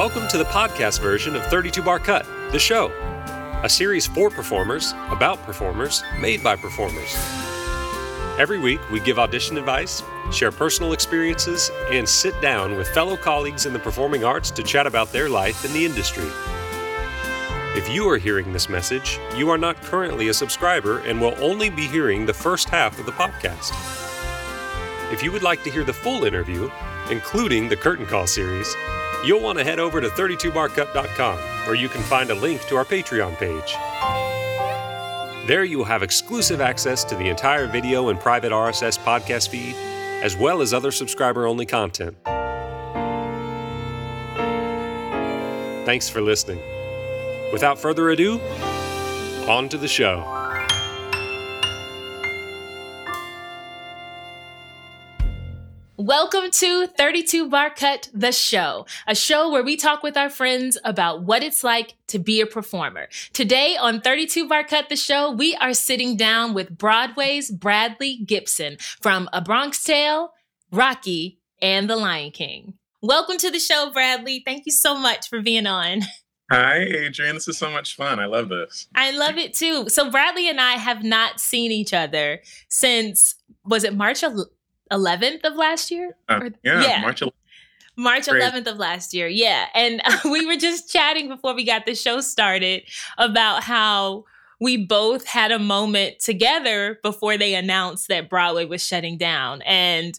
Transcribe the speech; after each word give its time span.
Welcome 0.00 0.28
to 0.28 0.38
the 0.38 0.44
podcast 0.44 1.02
version 1.02 1.36
of 1.36 1.44
32 1.48 1.82
Bar 1.82 1.98
Cut, 1.98 2.24
the 2.52 2.58
show, 2.58 2.90
a 3.62 3.68
series 3.68 4.06
for 4.06 4.30
performers, 4.30 4.92
about 5.10 5.42
performers, 5.42 6.02
made 6.18 6.42
by 6.42 6.56
performers. 6.56 7.14
Every 8.38 8.58
week, 8.58 8.80
we 8.90 9.00
give 9.00 9.18
audition 9.18 9.58
advice, 9.58 10.02
share 10.32 10.52
personal 10.52 10.94
experiences, 10.94 11.70
and 11.90 12.08
sit 12.08 12.32
down 12.40 12.78
with 12.78 12.88
fellow 12.88 13.14
colleagues 13.14 13.66
in 13.66 13.74
the 13.74 13.78
performing 13.78 14.24
arts 14.24 14.50
to 14.52 14.62
chat 14.62 14.86
about 14.86 15.12
their 15.12 15.28
life 15.28 15.66
in 15.66 15.72
the 15.74 15.84
industry. 15.84 16.30
If 17.76 17.86
you 17.90 18.08
are 18.08 18.16
hearing 18.16 18.54
this 18.54 18.70
message, 18.70 19.20
you 19.36 19.50
are 19.50 19.58
not 19.58 19.82
currently 19.82 20.28
a 20.28 20.34
subscriber 20.34 21.00
and 21.00 21.20
will 21.20 21.34
only 21.44 21.68
be 21.68 21.86
hearing 21.86 22.24
the 22.24 22.32
first 22.32 22.70
half 22.70 22.98
of 22.98 23.04
the 23.04 23.12
podcast. 23.12 23.74
If 25.12 25.22
you 25.22 25.30
would 25.30 25.42
like 25.42 25.62
to 25.64 25.70
hear 25.70 25.84
the 25.84 25.92
full 25.92 26.24
interview, 26.24 26.70
including 27.10 27.68
the 27.68 27.76
Curtain 27.76 28.06
Call 28.06 28.26
series, 28.26 28.74
you'll 29.24 29.40
want 29.40 29.58
to 29.58 29.64
head 29.64 29.78
over 29.78 30.00
to 30.00 30.08
32barcut.com 30.08 31.38
where 31.66 31.74
you 31.76 31.88
can 31.88 32.02
find 32.02 32.30
a 32.30 32.34
link 32.34 32.60
to 32.66 32.76
our 32.76 32.84
Patreon 32.84 33.36
page. 33.38 33.76
There 35.46 35.64
you 35.64 35.78
will 35.78 35.84
have 35.84 36.02
exclusive 36.02 36.60
access 36.60 37.02
to 37.04 37.16
the 37.16 37.28
entire 37.28 37.66
video 37.66 38.08
and 38.08 38.20
private 38.20 38.52
RSS 38.52 38.98
podcast 38.98 39.48
feed, 39.48 39.74
as 40.22 40.36
well 40.36 40.60
as 40.60 40.72
other 40.72 40.92
subscriber 40.92 41.46
only 41.46 41.66
content. 41.66 42.16
Thanks 45.84 46.08
for 46.08 46.20
listening. 46.20 46.60
Without 47.52 47.78
further 47.78 48.10
ado, 48.10 48.38
on 49.48 49.68
to 49.70 49.78
the 49.78 49.88
show. 49.88 50.39
Welcome 56.00 56.50
to 56.52 56.86
32 56.86 57.50
Bar 57.50 57.74
Cut, 57.76 58.08
the 58.14 58.32
show, 58.32 58.86
a 59.06 59.14
show 59.14 59.50
where 59.50 59.62
we 59.62 59.76
talk 59.76 60.02
with 60.02 60.16
our 60.16 60.30
friends 60.30 60.78
about 60.82 61.24
what 61.24 61.42
it's 61.42 61.62
like 61.62 61.94
to 62.06 62.18
be 62.18 62.40
a 62.40 62.46
performer. 62.46 63.08
Today 63.34 63.76
on 63.78 64.00
32 64.00 64.48
Bar 64.48 64.64
Cut, 64.64 64.88
the 64.88 64.96
show, 64.96 65.30
we 65.30 65.54
are 65.56 65.74
sitting 65.74 66.16
down 66.16 66.54
with 66.54 66.78
Broadway's 66.78 67.50
Bradley 67.50 68.16
Gibson 68.24 68.78
from 69.02 69.28
A 69.34 69.42
Bronx 69.42 69.84
Tale, 69.84 70.32
Rocky, 70.72 71.38
and 71.60 71.90
The 71.90 71.96
Lion 71.96 72.30
King. 72.30 72.78
Welcome 73.02 73.36
to 73.36 73.50
the 73.50 73.60
show, 73.60 73.90
Bradley. 73.92 74.42
Thank 74.42 74.64
you 74.64 74.72
so 74.72 74.98
much 74.98 75.28
for 75.28 75.42
being 75.42 75.66
on. 75.66 76.00
Hi, 76.50 76.78
Adrian. 76.78 77.34
This 77.34 77.46
is 77.46 77.58
so 77.58 77.70
much 77.70 77.94
fun. 77.94 78.18
I 78.18 78.24
love 78.24 78.48
this. 78.48 78.88
I 78.94 79.10
love 79.10 79.36
it 79.36 79.52
too. 79.52 79.90
So, 79.90 80.10
Bradley 80.10 80.48
and 80.48 80.62
I 80.62 80.72
have 80.72 81.04
not 81.04 81.40
seen 81.40 81.70
each 81.70 81.92
other 81.92 82.40
since, 82.70 83.34
was 83.66 83.84
it 83.84 83.94
March 83.94 84.22
11th 84.22 84.46
of 84.90 85.54
last 85.56 85.90
year? 85.90 86.16
Uh, 86.28 86.50
yeah, 86.62 86.82
yeah, 86.82 87.00
March 87.02 87.20
11th. 87.20 87.32
March 87.96 88.26
11th 88.26 88.66
of 88.66 88.78
last 88.78 89.12
year. 89.12 89.28
Yeah. 89.28 89.66
And 89.74 90.00
uh, 90.04 90.18
we 90.30 90.46
were 90.46 90.56
just 90.56 90.90
chatting 90.90 91.28
before 91.28 91.54
we 91.54 91.64
got 91.64 91.86
the 91.86 91.94
show 91.94 92.20
started 92.20 92.82
about 93.18 93.62
how 93.62 94.24
we 94.60 94.76
both 94.76 95.26
had 95.26 95.52
a 95.52 95.58
moment 95.58 96.18
together 96.20 96.98
before 97.02 97.38
they 97.38 97.54
announced 97.54 98.08
that 98.08 98.28
Broadway 98.28 98.66
was 98.66 98.84
shutting 98.86 99.16
down. 99.16 99.62
And, 99.62 100.18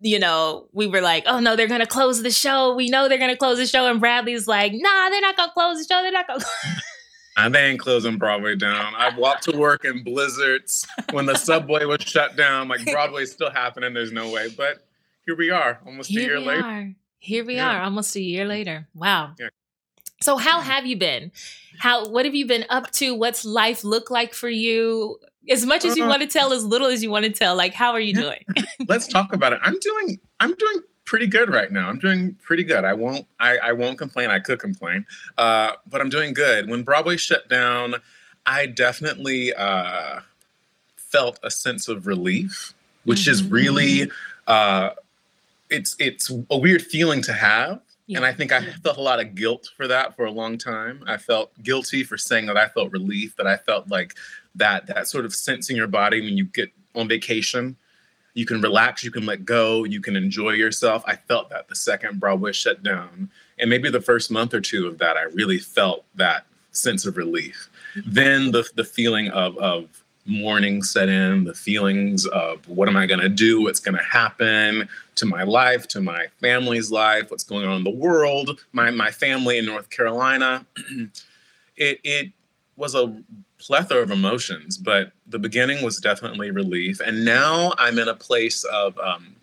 you 0.00 0.18
know, 0.18 0.68
we 0.72 0.86
were 0.86 1.02
like, 1.02 1.24
oh 1.26 1.38
no, 1.38 1.54
they're 1.54 1.68
going 1.68 1.80
to 1.80 1.86
close 1.86 2.22
the 2.22 2.30
show. 2.30 2.74
We 2.74 2.88
know 2.88 3.08
they're 3.08 3.18
going 3.18 3.30
to 3.30 3.36
close 3.36 3.58
the 3.58 3.66
show. 3.66 3.86
And 3.86 4.00
Bradley's 4.00 4.48
like, 4.48 4.72
nah, 4.74 5.10
they're 5.10 5.20
not 5.20 5.36
going 5.36 5.50
to 5.50 5.54
close 5.54 5.78
the 5.78 5.84
show. 5.84 6.02
They're 6.02 6.12
not 6.12 6.26
going 6.26 6.40
to. 6.40 6.46
And 7.36 7.54
they 7.54 7.64
ain't 7.64 7.80
closing 7.80 8.16
Broadway 8.16 8.54
down. 8.54 8.94
I 8.96 9.16
walked 9.18 9.44
to 9.44 9.56
work 9.56 9.84
in 9.84 10.04
blizzards 10.04 10.86
when 11.10 11.26
the 11.26 11.34
subway 11.34 11.84
was 11.84 12.00
shut 12.02 12.36
down. 12.36 12.68
Like 12.68 12.84
Broadway's 12.84 13.32
still 13.32 13.50
happening. 13.50 13.92
There's 13.92 14.12
no 14.12 14.30
way. 14.30 14.48
But 14.56 14.86
here 15.26 15.36
we 15.36 15.50
are, 15.50 15.80
almost 15.84 16.10
here 16.10 16.20
a 16.20 16.24
year 16.24 16.40
later. 16.40 16.64
Are. 16.64 16.94
Here 17.18 17.44
we 17.44 17.56
yeah. 17.56 17.78
are, 17.78 17.82
almost 17.82 18.14
a 18.14 18.20
year 18.20 18.44
later. 18.44 18.86
Wow. 18.94 19.32
Yeah. 19.38 19.48
So 20.22 20.36
how 20.36 20.60
have 20.60 20.86
you 20.86 20.96
been? 20.96 21.32
How 21.78 22.08
what 22.08 22.24
have 22.24 22.34
you 22.34 22.46
been 22.46 22.64
up 22.70 22.90
to? 22.92 23.14
What's 23.14 23.44
life 23.44 23.82
look 23.82 24.10
like 24.10 24.32
for 24.32 24.48
you? 24.48 25.18
As 25.50 25.66
much 25.66 25.84
as 25.84 25.96
you 25.96 26.04
uh, 26.04 26.08
want 26.08 26.22
to 26.22 26.28
tell, 26.28 26.52
as 26.52 26.64
little 26.64 26.86
as 26.86 27.02
you 27.02 27.10
want 27.10 27.26
to 27.26 27.32
tell. 27.32 27.56
Like, 27.56 27.74
how 27.74 27.92
are 27.92 28.00
you 28.00 28.14
doing? 28.14 28.42
Let's 28.88 29.06
talk 29.06 29.34
about 29.34 29.52
it. 29.52 29.58
I'm 29.62 29.78
doing. 29.78 30.18
I'm 30.40 30.54
doing 30.54 30.80
pretty 31.04 31.26
good 31.26 31.50
right 31.50 31.70
now. 31.70 31.88
I'm 31.88 31.98
doing 31.98 32.36
pretty 32.42 32.64
good. 32.64 32.84
I 32.84 32.92
won't 32.92 33.26
I, 33.40 33.58
I 33.58 33.72
won't 33.72 33.98
complain. 33.98 34.30
I 34.30 34.38
could 34.38 34.58
complain, 34.58 35.06
uh, 35.38 35.72
but 35.86 36.00
I'm 36.00 36.08
doing 36.08 36.34
good. 36.34 36.68
When 36.68 36.82
Broadway 36.82 37.16
shut 37.16 37.48
down, 37.48 37.96
I 38.46 38.66
definitely 38.66 39.54
uh, 39.54 40.20
felt 40.96 41.38
a 41.42 41.50
sense 41.50 41.88
of 41.88 42.06
relief, 42.06 42.74
which 43.04 43.22
mm-hmm. 43.22 43.30
is 43.30 43.44
really 43.44 44.10
uh, 44.46 44.90
it's 45.70 45.96
it's 45.98 46.30
a 46.50 46.58
weird 46.58 46.82
feeling 46.82 47.22
to 47.22 47.32
have. 47.32 47.80
Yeah. 48.06 48.18
And 48.18 48.26
I 48.26 48.34
think 48.34 48.52
I 48.52 48.60
felt 48.82 48.98
a 48.98 49.02
lot 49.02 49.18
of 49.18 49.34
guilt 49.34 49.70
for 49.76 49.88
that 49.88 50.14
for 50.14 50.26
a 50.26 50.30
long 50.30 50.58
time. 50.58 51.02
I 51.06 51.16
felt 51.16 51.50
guilty 51.62 52.04
for 52.04 52.18
saying 52.18 52.46
that 52.46 52.56
I 52.58 52.68
felt 52.68 52.92
relief, 52.92 53.34
that 53.36 53.46
I 53.46 53.56
felt 53.56 53.88
like 53.88 54.14
that 54.56 54.86
that 54.88 55.08
sort 55.08 55.24
of 55.24 55.34
sense 55.34 55.70
in 55.70 55.76
your 55.76 55.86
body 55.86 56.20
when 56.20 56.36
you 56.36 56.44
get 56.44 56.70
on 56.94 57.08
vacation 57.08 57.76
you 58.34 58.44
can 58.44 58.60
relax, 58.60 59.02
you 59.02 59.10
can 59.10 59.24
let 59.24 59.44
go, 59.44 59.84
you 59.84 60.00
can 60.00 60.16
enjoy 60.16 60.50
yourself. 60.50 61.02
I 61.06 61.16
felt 61.16 61.50
that 61.50 61.68
the 61.68 61.76
second 61.76 62.20
Broadway 62.20 62.52
shut 62.52 62.82
down. 62.82 63.30
And 63.58 63.70
maybe 63.70 63.88
the 63.90 64.00
first 64.00 64.30
month 64.30 64.52
or 64.52 64.60
two 64.60 64.86
of 64.86 64.98
that, 64.98 65.16
I 65.16 65.22
really 65.22 65.58
felt 65.58 66.04
that 66.16 66.46
sense 66.72 67.06
of 67.06 67.16
relief. 67.16 67.70
Then 68.04 68.50
the, 68.50 68.68
the 68.74 68.84
feeling 68.84 69.28
of, 69.30 69.56
of 69.58 70.04
mourning 70.26 70.82
set 70.82 71.08
in, 71.08 71.44
the 71.44 71.54
feelings 71.54 72.26
of 72.26 72.66
what 72.68 72.88
am 72.88 72.96
I 72.96 73.06
going 73.06 73.20
to 73.20 73.28
do, 73.28 73.62
what's 73.62 73.78
going 73.78 73.96
to 73.96 74.02
happen 74.02 74.88
to 75.14 75.26
my 75.26 75.44
life, 75.44 75.86
to 75.88 76.00
my 76.00 76.26
family's 76.40 76.90
life, 76.90 77.30
what's 77.30 77.44
going 77.44 77.66
on 77.66 77.78
in 77.78 77.84
the 77.84 77.90
world, 77.90 78.58
my, 78.72 78.90
my 78.90 79.10
family 79.10 79.58
in 79.58 79.66
North 79.66 79.90
Carolina. 79.90 80.66
it, 81.76 82.00
it 82.02 82.32
was 82.76 82.94
a 82.94 83.16
plethora 83.64 84.02
of 84.02 84.10
emotions, 84.10 84.76
but 84.76 85.12
the 85.26 85.38
beginning 85.38 85.82
was 85.82 85.98
definitely 85.98 86.50
relief. 86.50 87.00
And 87.00 87.24
now 87.24 87.72
I'm 87.78 87.98
in 87.98 88.08
a 88.08 88.14
place 88.14 88.62
of, 88.64 88.98
um, 88.98 89.36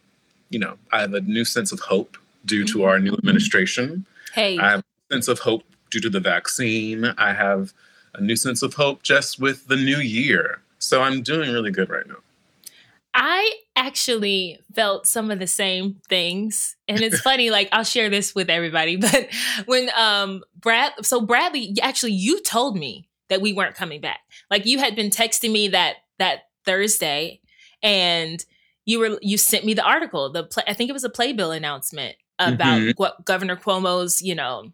you 0.49 0.59
know, 0.59 0.77
I 0.91 1.01
have 1.01 1.13
a 1.13 1.21
new 1.21 1.43
sense 1.43 1.71
of 1.71 1.79
hope 1.79 2.17
due 2.45 2.65
to 2.65 2.83
our 2.83 2.99
new 2.99 3.13
administration. 3.13 4.05
Hey. 4.33 4.59
I 4.59 4.71
have 4.71 4.79
a 4.81 5.13
sense 5.13 5.27
of 5.27 5.39
hope 5.39 5.63
due 5.89 5.99
to 6.01 6.09
the 6.09 6.19
vaccine. 6.19 7.05
I 7.17 7.33
have 7.33 7.73
a 8.13 8.21
new 8.21 8.35
sense 8.35 8.61
of 8.61 8.75
hope 8.75 9.01
just 9.01 9.39
with 9.39 9.67
the 9.67 9.75
new 9.75 9.97
year. 9.97 10.61
So 10.77 11.01
I'm 11.01 11.23
doing 11.23 11.51
really 11.51 11.71
good 11.71 11.89
right 11.89 12.07
now. 12.07 12.17
I 13.13 13.55
actually 13.75 14.59
felt 14.73 15.05
some 15.05 15.31
of 15.31 15.39
the 15.39 15.47
same 15.47 15.97
things. 16.07 16.75
And 16.87 17.01
it's 17.01 17.19
funny, 17.29 17.49
like 17.49 17.69
I'll 17.71 17.83
share 17.83 18.09
this 18.09 18.33
with 18.35 18.49
everybody, 18.49 18.95
but 18.97 19.29
when 19.65 19.89
um 19.97 20.43
Brad 20.59 20.93
so 21.01 21.21
Bradley 21.21 21.75
actually 21.81 22.13
you 22.13 22.41
told 22.41 22.77
me 22.77 23.07
that 23.31 23.41
we 23.41 23.53
weren't 23.53 23.75
coming 23.75 24.01
back. 24.01 24.19
Like 24.51 24.65
you 24.65 24.77
had 24.77 24.95
been 24.95 25.09
texting 25.09 25.51
me 25.51 25.69
that 25.69 25.95
that 26.19 26.41
Thursday 26.65 27.39
and 27.81 28.43
you 28.85 28.99
were 28.99 29.17
you 29.21 29.37
sent 29.37 29.65
me 29.65 29.73
the 29.73 29.83
article, 29.83 30.31
the 30.31 30.43
play, 30.43 30.63
I 30.67 30.73
think 30.73 30.89
it 30.89 30.93
was 30.93 31.05
a 31.05 31.09
playbill 31.09 31.51
announcement 31.51 32.17
about 32.37 32.79
mm-hmm. 32.79 32.91
what 32.97 33.25
Governor 33.25 33.55
Cuomo's, 33.55 34.21
you 34.21 34.35
know, 34.35 34.71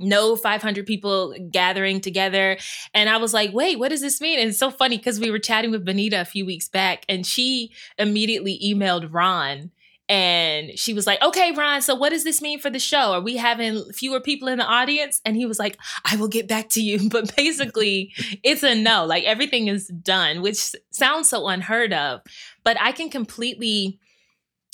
no 0.00 0.34
500 0.34 0.86
people 0.86 1.36
gathering 1.52 2.00
together. 2.00 2.56
And 2.94 3.08
I 3.08 3.18
was 3.18 3.32
like, 3.32 3.52
wait, 3.52 3.78
what 3.78 3.90
does 3.90 4.00
this 4.00 4.20
mean? 4.20 4.40
And 4.40 4.48
it's 4.48 4.58
so 4.58 4.70
funny 4.70 4.96
because 4.96 5.20
we 5.20 5.30
were 5.30 5.38
chatting 5.38 5.70
with 5.70 5.84
Benita 5.84 6.20
a 6.20 6.24
few 6.24 6.44
weeks 6.44 6.68
back 6.68 7.04
and 7.08 7.24
she 7.24 7.72
immediately 7.96 8.58
emailed 8.64 9.12
Ron 9.12 9.70
and 10.10 10.76
she 10.76 10.92
was 10.92 11.06
like, 11.06 11.22
okay, 11.22 11.52
Ron, 11.52 11.82
so 11.82 11.94
what 11.94 12.10
does 12.10 12.24
this 12.24 12.42
mean 12.42 12.58
for 12.58 12.68
the 12.68 12.80
show? 12.80 13.12
Are 13.12 13.20
we 13.20 13.36
having 13.36 13.84
fewer 13.92 14.18
people 14.18 14.48
in 14.48 14.58
the 14.58 14.64
audience? 14.64 15.20
And 15.24 15.36
he 15.36 15.46
was 15.46 15.60
like, 15.60 15.78
I 16.04 16.16
will 16.16 16.26
get 16.26 16.48
back 16.48 16.68
to 16.70 16.82
you. 16.82 16.98
But 17.10 17.34
basically, 17.36 18.12
it's 18.42 18.64
a 18.64 18.74
no. 18.74 19.04
Like 19.04 19.22
everything 19.22 19.68
is 19.68 19.86
done, 19.86 20.42
which 20.42 20.74
sounds 20.90 21.28
so 21.28 21.46
unheard 21.46 21.92
of. 21.92 22.22
But 22.64 22.76
I 22.80 22.90
can 22.90 23.08
completely, 23.08 24.00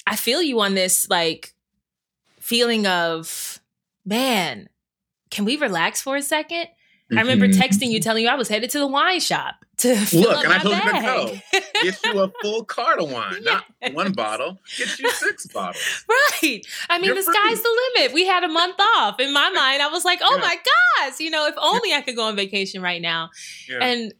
I 0.06 0.16
feel 0.16 0.40
you 0.40 0.58
on 0.60 0.74
this 0.74 1.06
like 1.10 1.54
feeling 2.40 2.86
of, 2.86 3.60
man, 4.06 4.70
can 5.30 5.44
we 5.44 5.56
relax 5.56 6.00
for 6.00 6.16
a 6.16 6.20
2nd 6.20 6.66
mm-hmm. 7.10 7.18
I 7.18 7.22
remember 7.22 7.48
mm-hmm. 7.48 7.60
texting 7.60 7.90
you, 7.90 8.00
telling 8.00 8.24
you 8.24 8.30
I 8.30 8.34
was 8.34 8.48
headed 8.48 8.70
to 8.70 8.78
the 8.78 8.86
wine 8.86 9.20
shop 9.20 9.64
to 9.78 9.88
look, 10.14 10.44
and 10.44 10.52
I 10.52 10.58
told 10.58 10.74
bag. 10.74 11.32
you 11.32 11.60
to 11.60 11.60
go. 11.60 11.60
Get 11.82 12.04
you 12.04 12.20
a 12.20 12.32
full 12.42 12.64
cart 12.64 12.98
of 12.98 13.10
wine, 13.10 13.42
yes. 13.42 13.62
not 13.82 13.94
one 13.94 14.12
bottle. 14.12 14.58
Get 14.78 14.98
you 14.98 15.10
six 15.10 15.46
bottles. 15.46 16.04
Right. 16.08 16.62
I 16.88 16.98
mean, 16.98 17.06
You're 17.06 17.14
the 17.14 17.22
free. 17.22 17.34
sky's 17.34 17.62
the 17.62 17.90
limit. 17.96 18.14
We 18.14 18.26
had 18.26 18.42
a 18.44 18.48
month 18.48 18.76
off. 18.96 19.20
In 19.20 19.32
my 19.32 19.50
mind, 19.50 19.82
I 19.82 19.88
was 19.88 20.04
like, 20.04 20.20
oh 20.22 20.36
yeah. 20.36 20.40
my 20.40 20.56
gosh, 20.56 21.20
you 21.20 21.30
know, 21.30 21.46
if 21.46 21.54
only 21.58 21.92
I 21.92 22.00
could 22.00 22.16
go 22.16 22.22
on 22.22 22.36
vacation 22.36 22.80
right 22.80 23.02
now. 23.02 23.30
Yeah. 23.68 23.84
And 23.84 24.14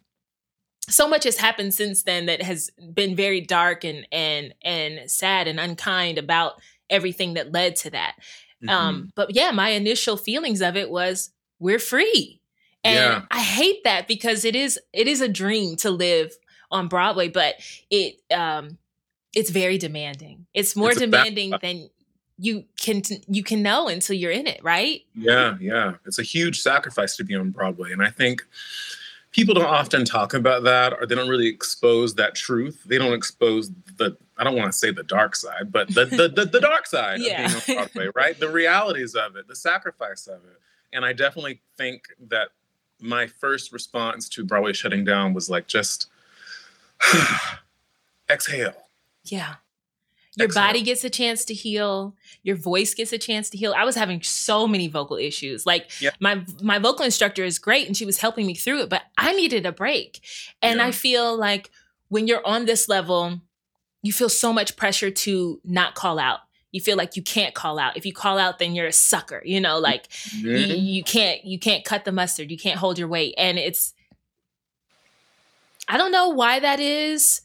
so 0.89 1.09
much 1.09 1.25
has 1.25 1.37
happened 1.37 1.75
since 1.75 2.03
then 2.03 2.27
that 2.27 2.43
has 2.43 2.71
been 2.93 3.17
very 3.17 3.41
dark 3.41 3.85
and 3.85 4.07
and 4.13 4.55
and 4.63 5.11
sad 5.11 5.49
and 5.49 5.59
unkind 5.59 6.19
about 6.19 6.61
everything 6.91 7.35
that 7.35 7.53
led 7.53 7.77
to 7.77 7.91
that. 7.91 8.15
Mm-hmm. 8.63 8.69
Um, 8.69 9.13
but 9.15 9.35
yeah, 9.35 9.51
my 9.51 9.71
initial 9.71 10.17
feelings 10.17 10.61
of 10.63 10.77
it 10.77 10.91
was 10.91 11.31
we're 11.59 11.79
free 11.79 12.41
and 12.87 12.95
yeah. 12.95 13.23
I 13.31 13.41
hate 13.41 13.83
that 13.85 14.07
because 14.07 14.45
it 14.45 14.55
is 14.55 14.79
it 14.93 15.09
is 15.09 15.21
a 15.21 15.29
dream 15.29 15.77
to 15.77 15.91
live 15.91 16.37
on 16.71 16.89
Broadway, 16.89 17.29
but 17.29 17.57
it 17.91 18.21
um 18.33 18.79
it's 19.35 19.51
very 19.51 19.77
demanding. 19.77 20.47
It's 20.55 20.77
more 20.77 20.91
it's 20.91 21.01
demanding 21.01 21.53
than 21.61 21.91
you 22.39 22.65
can 22.81 23.03
you 23.29 23.43
can 23.43 23.63
know 23.63 23.89
until 23.89 24.17
you're 24.17 24.31
in 24.31 24.47
it, 24.47 24.63
right? 24.63 25.03
Yeah, 25.15 25.57
yeah. 25.61 25.95
It's 26.05 26.19
a 26.19 26.23
huge 26.23 26.61
sacrifice 26.61 27.17
to 27.17 27.25
be 27.25 27.35
on 27.35 27.51
Broadway, 27.51 27.93
and 27.93 28.03
I 28.03 28.11
think 28.11 28.45
people 29.33 29.55
don't 29.55 29.65
often 29.65 30.05
talk 30.05 30.33
about 30.33 30.63
that, 30.65 30.93
or 30.93 31.07
they 31.07 31.15
don't 31.15 31.29
really 31.29 31.49
expose 31.49 32.15
that 32.15 32.35
truth. 32.35 32.83
They 32.87 32.99
don't 32.99 33.15
expose 33.15 33.71
the 33.97 34.17
I 34.39 34.45
don't 34.45 34.57
want 34.57 34.71
to 34.71 34.79
say 34.79 34.93
the 34.93 35.03
dark 35.03 35.35
side, 35.35 35.73
but 35.73 35.89
the 35.89 36.05
the, 36.05 36.29
the, 36.29 36.45
the 36.47 36.61
dark 36.61 36.87
side 36.87 37.21
yeah. 37.21 37.47
of 37.47 37.67
being 37.67 37.79
on 37.79 37.89
Broadway, 37.95 38.11
right? 38.15 38.39
The 38.39 38.51
realities 38.51 39.15
of 39.15 39.37
it, 39.37 39.49
the 39.49 39.57
sacrifice 39.57 40.27
of 40.29 40.45
it, 40.45 40.61
and 40.93 41.05
I 41.05 41.13
definitely 41.13 41.61
think 41.77 42.05
that 42.29 42.49
my 43.01 43.27
first 43.27 43.73
response 43.73 44.29
to 44.31 44.45
Broadway 44.45 44.73
shutting 44.73 45.05
down 45.05 45.35
was 45.35 45.51
like 45.51 45.67
just 45.67 46.09
exhale. 48.31 48.75
Yeah. 49.25 49.57
Your 50.37 50.49
body 50.49 50.83
gets 50.83 51.03
a 51.03 51.09
chance 51.09 51.47
to 51.47 51.55
heal. 51.55 52.15
Your 52.43 52.57
voice 52.57 52.93
gets 52.93 53.11
a 53.13 53.19
chance 53.19 53.49
to 53.51 53.59
heal. 53.59 53.75
I 53.75 53.85
was 53.85 53.97
having 53.97 54.21
so 54.23 54.67
many 54.69 54.87
vocal 54.87 55.17
issues. 55.17 55.65
Like 55.65 55.91
my 56.21 56.45
my 56.63 56.79
vocal 56.79 57.07
instructor 57.07 57.43
is 57.43 57.59
great 57.59 57.87
and 57.87 57.97
she 57.97 58.05
was 58.05 58.19
helping 58.19 58.47
me 58.47 58.55
through 58.55 58.83
it 58.83 58.91
but 58.91 59.03
i 59.17 59.33
needed 59.33 59.65
a 59.65 59.73
break. 59.73 60.21
And 60.61 60.79
yeah. 60.79 60.87
i 60.87 60.93
feel 60.93 61.37
like 61.37 61.71
when 62.09 62.27
you're 62.27 62.47
on 62.47 62.67
this 62.67 62.89
level 62.89 63.41
you 64.03 64.13
feel 64.13 64.29
so 64.29 64.53
much 64.53 64.77
pressure 64.77 65.11
to 65.11 65.61
not 65.65 65.95
call 65.95 66.19
out 66.19 66.41
you 66.77 66.81
feel 66.81 66.97
like 66.97 67.17
you 67.17 67.23
can't 67.23 67.55
call 67.55 67.79
out 67.79 67.97
if 67.97 68.07
you 68.07 68.13
call 68.13 68.39
out 68.39 68.59
then 68.59 68.75
you're 68.75 68.87
a 68.87 68.93
sucker 68.93 69.43
you 69.45 69.61
know 69.61 69.79
like 69.79 70.09
mm-hmm. 70.09 70.47
you, 70.47 70.77
you 70.77 71.03
can't 71.03 71.45
you 71.45 71.59
can't 71.59 71.85
cut 71.85 72.05
the 72.05 72.13
mustard 72.13 72.51
you 72.51 72.59
can't 72.59 72.79
hold 72.79 72.99
your 72.99 73.09
weight 73.09 73.35
and 73.37 73.59
it's 73.59 73.95
i 75.89 75.97
don't 75.97 76.13
know 76.13 76.29
why 76.29 76.61
that 76.61 76.79
is 76.79 77.41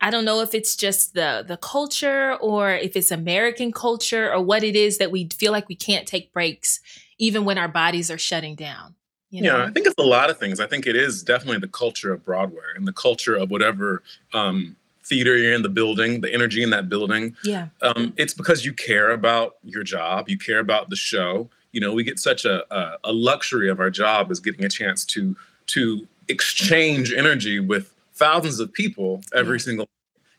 I 0.00 0.10
don't 0.10 0.26
know 0.26 0.42
if 0.42 0.54
it's 0.54 0.76
just 0.76 1.14
the 1.14 1.42
the 1.48 1.56
culture 1.56 2.34
or 2.34 2.72
if 2.72 2.94
it's 2.94 3.10
American 3.10 3.72
culture 3.72 4.30
or 4.30 4.42
what 4.42 4.62
it 4.62 4.76
is 4.76 4.98
that 4.98 5.10
we 5.10 5.30
feel 5.30 5.50
like 5.50 5.66
we 5.66 5.74
can't 5.74 6.06
take 6.06 6.30
breaks 6.30 6.80
even 7.16 7.46
when 7.46 7.56
our 7.56 7.68
bodies 7.68 8.10
are 8.10 8.18
shutting 8.18 8.54
down. 8.54 8.94
You 9.30 9.42
know? 9.42 9.56
Yeah, 9.56 9.64
I 9.64 9.70
think 9.70 9.86
it's 9.86 9.94
a 9.98 10.02
lot 10.02 10.28
of 10.28 10.38
things. 10.38 10.60
I 10.60 10.66
think 10.66 10.86
it 10.86 10.94
is 10.94 11.22
definitely 11.22 11.58
the 11.58 11.68
culture 11.68 12.12
of 12.12 12.22
Broadway 12.22 12.62
and 12.76 12.86
the 12.86 12.92
culture 12.92 13.34
of 13.34 13.50
whatever 13.50 14.02
um, 14.32 14.76
theater 15.04 15.36
you're 15.36 15.52
in, 15.52 15.62
the 15.62 15.68
building, 15.68 16.20
the 16.20 16.32
energy 16.32 16.62
in 16.62 16.70
that 16.70 16.88
building. 16.88 17.36
Yeah. 17.44 17.68
Um, 17.82 18.14
it's 18.16 18.34
because 18.34 18.64
you 18.64 18.72
care 18.72 19.10
about 19.10 19.56
your 19.62 19.82
job, 19.82 20.28
you 20.28 20.38
care 20.38 20.60
about 20.60 20.90
the 20.90 20.96
show. 20.96 21.50
You 21.72 21.80
know, 21.80 21.92
we 21.92 22.04
get 22.04 22.18
such 22.18 22.44
a, 22.44 22.64
a, 22.74 22.98
a 23.04 23.12
luxury 23.12 23.68
of 23.68 23.80
our 23.80 23.90
job 23.90 24.30
is 24.30 24.40
getting 24.40 24.64
a 24.64 24.68
chance 24.68 25.04
to 25.06 25.36
to 25.66 26.06
exchange 26.28 27.12
energy 27.12 27.58
with 27.58 27.92
thousands 28.14 28.60
of 28.60 28.72
people 28.72 29.22
every 29.34 29.58
yeah. 29.58 29.64
single 29.64 29.88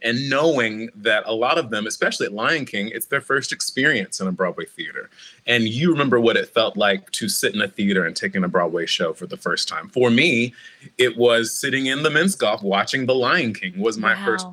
and 0.05 0.29
knowing 0.29 0.89
that 0.95 1.23
a 1.25 1.33
lot 1.33 1.57
of 1.57 1.71
them, 1.71 1.87
especially 1.87 2.27
at 2.27 2.31
Lion 2.31 2.63
King, 2.63 2.89
it's 2.93 3.07
their 3.07 3.21
first 3.21 3.51
experience 3.51 4.21
in 4.21 4.27
a 4.27 4.31
Broadway 4.31 4.65
theater. 4.65 5.09
And 5.47 5.67
you 5.67 5.91
remember 5.91 6.19
what 6.19 6.37
it 6.37 6.47
felt 6.47 6.77
like 6.77 7.09
to 7.11 7.27
sit 7.27 7.55
in 7.55 7.61
a 7.61 7.67
theater 7.67 8.05
and 8.05 8.15
take 8.15 8.35
in 8.35 8.43
a 8.43 8.47
Broadway 8.47 8.85
show 8.85 9.13
for 9.13 9.25
the 9.25 9.35
first 9.35 9.67
time. 9.67 9.89
For 9.89 10.11
me, 10.11 10.53
it 10.99 11.17
was 11.17 11.51
sitting 11.51 11.87
in 11.87 12.03
the 12.03 12.09
Minskoff 12.09 12.61
watching 12.61 13.07
The 13.07 13.15
Lion 13.15 13.53
King 13.53 13.79
was 13.79 13.97
my 13.97 14.13
wow. 14.13 14.25
first 14.25 14.47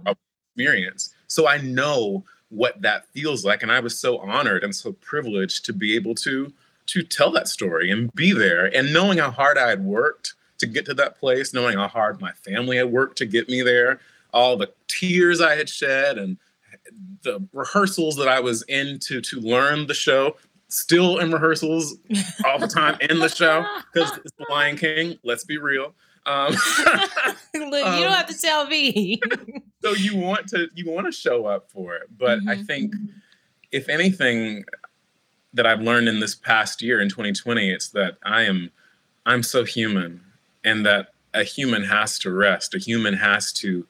experience. 0.57 1.15
So 1.27 1.47
I 1.47 1.59
know 1.59 2.25
what 2.49 2.81
that 2.81 3.07
feels 3.13 3.45
like. 3.45 3.63
And 3.63 3.71
I 3.71 3.81
was 3.81 3.99
so 3.99 4.19
honored 4.19 4.65
and 4.65 4.75
so 4.75 4.93
privileged 4.93 5.67
to 5.67 5.75
be 5.75 5.95
able 5.95 6.15
to 6.17 6.51
to 6.85 7.03
tell 7.03 7.31
that 7.31 7.47
story 7.47 7.91
and 7.91 8.13
be 8.15 8.33
there 8.33 8.67
and 8.77 8.93
knowing 8.93 9.19
how 9.19 9.31
hard 9.31 9.57
I 9.57 9.69
had 9.69 9.85
worked 9.85 10.35
to 10.59 10.67
get 10.67 10.85
to 10.87 10.95
that 10.95 11.19
place, 11.19 11.55
knowing 11.55 11.79
how 11.79 11.87
hard 11.87 12.21
my 12.21 12.33
family 12.33 12.77
had 12.77 12.91
worked 12.91 13.19
to 13.19 13.27
get 13.27 13.49
me 13.49 13.63
there, 13.63 14.01
all 14.33 14.57
the 14.57 14.73
tears 14.89 15.41
I 15.41 15.57
had 15.57 15.69
shed 15.69 16.19
and 16.19 16.39
the 17.23 17.47
rehearsals 17.53 18.17
that 18.17 18.29
I 18.29 18.41
was 18.41 18.63
in 18.69 18.99
to 19.01 19.23
learn 19.41 19.87
the 19.87 19.95
show. 19.95 20.37
Still 20.69 21.19
in 21.19 21.31
rehearsals 21.31 21.99
all 22.47 22.59
the 22.59 22.67
time 22.67 22.97
in 23.03 23.19
the 23.19 23.29
show 23.29 23.63
because 23.93 24.17
it's 24.25 24.33
the 24.39 24.47
Lion 24.49 24.77
King. 24.77 25.19
Let's 25.23 25.45
be 25.45 25.59
real. 25.59 25.95
Um, 26.25 26.53
Look, 27.55 27.55
you 27.55 27.71
don't 27.71 28.05
um, 28.05 28.13
have 28.13 28.27
to 28.29 28.39
tell 28.39 28.67
me. 28.67 29.21
so 29.83 29.91
you 29.91 30.17
want 30.17 30.49
to 30.49 30.69
you 30.75 30.91
want 30.91 31.07
to 31.07 31.13
show 31.13 31.45
up 31.45 31.71
for 31.71 31.97
it, 31.97 32.05
but 32.17 32.39
mm-hmm. 32.39 32.49
I 32.49 32.57
think 32.57 32.95
if 33.71 33.89
anything 33.89 34.65
that 35.53 35.67
I've 35.67 35.83
learned 35.83 36.09
in 36.09 36.21
this 36.21 36.35
past 36.35 36.81
year 36.81 37.01
in 37.01 37.09
2020, 37.09 37.71
it's 37.71 37.91
that 37.91 38.17
I 38.25 38.43
am 38.43 38.71
I'm 39.27 39.43
so 39.43 39.65
human, 39.65 40.23
and 40.65 40.87
that 40.87 41.09
a 41.35 41.45
human 41.45 41.85
has 41.85 42.19
to 42.21 42.31
rest. 42.31 42.75
A 42.75 42.79
human 42.79 43.15
has 43.15 43.53
to 43.55 43.87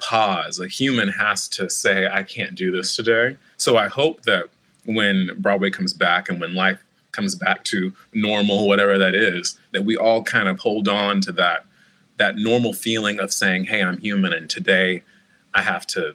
pause. 0.00 0.58
A 0.58 0.68
human 0.68 1.08
has 1.08 1.48
to 1.48 1.68
say, 1.70 2.08
I 2.10 2.22
can't 2.22 2.54
do 2.54 2.70
this 2.70 2.96
today. 2.96 3.36
So 3.56 3.76
I 3.76 3.88
hope 3.88 4.22
that 4.22 4.46
when 4.84 5.30
Broadway 5.38 5.70
comes 5.70 5.92
back 5.92 6.28
and 6.28 6.40
when 6.40 6.54
life 6.54 6.82
comes 7.12 7.34
back 7.34 7.64
to 7.64 7.92
normal, 8.12 8.66
whatever 8.66 8.98
that 8.98 9.14
is, 9.14 9.58
that 9.72 9.84
we 9.84 9.96
all 9.96 10.22
kind 10.22 10.48
of 10.48 10.58
hold 10.60 10.88
on 10.88 11.20
to 11.22 11.32
that 11.32 11.66
that 12.16 12.36
normal 12.36 12.74
feeling 12.74 13.18
of 13.18 13.32
saying, 13.32 13.64
Hey, 13.64 13.82
I'm 13.82 13.96
human 13.96 14.34
and 14.34 14.48
today 14.50 15.02
I 15.54 15.62
have 15.62 15.86
to 15.88 16.14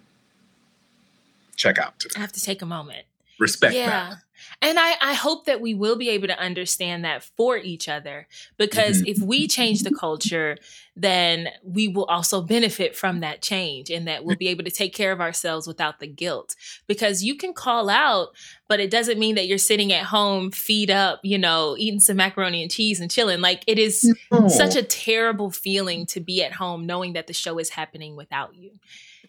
check 1.56 1.80
out 1.80 2.00
today. 2.00 2.14
I 2.18 2.20
have 2.20 2.32
to 2.34 2.42
take 2.42 2.62
a 2.62 2.66
moment. 2.66 3.06
Respect 3.40 3.74
yeah. 3.74 4.10
that. 4.10 4.18
And 4.62 4.80
I, 4.80 4.96
I 5.02 5.14
hope 5.14 5.46
that 5.46 5.62
we 5.62 5.74
will 5.74 5.96
be 5.96 6.10
able 6.10 6.28
to 6.28 6.40
understand 6.40 7.06
that 7.06 7.24
for 7.24 7.58
each 7.58 7.88
other 7.88 8.28
because 8.58 8.98
mm-hmm. 8.98 9.12
if 9.12 9.20
we 9.20 9.48
change 9.48 9.82
the 9.82 9.94
culture, 9.94 10.58
then 10.96 11.50
we 11.64 11.88
will 11.88 12.06
also 12.06 12.42
benefit 12.42 12.96
from 12.96 13.20
that 13.20 13.42
change 13.42 13.90
and 13.90 14.08
that 14.08 14.24
we'll 14.24 14.38
be 14.38 14.48
able 14.48 14.64
to 14.64 14.72
take 14.72 14.94
care 14.94 15.12
of 15.12 15.20
ourselves 15.20 15.68
without 15.68 16.00
the 16.00 16.08
guilt. 16.08 16.56
Because 16.88 17.24
you 17.24 17.36
can 17.36 17.54
call 17.54 17.90
out, 17.90 18.30
but 18.68 18.80
it 18.80 18.90
doesn't 18.90 19.20
mean 19.20 19.36
that 19.36 19.48
you're 19.48 19.58
sitting 19.58 19.92
at 19.92 20.06
home, 20.06 20.52
feed 20.52 20.90
up, 20.90 21.20
you 21.24 21.38
know, 21.38 21.76
eating 21.78 22.00
some 22.00 22.18
macaroni 22.18 22.62
and 22.62 22.72
cheese 22.72 23.00
and 23.00 23.12
chilling. 23.12 23.42
Like 23.42 23.64
it 23.68 23.78
is 23.78 24.16
no. 24.32 24.48
such 24.48 24.76
a 24.76 24.84
terrible 24.84 25.52
feeling 25.52 26.06
to 26.08 26.20
be 26.20 26.44
at 26.44 26.54
home 26.54 26.86
knowing 26.86 27.14
that 27.14 27.28
the 27.28 27.34
show 27.34 27.60
is 27.60 27.70
happening 27.70 28.16
without 28.16 28.56
you. 28.56 28.72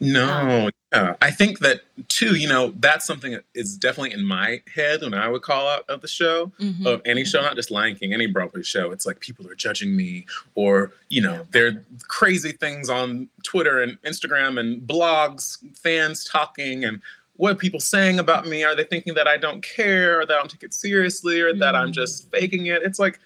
No, 0.00 0.28
um, 0.28 0.70
yeah. 0.92 1.16
I 1.20 1.30
think 1.30 1.60
that 1.60 1.80
too, 2.08 2.36
you 2.36 2.48
know, 2.48 2.72
that's 2.76 3.06
something 3.06 3.32
that 3.32 3.44
is 3.54 3.76
definitely 3.76 4.12
in 4.12 4.24
my 4.24 4.62
head 4.74 5.02
when 5.02 5.14
I 5.14 5.28
would 5.28 5.42
call 5.42 5.68
out 5.68 5.84
of 5.88 6.00
the 6.00 6.08
show, 6.08 6.52
mm-hmm. 6.60 6.86
of 6.86 7.02
any 7.04 7.24
show, 7.24 7.38
mm-hmm. 7.38 7.46
not 7.46 7.56
just 7.56 7.70
Lion 7.70 7.96
King, 7.96 8.12
any 8.12 8.26
Broadway 8.26 8.62
show. 8.62 8.90
It's 8.92 9.06
like 9.06 9.20
people 9.20 9.48
are 9.50 9.54
judging 9.54 9.96
me, 9.96 10.26
or, 10.54 10.92
you 11.08 11.20
know, 11.20 11.34
yeah. 11.34 11.42
there 11.50 11.66
are 11.68 11.84
crazy 12.08 12.52
things 12.52 12.88
on 12.88 13.28
Twitter 13.42 13.82
and 13.82 14.00
Instagram 14.02 14.58
and 14.58 14.80
blogs, 14.80 15.58
fans 15.76 16.24
talking, 16.24 16.84
and 16.84 17.00
what 17.34 17.52
are 17.52 17.56
people 17.56 17.80
saying 17.80 18.18
about 18.18 18.46
me? 18.46 18.64
Are 18.64 18.74
they 18.74 18.84
thinking 18.84 19.14
that 19.14 19.28
I 19.28 19.36
don't 19.36 19.62
care, 19.62 20.20
or 20.20 20.26
that 20.26 20.32
I 20.32 20.38
don't 20.38 20.50
take 20.50 20.62
it 20.62 20.72
seriously, 20.72 21.40
or 21.40 21.50
mm-hmm. 21.50 21.60
that 21.60 21.74
I'm 21.74 21.86
mm-hmm. 21.86 21.92
just 21.92 22.30
faking 22.30 22.66
it? 22.66 22.82
It's 22.82 22.98
like, 22.98 23.18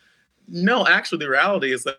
no, 0.49 0.87
actually, 0.87 1.19
the 1.19 1.31
reality 1.31 1.73
is 1.73 1.85
that 1.85 1.99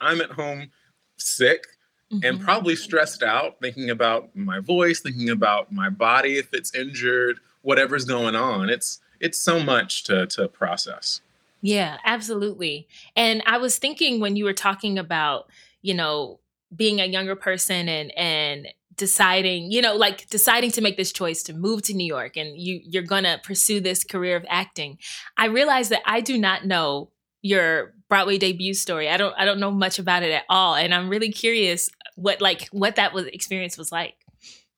I'm 0.00 0.20
at 0.20 0.30
home 0.30 0.70
sick 1.16 1.64
mm-hmm. 2.12 2.24
and 2.24 2.40
probably 2.40 2.76
stressed 2.76 3.22
out, 3.22 3.56
thinking 3.60 3.90
about 3.90 4.34
my 4.34 4.60
voice, 4.60 5.00
thinking 5.00 5.30
about 5.30 5.72
my 5.72 5.88
body 5.88 6.38
if 6.38 6.52
it's 6.52 6.74
injured, 6.74 7.40
whatever's 7.62 8.04
going 8.04 8.36
on. 8.36 8.70
It's 8.70 9.00
it's 9.20 9.38
so 9.38 9.60
much 9.60 10.04
to 10.04 10.26
to 10.28 10.48
process. 10.48 11.20
Yeah, 11.60 11.98
absolutely. 12.04 12.86
And 13.16 13.42
I 13.46 13.58
was 13.58 13.78
thinking 13.78 14.20
when 14.20 14.36
you 14.36 14.44
were 14.44 14.52
talking 14.52 14.98
about, 14.98 15.50
you 15.82 15.94
know, 15.94 16.38
being 16.74 17.00
a 17.00 17.06
younger 17.06 17.36
person 17.36 17.88
and 17.88 18.16
and 18.16 18.68
deciding, 18.96 19.70
you 19.70 19.80
know, 19.80 19.94
like 19.94 20.28
deciding 20.28 20.70
to 20.72 20.80
make 20.80 20.96
this 20.96 21.12
choice 21.12 21.42
to 21.44 21.54
move 21.54 21.82
to 21.82 21.94
New 21.94 22.06
York 22.06 22.36
and 22.36 22.56
you 22.58 22.80
you're 22.84 23.02
going 23.02 23.24
to 23.24 23.40
pursue 23.42 23.80
this 23.80 24.04
career 24.04 24.36
of 24.36 24.44
acting. 24.48 24.98
I 25.36 25.46
realized 25.46 25.90
that 25.90 26.02
I 26.04 26.20
do 26.20 26.38
not 26.38 26.66
know 26.66 27.10
your 27.40 27.94
Broadway 28.08 28.38
debut 28.38 28.74
story. 28.74 29.08
I 29.08 29.16
don't 29.16 29.34
I 29.38 29.44
don't 29.44 29.60
know 29.60 29.70
much 29.70 29.98
about 29.98 30.22
it 30.22 30.32
at 30.32 30.44
all 30.48 30.74
and 30.74 30.94
I'm 30.94 31.08
really 31.08 31.32
curious 31.32 31.90
what 32.18 32.40
like 32.40 32.68
what 32.68 32.96
that 32.96 33.12
was 33.12 33.26
experience 33.26 33.78
was 33.78 33.92
like. 33.92 34.14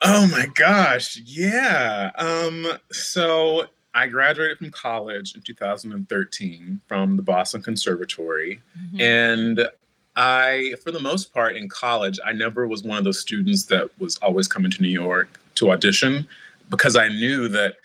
Oh 0.02 0.28
my 0.30 0.46
gosh. 0.54 1.16
Yeah. 1.24 2.10
Um 2.16 2.66
so 2.92 3.66
I 3.94 4.06
graduated 4.06 4.58
from 4.58 4.70
college 4.70 5.34
in 5.34 5.42
2013 5.42 6.80
from 6.86 7.16
the 7.16 7.22
Boston 7.22 7.62
Conservatory 7.62 8.60
mm-hmm. 8.78 9.00
and 9.00 9.68
I 10.16 10.74
for 10.82 10.90
the 10.90 11.00
most 11.00 11.32
part 11.32 11.56
in 11.56 11.68
college 11.68 12.18
I 12.24 12.32
never 12.32 12.68
was 12.68 12.82
one 12.82 12.98
of 12.98 13.04
those 13.04 13.20
students 13.20 13.64
that 13.66 13.90
was 13.98 14.16
always 14.18 14.46
coming 14.46 14.70
to 14.70 14.82
New 14.82 14.88
York 14.88 15.40
to 15.56 15.70
audition 15.72 16.28
because 16.68 16.94
I 16.94 17.08
knew 17.08 17.48
that 17.48 17.76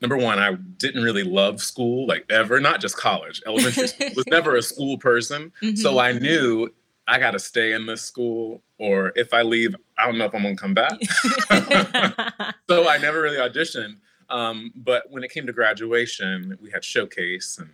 number 0.00 0.16
one, 0.16 0.38
I 0.38 0.54
didn't 0.54 1.02
really 1.02 1.22
love 1.22 1.62
school, 1.62 2.06
like 2.06 2.26
ever, 2.28 2.60
not 2.60 2.80
just 2.80 2.96
college, 2.96 3.42
elementary 3.46 3.88
school. 3.88 4.08
was 4.14 4.26
never 4.28 4.56
a 4.56 4.62
school 4.62 4.98
person. 4.98 5.50
Mm-hmm. 5.62 5.76
So 5.76 5.98
I 5.98 6.12
knew 6.12 6.70
I 7.06 7.18
got 7.18 7.32
to 7.32 7.38
stay 7.38 7.72
in 7.72 7.86
this 7.86 8.02
school, 8.02 8.62
or 8.78 9.12
if 9.16 9.32
I 9.32 9.42
leave, 9.42 9.74
I 9.98 10.06
don't 10.06 10.18
know 10.18 10.24
if 10.24 10.34
I'm 10.34 10.42
to 10.42 10.56
come 10.56 10.74
back. 10.74 10.92
so 12.68 12.88
I 12.88 12.98
never 12.98 13.20
really 13.20 13.36
auditioned. 13.36 13.96
Um, 14.30 14.72
but 14.74 15.10
when 15.10 15.22
it 15.22 15.30
came 15.30 15.46
to 15.46 15.52
graduation, 15.52 16.58
we 16.62 16.70
had 16.70 16.84
showcase 16.84 17.58
and 17.58 17.70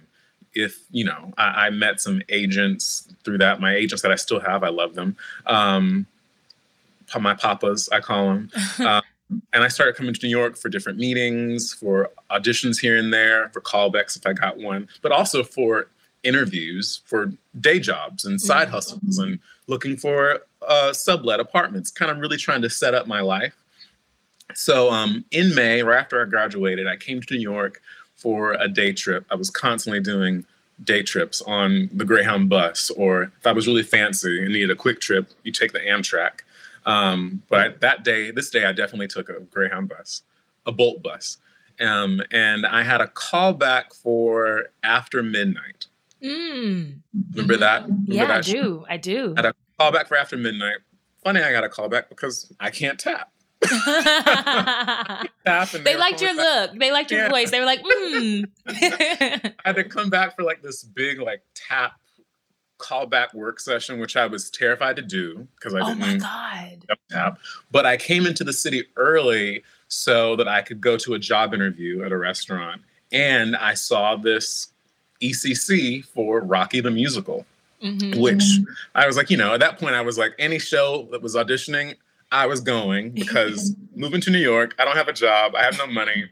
if 0.53 0.81
you 0.91 1.05
know 1.05 1.33
I, 1.39 1.67
I, 1.67 1.71
met 1.71 2.01
some 2.01 2.23
agents 2.29 3.09
through 3.23 3.39
that 3.39 3.61
my 3.61 3.73
agents 3.73 4.03
that 4.03 4.11
i 4.11 4.17
still 4.17 4.41
have 4.41 4.65
i 4.65 4.69
love 4.69 4.97
them 4.97 5.17
um, 5.47 6.09
my 7.21 7.35
papas 7.35 7.89
i 7.93 8.01
call 8.01 8.27
them 8.27 8.51
uh, 8.81 9.01
and 9.53 9.65
I 9.65 9.69
started 9.69 9.97
coming 9.97 10.15
to 10.15 10.27
New 10.27 10.31
York 10.31 10.57
for 10.57 10.69
different 10.69 10.99
meetings, 10.99 11.73
for 11.73 12.11
auditions 12.31 12.81
here 12.81 12.97
and 12.97 13.13
there, 13.13 13.49
for 13.51 13.61
callbacks 13.61 14.17
if 14.17 14.27
I 14.27 14.33
got 14.33 14.59
one, 14.59 14.89
but 15.03 15.13
also 15.13 15.43
for 15.43 15.89
interviews 16.23 17.01
for 17.07 17.33
day 17.61 17.81
jobs 17.81 18.25
and 18.25 18.41
side 18.41 18.67
mm-hmm. 18.67 18.75
hustles 18.75 19.19
and 19.19 19.39
looking 19.67 19.97
for 19.97 20.41
uh, 20.67 20.93
sublet 20.93 21.41
apartments, 21.41 21.91
kind 21.91 22.11
of 22.11 22.19
really 22.19 22.37
trying 22.37 22.63
to 22.63 22.71
set 22.71 22.95
up 22.95 23.07
my 23.07 23.21
life. 23.21 23.55
So 24.55 24.91
um, 24.91 25.25
in 25.31 25.55
May, 25.55 25.83
right 25.83 25.99
after 25.99 26.23
I 26.23 26.29
graduated, 26.29 26.87
I 26.87 26.97
came 26.97 27.21
to 27.23 27.35
New 27.35 27.41
York 27.41 27.81
for 28.17 28.53
a 28.55 28.69
day 28.69 28.93
trip. 28.93 29.25
I 29.31 29.35
was 29.35 29.51
constantly 29.51 30.01
doing 30.01 30.45
day 30.83 31.03
trips 31.03 31.43
on 31.43 31.89
the 31.93 32.05
Greyhound 32.05 32.49
bus, 32.49 32.91
or 32.91 33.25
if 33.25 33.47
I 33.47 33.53
was 33.53 33.67
really 33.67 33.83
fancy 33.83 34.43
and 34.43 34.53
needed 34.53 34.71
a 34.71 34.77
quick 34.77 35.01
trip, 35.01 35.31
you 35.45 35.53
take 35.53 35.73
the 35.73 35.79
Amtrak. 35.81 36.41
Um, 36.87 37.43
but 37.49 37.81
that 37.81 38.05
day, 38.05 38.31
this 38.31 38.51
day, 38.51 38.65
I 38.65 38.73
definitely 38.73 39.09
took 39.09 39.29
a 39.29 39.41
Greyhound 39.41 39.89
bus, 39.89 40.23
a 40.67 40.73
Bolt 40.73 41.03
bus. 41.03 41.39
Um, 41.81 42.23
and 42.31 42.67
I 42.67 42.83
had 42.83 43.01
a 43.01 43.09
call 43.09 43.55
back 43.55 43.95
for 43.95 44.67
after 44.83 45.23
midnight. 45.23 45.87
Mm. 46.23 46.99
Remember 47.33 47.57
that? 47.57 47.85
Remember 47.85 48.13
yeah, 48.13 48.27
that 48.27 48.49
I 48.49 48.53
do. 48.53 48.85
I 48.89 48.97
do. 48.99 49.35
I 49.37 49.43
had 49.43 49.47
a 49.47 49.55
call 49.81 49.93
back 49.93 50.09
for 50.09 50.17
after 50.17 50.37
midnight. 50.37 50.79
Funny, 51.25 51.41
I 51.41 51.53
got 51.53 51.65
a 51.65 51.69
call 51.69 51.89
back 51.89 52.11
because 52.11 52.53
I 52.61 52.71
can't 52.71 52.99
tap. 52.99 53.33
they 53.63 53.69
liked 55.97 56.21
your 56.21 56.35
look. 56.35 56.79
They 56.79 56.93
liked 56.93 57.11
your 57.11 57.21
yeah. 57.21 57.31
voice. 57.31 57.51
They 57.51 57.61
were 57.61 57.67
like, 57.67 57.81
hmm. 57.83 58.43
I 58.67 59.53
had 59.65 59.77
to 59.77 59.85
come 59.85 60.11
back 60.11 60.37
for 60.37 60.43
like 60.43 60.63
this 60.63 60.85
big 60.85 61.21
like 61.21 61.43
tap 61.55 61.93
callback 62.79 63.33
work 63.35 63.61
session, 63.61 64.01
which 64.01 64.17
I 64.17 64.27
was 64.27 64.51
terrified 64.51 64.97
to 64.97 65.03
do 65.03 65.47
because 65.57 65.75
I 65.75 65.81
didn't. 65.81 66.03
Oh 66.03 66.07
my 66.07 66.17
god! 66.17 66.87
Tap. 67.11 67.39
But 67.71 67.87
I 67.87 67.97
came 67.97 68.27
into 68.27 68.45
the 68.45 68.53
city 68.53 68.85
early 68.97 69.63
so 69.89 70.37
that 70.37 70.49
I 70.49 70.61
could 70.63 70.81
go 70.81 70.97
to 70.99 71.15
a 71.15 71.19
job 71.19 71.55
interview 71.55 72.05
at 72.05 72.13
a 72.13 72.19
restaurant, 72.19 72.83
and 73.13 73.57
I 73.57 73.75
saw 73.75 74.17
this 74.17 74.69
ECC 75.23 76.05
for 76.05 76.41
Rocky 76.41 76.81
the 76.81 76.91
Musical, 76.91 77.47
mm-hmm. 77.83 78.21
which 78.21 78.45
I 78.95 79.07
was 79.07 79.17
like, 79.17 79.31
you 79.31 79.37
know, 79.37 79.55
at 79.55 79.61
that 79.61 79.79
point 79.79 79.95
I 79.95 80.01
was 80.01 80.19
like, 80.19 80.33
any 80.39 80.59
show 80.59 81.09
that 81.13 81.23
was 81.23 81.35
auditioning, 81.35 81.97
I 82.33 82.47
was 82.47 82.61
going 82.61 83.11
because 83.15 83.75
moving 83.95 84.21
to 84.23 84.31
New 84.31 84.39
York, 84.39 84.75
I 84.79 84.85
don't 84.85 84.97
have 84.97 85.09
a 85.09 85.13
job, 85.13 85.55
I 85.55 85.63
have 85.63 85.79
no 85.79 85.87
money. 85.87 86.31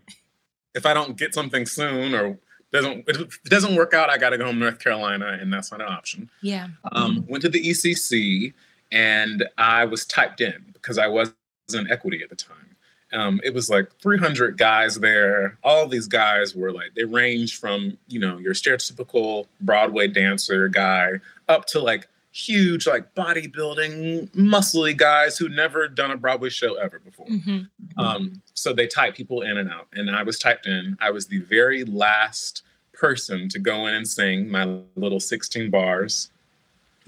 If 0.74 0.86
I 0.86 0.94
don't 0.94 1.16
get 1.16 1.34
something 1.34 1.66
soon 1.66 2.14
or 2.14 2.38
doesn't 2.72 3.04
if 3.08 3.20
it 3.20 3.50
doesn't 3.50 3.74
work 3.76 3.94
out, 3.94 4.10
I 4.10 4.18
got 4.18 4.30
to 4.30 4.38
go 4.38 4.44
home 4.44 4.56
to 4.56 4.60
North 4.60 4.78
Carolina, 4.78 5.38
and 5.40 5.52
that's 5.52 5.70
not 5.72 5.80
an 5.80 5.88
option. 5.88 6.30
Yeah. 6.42 6.68
Um, 6.92 7.24
went 7.26 7.42
to 7.42 7.48
the 7.48 7.62
ECC, 7.62 8.52
and 8.92 9.44
I 9.56 9.86
was 9.86 10.04
typed 10.04 10.40
in 10.40 10.66
because 10.74 10.98
I 10.98 11.06
was 11.06 11.32
in 11.72 11.90
equity 11.90 12.22
at 12.22 12.28
the 12.28 12.36
time. 12.36 12.67
Um, 13.12 13.40
it 13.42 13.54
was 13.54 13.70
like 13.70 13.90
300 14.00 14.58
guys 14.58 14.96
there. 14.96 15.58
All 15.64 15.88
these 15.88 16.06
guys 16.06 16.54
were 16.54 16.72
like 16.72 16.94
they 16.94 17.04
range 17.04 17.58
from 17.58 17.96
you 18.06 18.20
know 18.20 18.38
your 18.38 18.54
stereotypical 18.54 19.46
Broadway 19.60 20.08
dancer 20.08 20.68
guy 20.68 21.20
up 21.48 21.64
to 21.66 21.80
like 21.80 22.08
huge 22.30 22.86
like 22.86 23.14
bodybuilding 23.14 24.30
muscly 24.30 24.96
guys 24.96 25.38
who 25.38 25.48
never 25.48 25.88
done 25.88 26.10
a 26.10 26.16
broadway 26.16 26.48
show 26.48 26.74
ever 26.74 26.98
before. 27.00 27.26
Mm-hmm. 27.26 28.00
um, 28.00 28.42
so 28.54 28.72
they 28.72 28.86
type 28.86 29.14
people 29.14 29.42
in 29.42 29.56
and 29.56 29.70
out 29.70 29.88
and 29.92 30.10
i 30.14 30.22
was 30.22 30.38
typed 30.38 30.66
in. 30.66 30.96
I 31.00 31.10
was 31.10 31.26
the 31.26 31.40
very 31.40 31.84
last 31.84 32.62
person 32.92 33.48
to 33.48 33.58
go 33.58 33.86
in 33.86 33.94
and 33.94 34.06
sing 34.06 34.50
my 34.50 34.80
little 34.96 35.20
16 35.20 35.70
bars. 35.70 36.30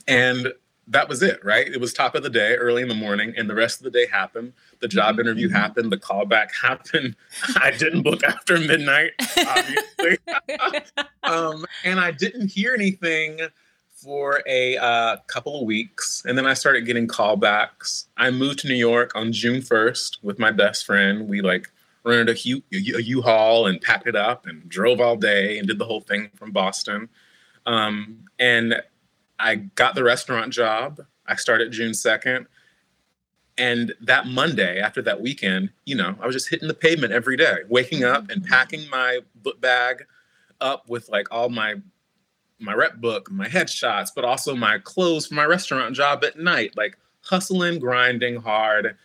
And 0.08 0.52
that 0.88 1.08
was 1.08 1.22
it 1.22 1.44
right? 1.44 1.68
It 1.68 1.80
was 1.80 1.92
top 1.92 2.14
of 2.14 2.22
the 2.22 2.30
day 2.30 2.54
early 2.54 2.82
in 2.82 2.88
the 2.88 2.94
morning 2.94 3.34
and 3.36 3.48
the 3.48 3.54
rest 3.54 3.78
of 3.78 3.84
the 3.84 3.90
day 3.90 4.06
happened 4.06 4.52
the 4.80 4.88
job 4.88 5.12
mm-hmm. 5.12 5.20
interview 5.20 5.48
happened 5.48 5.92
the 5.92 5.96
callback 5.96 6.48
happened 6.62 7.16
i 7.56 7.70
didn't 7.70 8.02
book 8.02 8.22
after 8.24 8.58
midnight 8.58 9.12
obviously 9.38 10.18
um, 11.22 11.64
and 11.84 12.00
i 12.00 12.10
didn't 12.10 12.48
hear 12.48 12.74
anything 12.74 13.40
for 14.02 14.42
a 14.46 14.78
uh, 14.78 15.16
couple 15.26 15.60
of 15.60 15.66
weeks, 15.66 16.22
and 16.26 16.36
then 16.38 16.46
I 16.46 16.54
started 16.54 16.86
getting 16.86 17.06
callbacks. 17.06 18.06
I 18.16 18.30
moved 18.30 18.60
to 18.60 18.68
New 18.68 18.74
York 18.74 19.12
on 19.14 19.30
June 19.32 19.60
1st 19.60 20.22
with 20.22 20.38
my 20.38 20.50
best 20.50 20.86
friend. 20.86 21.28
We 21.28 21.42
like 21.42 21.70
rented 22.04 22.34
a 22.34 22.40
U- 22.40 22.62
a 22.72 23.02
U-Haul 23.02 23.66
and 23.66 23.80
packed 23.80 24.06
it 24.06 24.16
up 24.16 24.46
and 24.46 24.66
drove 24.68 25.00
all 25.00 25.16
day 25.16 25.58
and 25.58 25.68
did 25.68 25.78
the 25.78 25.84
whole 25.84 26.00
thing 26.00 26.30
from 26.34 26.50
Boston. 26.50 27.08
Um, 27.66 28.24
and 28.38 28.82
I 29.38 29.56
got 29.56 29.94
the 29.94 30.04
restaurant 30.04 30.52
job. 30.52 31.00
I 31.26 31.36
started 31.36 31.72
June 31.72 31.92
2nd. 31.92 32.46
And 33.60 33.94
that 34.00 34.26
Monday, 34.26 34.80
after 34.80 35.02
that 35.02 35.20
weekend, 35.20 35.68
you 35.84 35.94
know, 35.94 36.16
I 36.18 36.26
was 36.26 36.34
just 36.34 36.48
hitting 36.48 36.66
the 36.66 36.72
pavement 36.72 37.12
every 37.12 37.36
day, 37.36 37.58
waking 37.68 38.04
up 38.04 38.30
and 38.30 38.42
packing 38.42 38.88
my 38.88 39.20
book 39.34 39.60
bag 39.60 40.06
up 40.62 40.88
with 40.88 41.10
like 41.10 41.30
all 41.30 41.50
my 41.50 41.74
my 42.58 42.72
rep 42.72 42.96
book, 42.96 43.30
my 43.30 43.46
headshots, 43.46 44.08
but 44.14 44.24
also 44.24 44.54
my 44.54 44.78
clothes 44.78 45.26
for 45.26 45.34
my 45.34 45.44
restaurant 45.44 45.94
job 45.94 46.24
at 46.24 46.38
night, 46.38 46.74
like 46.74 46.96
hustling, 47.22 47.78
grinding 47.78 48.36
hard 48.36 48.96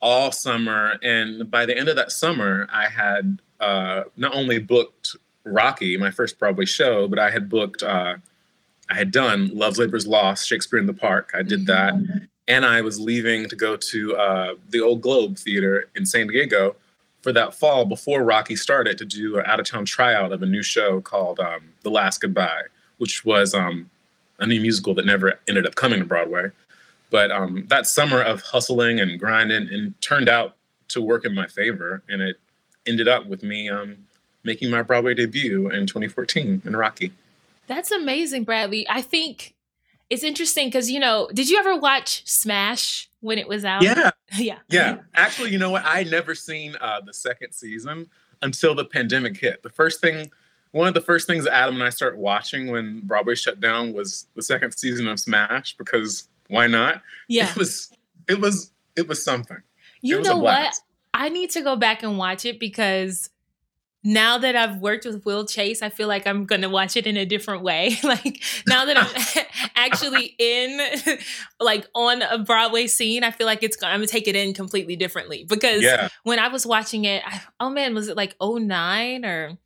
all 0.00 0.30
summer. 0.30 0.96
And 1.02 1.50
by 1.50 1.66
the 1.66 1.76
end 1.76 1.88
of 1.88 1.96
that 1.96 2.12
summer, 2.12 2.68
I 2.72 2.88
had 2.88 3.40
uh, 3.58 4.04
not 4.16 4.32
only 4.32 4.60
booked 4.60 5.16
Rocky, 5.44 5.96
my 5.96 6.12
first 6.12 6.38
Broadway 6.38 6.66
show, 6.66 7.08
but 7.08 7.18
I 7.18 7.30
had 7.30 7.48
booked, 7.48 7.82
uh, 7.82 8.14
I 8.90 8.94
had 8.94 9.10
done 9.10 9.50
Love's 9.54 9.78
Labor's 9.78 10.06
Lost, 10.06 10.46
Shakespeare 10.46 10.78
in 10.78 10.86
the 10.86 10.94
Park. 10.94 11.32
I 11.34 11.42
did 11.42 11.66
that. 11.66 11.94
And 12.48 12.64
I 12.64 12.80
was 12.80 12.98
leaving 12.98 13.48
to 13.48 13.54
go 13.54 13.76
to 13.76 14.16
uh, 14.16 14.54
the 14.70 14.80
Old 14.80 15.02
Globe 15.02 15.36
Theater 15.36 15.88
in 15.94 16.04
San 16.04 16.26
Diego 16.26 16.74
for 17.22 17.32
that 17.32 17.54
fall 17.54 17.84
before 17.84 18.24
Rocky 18.24 18.56
started 18.56 18.98
to 18.98 19.04
do 19.04 19.38
an 19.38 19.44
out 19.46 19.60
of 19.60 19.66
town 19.66 19.84
tryout 19.84 20.32
of 20.32 20.42
a 20.42 20.46
new 20.46 20.62
show 20.62 21.00
called 21.00 21.38
um, 21.38 21.60
The 21.82 21.90
Last 21.90 22.20
Goodbye 22.20 22.62
which 22.98 23.24
was 23.24 23.54
um, 23.54 23.88
a 24.38 24.46
new 24.46 24.60
musical 24.60 24.94
that 24.94 25.06
never 25.06 25.40
ended 25.48 25.66
up 25.66 25.74
coming 25.74 26.00
to 26.00 26.04
Broadway. 26.04 26.50
But 27.10 27.30
um, 27.30 27.64
that 27.68 27.86
summer 27.86 28.20
of 28.20 28.42
hustling 28.42 29.00
and 29.00 29.18
grinding 29.18 29.68
and 29.72 29.98
turned 30.02 30.28
out 30.28 30.56
to 30.88 31.00
work 31.00 31.24
in 31.24 31.34
my 31.34 31.46
favor, 31.46 32.02
and 32.08 32.20
it 32.20 32.38
ended 32.86 33.08
up 33.08 33.26
with 33.26 33.42
me 33.42 33.70
um, 33.70 33.96
making 34.44 34.70
my 34.70 34.82
Broadway 34.82 35.14
debut 35.14 35.70
in 35.70 35.86
2014 35.86 36.62
in 36.64 36.76
Rocky. 36.76 37.12
That's 37.66 37.90
amazing, 37.90 38.44
Bradley. 38.44 38.86
I 38.88 39.00
think 39.00 39.54
it's 40.10 40.22
interesting 40.22 40.68
because 40.68 40.90
you 40.90 41.00
know, 41.00 41.28
did 41.32 41.48
you 41.48 41.58
ever 41.58 41.76
watch 41.76 42.26
Smash 42.26 43.10
when 43.20 43.38
it 43.38 43.48
was 43.48 43.64
out? 43.64 43.82
Yeah, 43.82 44.10
yeah, 44.38 44.58
yeah. 44.68 44.98
Actually, 45.14 45.50
you 45.50 45.58
know 45.58 45.70
what? 45.70 45.82
I 45.84 46.04
never 46.04 46.34
seen 46.34 46.76
uh, 46.80 47.00
the 47.00 47.14
second 47.14 47.52
season 47.52 48.08
until 48.42 48.74
the 48.74 48.84
pandemic 48.84 49.36
hit. 49.36 49.62
The 49.62 49.70
first 49.70 50.00
thing 50.00 50.30
one 50.72 50.88
of 50.88 50.94
the 50.94 51.00
first 51.00 51.26
things 51.26 51.46
Adam 51.46 51.74
and 51.76 51.84
I 51.84 51.90
started 51.90 52.18
watching 52.18 52.70
when 52.70 53.00
Broadway 53.00 53.34
shut 53.34 53.60
down 53.60 53.92
was 53.92 54.26
the 54.34 54.42
second 54.42 54.72
season 54.72 55.08
of 55.08 55.18
Smash 55.18 55.76
because 55.76 56.28
why 56.48 56.66
not? 56.66 57.02
Yeah, 57.28 57.50
it 57.50 57.56
was 57.56 57.90
it 58.28 58.40
was 58.40 58.70
it 58.96 59.08
was 59.08 59.24
something. 59.24 59.58
You 60.00 60.20
know 60.22 60.36
what? 60.36 60.74
I 61.14 61.30
need 61.30 61.50
to 61.50 61.62
go 61.62 61.74
back 61.74 62.02
and 62.02 62.18
watch 62.18 62.44
it 62.44 62.60
because 62.60 63.30
now 64.04 64.38
that 64.38 64.54
I've 64.54 64.76
worked 64.76 65.04
with 65.04 65.24
Will 65.24 65.44
Chase, 65.44 65.82
I 65.82 65.88
feel 65.88 66.06
like 66.06 66.26
I'm 66.26 66.44
going 66.44 66.62
to 66.62 66.68
watch 66.68 66.96
it 66.96 67.06
in 67.06 67.16
a 67.16 67.26
different 67.26 67.62
way. 67.62 67.96
like 68.04 68.42
now 68.66 68.84
that 68.84 68.96
I'm 68.96 69.44
actually 69.76 70.34
in 70.38 70.80
like 71.60 71.86
on 71.94 72.22
a 72.22 72.38
Broadway 72.38 72.86
scene, 72.86 73.24
I 73.24 73.30
feel 73.30 73.46
like 73.46 73.62
it's 73.62 73.76
I'm 73.82 73.98
going 73.98 74.06
to 74.06 74.12
take 74.12 74.28
it 74.28 74.36
in 74.36 74.54
completely 74.54 74.96
differently 74.96 75.44
because 75.48 75.82
yeah. 75.82 76.08
when 76.22 76.38
I 76.38 76.48
was 76.48 76.64
watching 76.64 77.04
it, 77.04 77.22
I, 77.26 77.40
oh 77.60 77.70
man, 77.70 77.94
was 77.94 78.08
it 78.08 78.16
like 78.16 78.36
09 78.40 79.24
or 79.24 79.58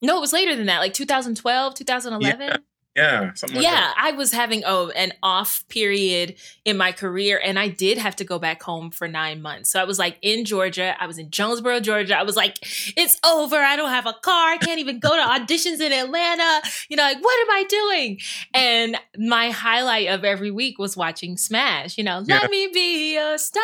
no, 0.00 0.16
it 0.16 0.20
was 0.20 0.32
later 0.32 0.54
than 0.54 0.66
that, 0.66 0.78
like 0.78 0.94
2012, 0.94 1.74
2011. 1.74 2.40
Yeah. 2.40 2.56
Yeah, 2.98 3.32
like 3.42 3.62
yeah, 3.62 3.92
I 3.96 4.12
was 4.12 4.32
having 4.32 4.62
oh 4.66 4.90
an 4.90 5.12
off 5.22 5.66
period 5.68 6.36
in 6.64 6.76
my 6.76 6.92
career, 6.92 7.40
and 7.42 7.58
I 7.58 7.68
did 7.68 7.98
have 7.98 8.16
to 8.16 8.24
go 8.24 8.38
back 8.38 8.62
home 8.62 8.90
for 8.90 9.06
nine 9.06 9.40
months. 9.40 9.70
So 9.70 9.80
I 9.80 9.84
was 9.84 9.98
like 9.98 10.18
in 10.22 10.44
Georgia. 10.44 10.94
I 11.00 11.06
was 11.06 11.18
in 11.18 11.30
Jonesboro, 11.30 11.80
Georgia. 11.80 12.16
I 12.16 12.22
was 12.22 12.36
like, 12.36 12.58
it's 12.96 13.18
over. 13.24 13.56
I 13.56 13.76
don't 13.76 13.90
have 13.90 14.06
a 14.06 14.14
car. 14.22 14.50
I 14.50 14.58
can't 14.58 14.80
even 14.80 14.98
go 14.98 15.10
to 15.10 15.22
auditions 15.22 15.80
in 15.80 15.92
Atlanta. 15.92 16.68
You 16.88 16.96
know, 16.96 17.04
like 17.04 17.22
what 17.22 17.40
am 17.40 17.50
I 17.50 17.64
doing? 17.68 18.18
And 18.54 18.96
my 19.16 19.50
highlight 19.50 20.08
of 20.08 20.24
every 20.24 20.50
week 20.50 20.78
was 20.78 20.96
watching 20.96 21.36
Smash. 21.36 21.98
You 21.98 22.04
know, 22.04 22.22
yeah. 22.26 22.38
let 22.40 22.50
me 22.50 22.68
be 22.72 23.16
a 23.16 23.38
star. 23.38 23.62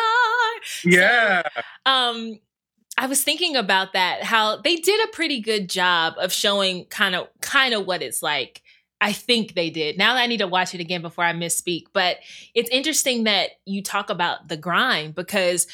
Yeah. 0.83 1.43
So, 1.53 1.61
um, 1.85 2.39
I 2.97 3.07
was 3.07 3.23
thinking 3.23 3.57
about 3.57 3.93
that, 3.93 4.23
how 4.23 4.61
they 4.61 4.77
did 4.77 5.03
a 5.03 5.11
pretty 5.11 5.41
good 5.41 5.69
job 5.69 6.13
of 6.17 6.31
showing 6.31 6.85
kind 6.85 7.13
of 7.13 7.27
kind 7.41 7.73
of 7.73 7.85
what 7.85 8.01
it's 8.01 8.23
like. 8.23 8.61
I 9.01 9.11
think 9.11 9.53
they 9.53 9.69
did. 9.69 9.97
Now 9.97 10.15
I 10.15 10.25
need 10.27 10.37
to 10.39 10.47
watch 10.47 10.73
it 10.73 10.79
again 10.81 11.01
before 11.01 11.23
I 11.25 11.33
misspeak. 11.33 11.83
But 11.93 12.17
it's 12.53 12.69
interesting 12.69 13.25
that 13.25 13.51
you 13.65 13.83
talk 13.83 14.09
about 14.09 14.47
the 14.47 14.57
grind 14.57 15.15
because 15.15 15.67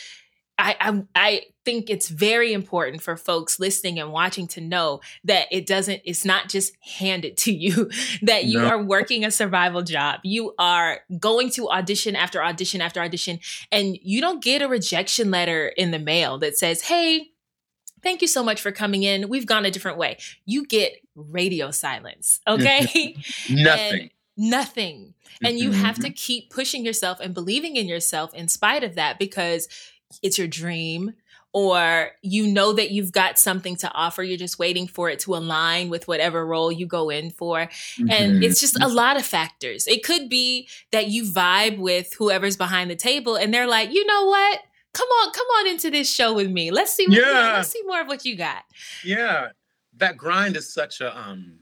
I, 0.57 0.75
I 0.79 1.03
I 1.15 1.41
think 1.65 1.89
it's 1.89 2.07
very 2.09 2.53
important 2.53 3.01
for 3.01 3.15
folks 3.17 3.59
listening 3.59 3.99
and 3.99 4.11
watching 4.11 4.47
to 4.47 4.61
know 4.61 4.99
that 5.23 5.47
it 5.51 5.65
doesn't 5.65 6.01
it's 6.05 6.25
not 6.25 6.49
just 6.49 6.73
handed 6.99 7.37
to 7.37 7.53
you 7.53 7.89
that 8.21 8.45
you 8.45 8.59
No. 8.59 8.67
are 8.67 8.83
working 8.83 9.23
a 9.25 9.31
survival 9.31 9.81
job 9.81 10.19
you 10.23 10.53
are 10.59 10.99
going 11.19 11.49
to 11.51 11.69
audition 11.69 12.15
after 12.15 12.43
audition 12.43 12.81
after 12.81 12.99
audition 13.01 13.39
and 13.71 13.97
you 14.03 14.21
don't 14.21 14.43
get 14.43 14.61
a 14.61 14.67
rejection 14.67 15.31
letter 15.31 15.67
in 15.69 15.89
the 15.91 15.99
mail 15.99 16.37
that 16.39 16.57
says 16.57 16.81
hey 16.81 17.29
thank 18.03 18.21
you 18.21 18.27
so 18.27 18.43
much 18.43 18.61
for 18.61 18.71
coming 18.71 19.03
in. 19.03 19.29
We've 19.29 19.45
gone 19.45 19.65
a 19.65 19.71
different 19.71 19.97
way. 19.97 20.17
You 20.45 20.65
get 20.65 20.93
radio 21.15 21.71
silence 21.71 22.39
okay? 22.47 23.15
Nothing. 23.49 24.09
nothing. 24.37 25.13
And 25.43 25.57
you 25.57 25.71
have 25.71 25.95
to 25.95 26.01
mm-hmm, 26.01 26.07
mm-hmm. 26.07 26.13
keep 26.15 26.49
pushing 26.51 26.85
yourself 26.85 27.19
and 27.19 27.33
believing 27.33 27.75
in 27.75 27.87
yourself 27.87 28.33
in 28.33 28.47
spite 28.47 28.83
of 28.83 28.95
that 28.95 29.17
because 29.17 29.67
it's 30.21 30.37
your 30.37 30.47
dream 30.47 31.13
or 31.53 32.11
you 32.21 32.47
know 32.47 32.73
that 32.73 32.91
you've 32.91 33.11
got 33.11 33.37
something 33.37 33.75
to 33.77 33.91
offer. 33.91 34.23
You're 34.23 34.37
just 34.37 34.57
waiting 34.57 34.87
for 34.87 35.09
it 35.09 35.19
to 35.21 35.35
align 35.35 35.89
with 35.89 36.07
whatever 36.07 36.45
role 36.45 36.71
you 36.71 36.85
go 36.85 37.09
in 37.09 37.29
for. 37.29 37.61
And 37.97 38.09
Mhm. 38.09 38.43
it's 38.43 38.61
just 38.61 38.77
a 38.77 38.79
mm-hmm. 38.79 38.95
lot 38.95 39.17
of 39.17 39.25
factors. 39.25 39.85
It 39.87 40.03
could 40.03 40.29
be 40.29 40.69
that 40.91 41.07
you 41.07 41.23
vibe 41.23 41.77
with 41.77 42.13
whoever's 42.13 42.55
behind 42.55 42.89
the 42.89 42.95
table 42.95 43.35
and 43.35 43.53
they're 43.53 43.67
like 43.67 43.91
you 43.91 44.05
know 44.05 44.25
what 44.25 44.61
come 44.93 45.07
on 45.07 45.31
come 45.31 45.47
on 45.59 45.67
into 45.67 45.89
this 45.89 46.09
show 46.13 46.33
with 46.33 46.49
me. 46.49 46.71
Let's 46.71 46.93
see 46.93 47.07
what, 47.07 47.17
Yeah. 47.17 47.53
let's 47.57 47.69
see 47.69 47.81
more 47.85 48.01
of 48.01 48.07
what 48.07 48.25
you 48.25 48.35
got. 48.35 48.63
Yeah. 49.03 49.49
That 49.97 50.17
grind 50.17 50.55
is 50.57 50.71
such 50.73 51.01
a 51.01 51.17
um 51.17 51.59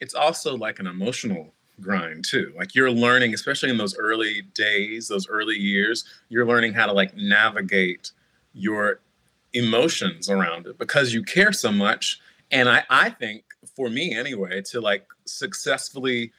it's 0.00 0.14
also 0.14 0.56
like 0.56 0.78
an 0.80 0.86
emotional 0.86 1.52
grind 1.80 2.24
too. 2.24 2.52
Like 2.56 2.74
you're 2.74 2.90
learning 2.90 3.34
especially 3.34 3.70
in 3.70 3.76
those 3.78 3.96
early 3.96 4.42
days 4.54 5.08
those 5.08 5.28
early 5.28 5.56
years 5.56 6.04
you're 6.28 6.46
learning 6.46 6.72
how 6.72 6.86
to 6.86 6.92
like 6.92 7.16
navigate 7.16 8.12
your 8.54 9.00
emotions 9.54 10.30
around 10.30 10.66
it 10.66 10.78
because 10.78 11.12
you 11.12 11.22
care 11.22 11.52
so 11.52 11.70
much. 11.72 12.20
And 12.50 12.68
i 12.68 12.82
i 12.90 13.10
think 13.10 13.44
for 13.76 13.88
me 13.88 14.14
anyway 14.14 14.60
to 14.62 14.80
like 14.80 15.06
successfully 15.24 16.32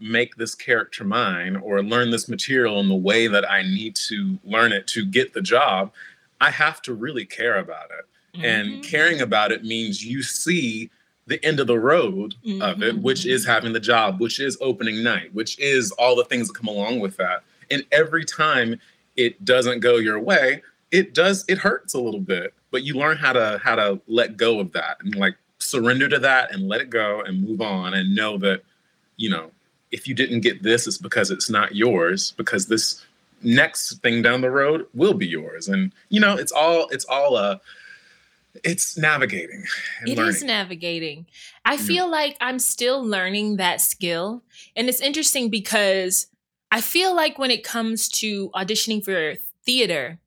make 0.00 0.36
this 0.36 0.54
character 0.54 1.04
mine 1.04 1.56
or 1.56 1.82
learn 1.82 2.10
this 2.10 2.28
material 2.28 2.80
in 2.80 2.88
the 2.88 2.94
way 2.94 3.26
that 3.26 3.48
i 3.50 3.62
need 3.62 3.94
to 3.94 4.38
learn 4.44 4.72
it 4.72 4.86
to 4.86 5.04
get 5.04 5.32
the 5.32 5.40
job 5.42 5.92
i 6.40 6.50
have 6.50 6.80
to 6.82 6.94
really 6.94 7.24
care 7.24 7.58
about 7.58 7.90
it 7.98 8.06
and 8.44 8.68
Mhm. 8.68 8.82
caring 8.84 9.20
about 9.20 9.52
it 9.52 9.64
means 9.64 10.04
you 10.04 10.22
see 10.22 10.88
the 11.26 11.44
end 11.44 11.60
of 11.60 11.66
the 11.66 11.78
road 11.78 12.34
of 12.60 12.82
it 12.82 12.96
Mhm. 12.96 13.02
which 13.02 13.26
is 13.26 13.44
having 13.46 13.72
the 13.72 13.80
job 13.80 14.20
which 14.20 14.40
is 14.40 14.56
opening 14.60 15.02
night 15.02 15.34
which 15.34 15.58
is 15.58 15.90
all 15.92 16.16
the 16.16 16.24
things 16.24 16.48
that 16.48 16.54
come 16.54 16.68
along 16.68 17.00
with 17.00 17.16
that 17.18 17.42
and 17.70 17.84
every 17.92 18.24
time 18.24 18.80
it 19.16 19.44
doesn't 19.44 19.80
go 19.80 19.96
your 19.96 20.18
way 20.18 20.62
it 20.90 21.12
does 21.14 21.44
it 21.48 21.58
hurts 21.58 21.92
a 21.94 22.00
little 22.00 22.20
bit 22.20 22.54
but 22.70 22.84
you 22.84 22.94
learn 22.94 23.16
how 23.16 23.32
to 23.32 23.60
how 23.62 23.74
to 23.74 24.00
let 24.06 24.36
go 24.36 24.60
of 24.60 24.72
that 24.72 24.96
and 25.00 25.14
like 25.16 25.36
surrender 25.58 26.08
to 26.08 26.18
that 26.18 26.52
and 26.54 26.68
let 26.68 26.80
it 26.80 26.88
go 26.88 27.20
and 27.20 27.42
move 27.42 27.60
on 27.60 27.92
and 27.94 28.14
know 28.14 28.38
that 28.38 28.62
you 29.16 29.28
know 29.28 29.50
if 29.92 30.06
you 30.08 30.14
didn't 30.14 30.40
get 30.40 30.62
this 30.62 30.86
it's 30.86 30.98
because 30.98 31.30
it's 31.30 31.50
not 31.50 31.74
yours 31.74 32.32
because 32.36 32.66
this 32.66 33.04
next 33.42 33.94
thing 34.02 34.22
down 34.22 34.40
the 34.40 34.50
road 34.50 34.86
will 34.94 35.14
be 35.14 35.26
yours 35.26 35.68
and 35.68 35.92
you 36.10 36.20
know 36.20 36.34
it's 36.36 36.52
all 36.52 36.88
it's 36.90 37.04
all 37.06 37.36
uh 37.36 37.58
it's 38.64 38.96
navigating 38.98 39.64
and 40.00 40.08
It 40.10 40.16
learning 40.18 40.34
is 40.34 40.42
navigating. 40.42 41.26
I 41.64 41.76
Mm. 41.76 41.80
feel 41.86 42.10
like 42.10 42.36
I'm 42.40 42.58
still 42.58 43.02
learning 43.04 43.56
that 43.56 43.80
skill. 43.80 44.42
And 44.74 44.88
it's 44.88 45.00
interesting 45.00 45.50
because 45.50 46.26
I 46.72 46.80
feel 46.80 47.14
like 47.14 47.38
when 47.38 47.50
it 47.52 47.62
comes 47.62 48.08
to 48.20 48.50
auditioning 48.50 49.04
for 49.04 49.34
theater, 49.64 50.18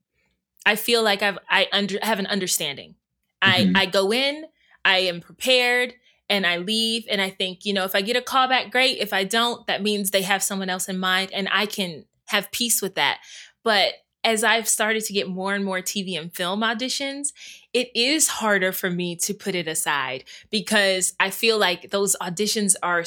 I 0.65 0.75
feel 0.77 1.03
like 1.03 1.22
I've 1.22 1.38
I 1.50 1.67
under 1.74 2.00
have 2.01 2.20
an 2.20 2.27
understanding. 2.27 2.96
Mhm. 3.43 3.75
I 3.75 3.82
I 3.82 3.86
go 3.88 4.13
in, 4.13 4.46
I 4.86 5.00
am 5.00 5.20
prepared, 5.20 5.96
and 6.29 6.45
I 6.45 6.57
leave 6.57 7.05
and 7.09 7.21
I 7.21 7.29
think, 7.29 7.65
you 7.65 7.73
know, 7.73 7.83
if 7.83 7.95
I 7.95 8.01
get 8.01 8.15
a 8.15 8.21
call 8.21 8.47
back, 8.47 8.71
great. 8.71 8.97
If 8.99 9.13
I 9.13 9.23
don't, 9.23 9.65
that 9.67 9.83
means 9.83 10.11
they 10.11 10.21
have 10.23 10.43
someone 10.43 10.69
else 10.69 10.87
in 10.89 10.97
mind 10.97 11.31
and 11.33 11.47
I 11.51 11.65
can 11.65 12.05
have 12.27 12.51
peace 12.51 12.81
with 12.81 12.95
that. 12.95 13.19
But 13.63 13.93
as 14.23 14.43
I've 14.43 14.67
started 14.67 15.03
to 15.05 15.13
get 15.13 15.27
more 15.27 15.53
and 15.53 15.65
more 15.65 15.79
TV 15.79 16.17
and 16.19 16.33
film 16.33 16.62
auditions, 16.62 17.33
it 17.73 17.89
is 17.93 18.27
harder 18.27 18.71
for 18.71 18.89
me 18.89 19.15
to 19.17 19.33
put 19.33 19.55
it 19.55 19.67
aside 19.67 20.23
because 20.49 21.13
I 21.19 21.29
feel 21.29 21.57
like 21.57 21.91
those 21.91 22.15
auditions 22.21 22.75
are 22.81 23.03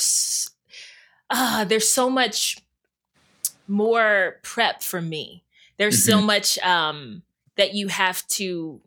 ah 1.30 1.64
there's 1.66 1.88
so 1.88 2.10
much 2.10 2.58
more 3.66 4.36
prep 4.42 4.82
for 4.82 5.00
me. 5.00 5.42
There's 5.78 6.04
so 6.04 6.20
much 6.20 6.58
um 6.58 7.22
that 7.56 7.74
you 7.74 7.88
have 7.88 8.26
to 8.28 8.80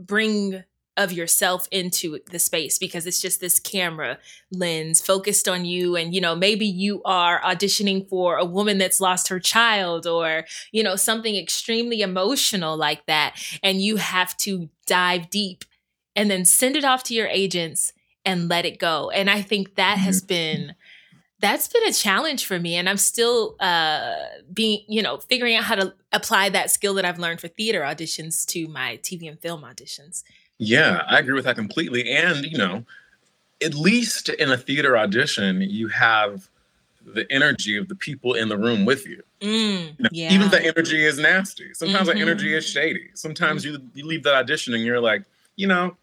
bring 0.00 0.64
of 0.96 1.12
yourself 1.12 1.66
into 1.70 2.18
the 2.30 2.38
space 2.38 2.78
because 2.78 3.06
it's 3.06 3.20
just 3.20 3.40
this 3.40 3.58
camera 3.58 4.18
lens 4.52 5.00
focused 5.00 5.48
on 5.48 5.64
you 5.64 5.96
and 5.96 6.14
you 6.14 6.20
know 6.20 6.36
maybe 6.36 6.66
you 6.66 7.02
are 7.04 7.40
auditioning 7.42 8.08
for 8.08 8.36
a 8.36 8.44
woman 8.44 8.78
that's 8.78 9.00
lost 9.00 9.28
her 9.28 9.40
child 9.40 10.06
or 10.06 10.44
you 10.70 10.82
know 10.82 10.94
something 10.94 11.36
extremely 11.36 12.00
emotional 12.00 12.76
like 12.76 13.04
that 13.06 13.34
and 13.62 13.80
you 13.80 13.96
have 13.96 14.36
to 14.36 14.68
dive 14.86 15.28
deep 15.30 15.64
and 16.14 16.30
then 16.30 16.44
send 16.44 16.76
it 16.76 16.84
off 16.84 17.02
to 17.02 17.14
your 17.14 17.26
agents 17.26 17.92
and 18.24 18.48
let 18.48 18.64
it 18.64 18.78
go. 18.78 19.10
And 19.10 19.28
i 19.28 19.42
think 19.42 19.74
that 19.74 19.98
has 19.98 20.22
been 20.22 20.74
that's 21.40 21.68
been 21.68 21.86
a 21.86 21.92
challenge 21.92 22.46
for 22.46 22.58
me 22.58 22.74
and 22.76 22.88
i'm 22.88 22.96
still 22.96 23.56
uh 23.60 24.14
being 24.52 24.82
you 24.88 25.02
know 25.02 25.18
figuring 25.18 25.54
out 25.56 25.64
how 25.64 25.74
to 25.74 25.92
apply 26.12 26.48
that 26.48 26.70
skill 26.70 26.94
that 26.94 27.04
i've 27.04 27.18
learned 27.18 27.38
for 27.38 27.48
theater 27.48 27.80
auditions 27.80 28.46
to 28.46 28.66
my 28.68 28.98
tv 29.02 29.28
and 29.28 29.38
film 29.40 29.62
auditions 29.62 30.22
Yeah, 30.58 31.02
I 31.08 31.18
agree 31.18 31.34
with 31.34 31.44
that 31.44 31.56
completely. 31.56 32.10
And, 32.12 32.44
you 32.44 32.58
know, 32.58 32.84
at 33.62 33.74
least 33.74 34.28
in 34.28 34.50
a 34.50 34.56
theater 34.56 34.96
audition, 34.96 35.60
you 35.62 35.88
have 35.88 36.48
the 37.04 37.30
energy 37.30 37.76
of 37.76 37.88
the 37.88 37.94
people 37.94 38.34
in 38.34 38.48
the 38.48 38.56
room 38.56 38.84
with 38.84 39.06
you. 39.06 39.22
mm, 39.40 39.48
You 39.98 40.04
know, 40.04 40.08
yeah 40.12 40.32
Even 40.32 40.46
if 40.46 40.52
the 40.52 40.64
energy 40.64 41.04
is 41.04 41.18
nasty. 41.18 41.72
Sometimes 41.74 42.08
Mhm. 42.08 42.14
the 42.14 42.20
energy 42.20 42.54
is 42.54 42.66
shady. 42.66 43.10
Sometimes 43.14 43.64
you, 43.64 43.78
you 43.94 44.06
leave 44.06 44.22
that 44.22 44.34
audition 44.34 44.74
and 44.74 44.84
you're 44.84 45.00
like, 45.00 45.24
you 45.56 45.66
know, 45.66 45.96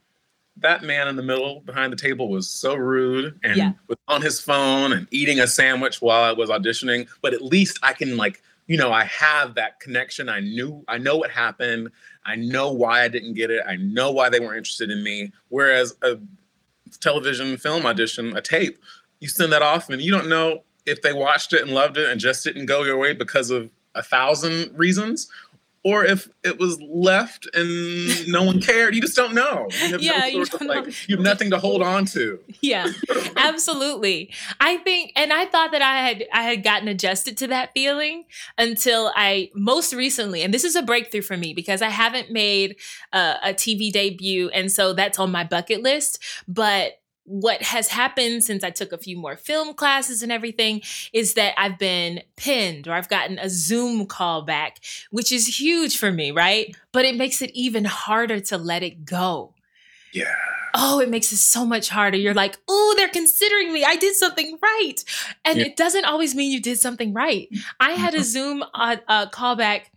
that 0.58 0.84
man 0.84 1.08
in 1.08 1.16
the 1.16 1.24
middle 1.24 1.62
behind 1.62 1.92
the 1.92 1.98
table 1.98 2.30
was 2.30 2.48
so 2.50 2.76
rude 2.76 3.40
and 3.44 3.58
Yeah. 3.58 3.72
was 3.88 3.98
on 4.08 4.22
his 4.22 4.40
phone 4.40 4.92
and 4.94 5.08
eating 5.12 5.40
a 5.40 5.48
sandwich 5.48 6.02
while 6.02 6.24
I 6.24 6.34
was 6.34 6.50
auditioning. 6.50 7.08
But 7.22 7.34
at 7.34 7.42
least 7.42 7.80
I 7.82 7.94
can 7.94 8.16
like, 8.18 8.42
you 8.68 8.78
know, 8.78 8.92
I 8.92 9.06
have 9.06 9.56
that 9.56 9.80
connection. 9.80 10.30
I 10.30 10.40
knew 10.42 10.84
I 10.88 10.98
know 10.98 11.18
what 11.18 11.32
happened. 11.32 11.90
I 12.26 12.36
know 12.36 12.72
why 12.72 13.04
I 13.04 13.08
didn't 13.08 13.34
get 13.34 13.50
it. 13.50 13.64
I 13.68 13.76
know 13.78 14.12
why 14.12 14.30
they 14.30 14.40
weren't 14.40 14.58
interested 14.58 14.92
in 14.92 15.04
me. 15.04 15.32
Whereas 15.50 15.96
a 16.02 16.20
television 17.00 17.58
film 17.58 17.86
audition, 17.86 18.36
a 18.36 18.42
tape, 18.42 18.78
you 19.20 19.28
send 19.28 19.52
that 19.54 19.62
off 19.62 19.90
and 19.90 20.02
you 20.02 20.12
don't 20.12 20.30
know 20.30 20.64
if 20.86 21.02
they 21.02 21.14
watched 21.14 21.54
it 21.54 21.62
and 21.62 21.72
loved 21.72 21.98
it 21.98 22.10
and 22.10 22.20
just 22.20 22.44
didn't 22.44 22.66
go 22.66 22.84
your 22.84 22.98
way 22.98 23.14
because 23.14 23.50
of 23.50 23.70
a 23.96 24.04
thousand 24.04 24.78
reasons 24.78 25.30
or 25.84 26.06
if 26.06 26.30
it 26.44 26.60
was 26.60 26.80
left 26.82 27.48
and 27.56 28.28
no 28.28 28.44
one 28.44 28.62
cared. 28.70 28.94
You 28.96 29.02
just 29.02 29.16
don't 29.16 29.34
know. 29.34 29.68
You 29.72 29.92
have, 29.94 30.02
Yeah, 30.02 30.20
no 30.20 30.26
you 30.26 30.46
don't 30.46 30.68
like, 30.68 30.86
know. 30.86 30.92
you 31.08 31.16
have 31.18 31.24
nothing 31.24 31.50
to 31.52 31.58
hold 31.58 31.82
on 31.82 32.06
to. 32.06 32.40
yeah 32.62 32.88
absolutely 33.38 34.30
i 34.60 34.78
think 34.78 35.12
and 35.16 35.32
i 35.34 35.46
thought 35.46 35.72
that 35.72 35.82
i 35.82 35.98
had 36.08 36.26
i 36.34 36.44
had 36.44 36.64
gotten 36.64 36.88
adjusted 36.88 37.38
to 37.38 37.48
that 37.48 37.72
feeling 37.74 38.26
until 38.58 39.12
i 39.16 39.50
most 39.56 39.94
recently 39.94 40.42
and 40.44 40.54
this 40.54 40.64
is 40.64 40.76
a 40.76 40.82
breakthrough 40.82 41.22
for 41.22 41.38
me 41.38 41.54
because 41.54 41.82
i 41.82 41.90
haven't 41.90 42.32
made 42.32 42.76
uh, 43.14 43.36
a 43.44 43.54
tv 43.54 43.92
debut 43.92 44.50
and 44.50 44.72
so 44.72 44.94
that's 44.94 45.18
on 45.20 45.32
my 45.32 45.44
bucket 45.44 45.82
list 45.82 46.20
but 46.48 46.94
what 47.26 47.62
has 47.62 47.88
happened 47.90 48.44
since 48.44 48.64
I 48.64 48.72
took 48.72 48.92
a 48.92 48.98
few 48.98 49.18
more 49.18 49.36
film 49.38 49.74
classes 49.74 50.22
and 50.24 50.32
everything 50.32 50.82
is 51.14 51.36
that 51.36 51.54
I've 51.58 51.78
been 51.78 52.24
pinned 52.36 52.88
or 52.88 52.94
I've 52.94 53.10
gotten 53.10 53.38
a 53.40 53.50
Zoom 53.50 54.06
call 54.08 54.42
back, 54.42 54.80
which 55.12 55.32
is 55.32 55.60
huge 55.60 55.98
for 55.98 56.12
me, 56.12 56.32
right? 56.32 56.76
But 56.92 57.06
it 57.06 57.16
makes 57.16 57.42
it 57.42 57.52
even 57.54 57.86
harder 57.86 58.40
to 58.42 58.58
let 58.58 58.84
it 58.84 59.06
go 59.06 59.54
Yeah. 60.14 60.34
oh, 60.74 61.00
it 61.00 61.10
makes 61.10 61.32
it 61.34 61.38
so 61.38 61.66
much 61.66 61.90
harder. 61.90 62.18
You're 62.18 62.34
like, 62.34 62.58
oh, 62.68 62.94
they're 62.98 63.10
considering 63.10 63.72
me. 63.74 63.84
I 63.84 63.98
did 63.98 64.16
something 64.16 64.58
right. 64.62 64.96
And 65.46 65.60
Yeah. 65.60 65.66
it 65.66 65.76
doesn't 65.76 66.06
always 66.06 66.34
mean 66.34 66.50
you 66.52 66.62
did 66.62 66.80
something 66.80 67.14
right. 67.14 67.50
I 67.80 67.92
had 67.92 68.16
a 68.16 68.24
Zoom 68.24 68.64
uh, 68.74 68.96
uh, 69.08 69.28
callback 69.30 69.91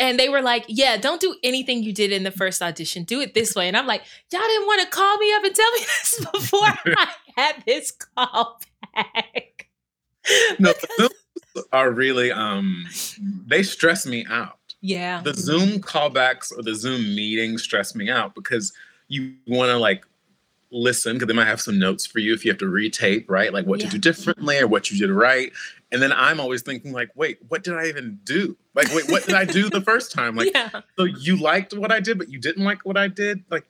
and 0.00 0.18
they 0.18 0.28
were 0.28 0.42
like, 0.42 0.64
yeah, 0.66 0.96
don't 0.96 1.20
do 1.20 1.36
anything 1.44 1.84
you 1.84 1.92
did 1.92 2.10
in 2.10 2.24
the 2.24 2.30
first 2.32 2.60
audition. 2.62 3.04
Do 3.04 3.20
it 3.20 3.34
this 3.34 3.54
way. 3.54 3.68
And 3.68 3.76
I'm 3.76 3.86
like, 3.86 4.02
y'all 4.32 4.40
didn't 4.40 4.66
want 4.66 4.82
to 4.82 4.88
call 4.88 5.16
me 5.18 5.32
up 5.34 5.44
and 5.44 5.54
tell 5.54 5.70
me 5.72 5.78
this 6.02 6.26
before 6.32 6.60
I 6.96 7.08
had 7.36 7.62
this 7.66 7.92
call 7.92 8.60
back. 8.94 9.68
No, 10.58 10.72
the 10.72 11.10
Zooms 11.56 11.62
are 11.72 11.90
really 11.90 12.32
um 12.32 12.86
they 13.46 13.62
stress 13.62 14.06
me 14.06 14.26
out. 14.28 14.58
Yeah. 14.80 15.20
The 15.22 15.34
Zoom 15.34 15.80
callbacks 15.80 16.56
or 16.56 16.62
the 16.62 16.74
Zoom 16.74 17.02
meetings 17.14 17.62
stress 17.62 17.94
me 17.94 18.08
out 18.10 18.34
because 18.34 18.72
you 19.08 19.34
want 19.46 19.68
to 19.70 19.76
like 19.76 20.04
listen 20.72 21.14
because 21.14 21.26
they 21.26 21.34
might 21.34 21.46
have 21.48 21.60
some 21.60 21.78
notes 21.78 22.06
for 22.06 22.20
you 22.20 22.32
if 22.32 22.44
you 22.44 22.50
have 22.50 22.58
to 22.58 22.66
retape, 22.66 23.24
right? 23.28 23.52
Like 23.52 23.66
what 23.66 23.80
Yeah. 23.80 23.86
to 23.86 23.92
do 23.92 23.98
differently 23.98 24.58
or 24.58 24.66
what 24.68 24.90
you 24.90 24.98
did 24.98 25.12
right. 25.12 25.52
And 25.92 26.00
then 26.00 26.12
I'm 26.12 26.40
always 26.40 26.62
thinking 26.62 26.92
like, 26.92 27.10
wait, 27.14 27.38
what 27.48 27.64
did 27.64 27.74
I 27.74 27.86
even 27.86 28.20
do? 28.24 28.56
Like, 28.74 28.88
wait, 28.94 29.10
what 29.10 29.24
did 29.24 29.34
I 29.34 29.44
do 29.44 29.68
the 29.68 29.80
first 29.80 30.12
time? 30.12 30.36
Like, 30.36 30.52
yeah. 30.54 30.82
so 30.96 31.04
you 31.04 31.36
liked 31.36 31.74
what 31.74 31.90
I 31.90 32.00
did, 32.00 32.18
but 32.18 32.28
you 32.28 32.38
didn't 32.38 32.64
like 32.64 32.84
what 32.84 32.96
I 32.96 33.08
did. 33.08 33.42
Like, 33.50 33.64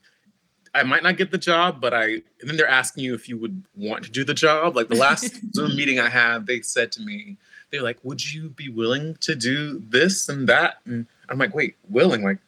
I 0.74 0.82
might 0.82 1.02
not 1.02 1.16
get 1.16 1.30
the 1.30 1.38
job, 1.38 1.80
but 1.80 1.94
I. 1.94 2.04
And 2.04 2.48
then 2.48 2.56
they're 2.56 2.68
asking 2.68 3.04
you 3.04 3.14
if 3.14 3.28
you 3.28 3.38
would 3.38 3.64
want 3.74 4.04
to 4.04 4.10
do 4.10 4.24
the 4.24 4.34
job. 4.34 4.76
Like 4.76 4.88
the 4.88 4.96
last 4.96 5.40
Zoom 5.54 5.74
meeting 5.74 5.98
I 5.98 6.08
had, 6.08 6.46
they 6.46 6.60
said 6.60 6.92
to 6.92 7.02
me, 7.02 7.38
they're 7.70 7.82
like, 7.82 7.98
"Would 8.04 8.32
you 8.32 8.50
be 8.50 8.68
willing 8.68 9.16
to 9.20 9.34
do 9.34 9.82
this 9.88 10.28
and 10.28 10.48
that?" 10.48 10.76
And 10.84 11.06
I'm 11.28 11.38
like, 11.38 11.54
"Wait, 11.54 11.76
willing? 11.88 12.22
Like, 12.22 12.38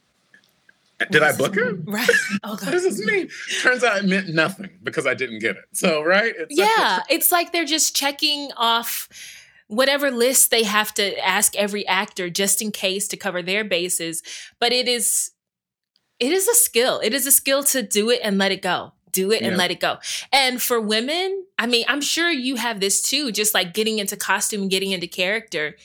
did 1.11 1.22
I 1.22 1.37
book 1.37 1.56
it? 1.56 1.76
Right. 1.85 2.08
Oh, 2.44 2.50
what 2.50 2.70
does 2.70 2.82
this 2.82 3.04
mean? 3.04 3.28
Turns 3.61 3.85
out 3.85 3.98
it 3.98 4.04
meant 4.04 4.28
nothing 4.28 4.70
because 4.82 5.06
I 5.06 5.14
didn't 5.14 5.38
get 5.38 5.56
it. 5.56 5.64
So, 5.72 6.02
right? 6.02 6.35
It's 6.37 6.56
yeah, 6.56 7.02
it's 7.08 7.30
like 7.30 7.52
they're 7.52 7.64
just 7.64 7.94
checking 7.94 8.50
off 8.56 9.08
whatever 9.72 10.11
list 10.11 10.50
they 10.50 10.64
have 10.64 10.92
to 10.94 11.18
ask 11.24 11.56
every 11.56 11.87
actor 11.87 12.30
just 12.30 12.62
in 12.62 12.70
case 12.70 13.08
to 13.08 13.16
cover 13.16 13.42
their 13.42 13.64
bases. 13.64 14.22
But 14.58 14.72
it 14.72 14.88
is 14.88 15.30
it 16.20 16.32
is 16.32 16.46
a 16.46 16.54
skill. 16.54 17.00
It 17.02 17.14
is 17.14 17.26
a 17.26 17.32
skill 17.32 17.64
to 17.64 17.82
do 17.82 18.11
it 18.11 18.20
and 18.22 18.38
let 18.38 18.52
it 18.52 18.62
go. 18.62 18.92
Do 19.11 19.30
it 19.30 19.42
and 19.42 19.52
yeah. 19.52 19.58
let 19.58 19.70
it 19.70 19.80
go. 19.80 19.98
And 20.32 20.62
for 20.62 20.80
women, 20.80 21.44
I 21.58 21.66
mean, 21.66 21.85
I'm 21.87 22.00
sure 22.00 22.30
you 22.30 22.56
have 22.56 22.80
this 22.80 23.02
too, 23.02 23.30
just 23.30 23.52
like 23.52 23.74
getting 23.74 23.98
into 23.98 24.16
costume, 24.16 24.68
getting 24.68 24.92
into 24.92 25.06
character 25.06 25.76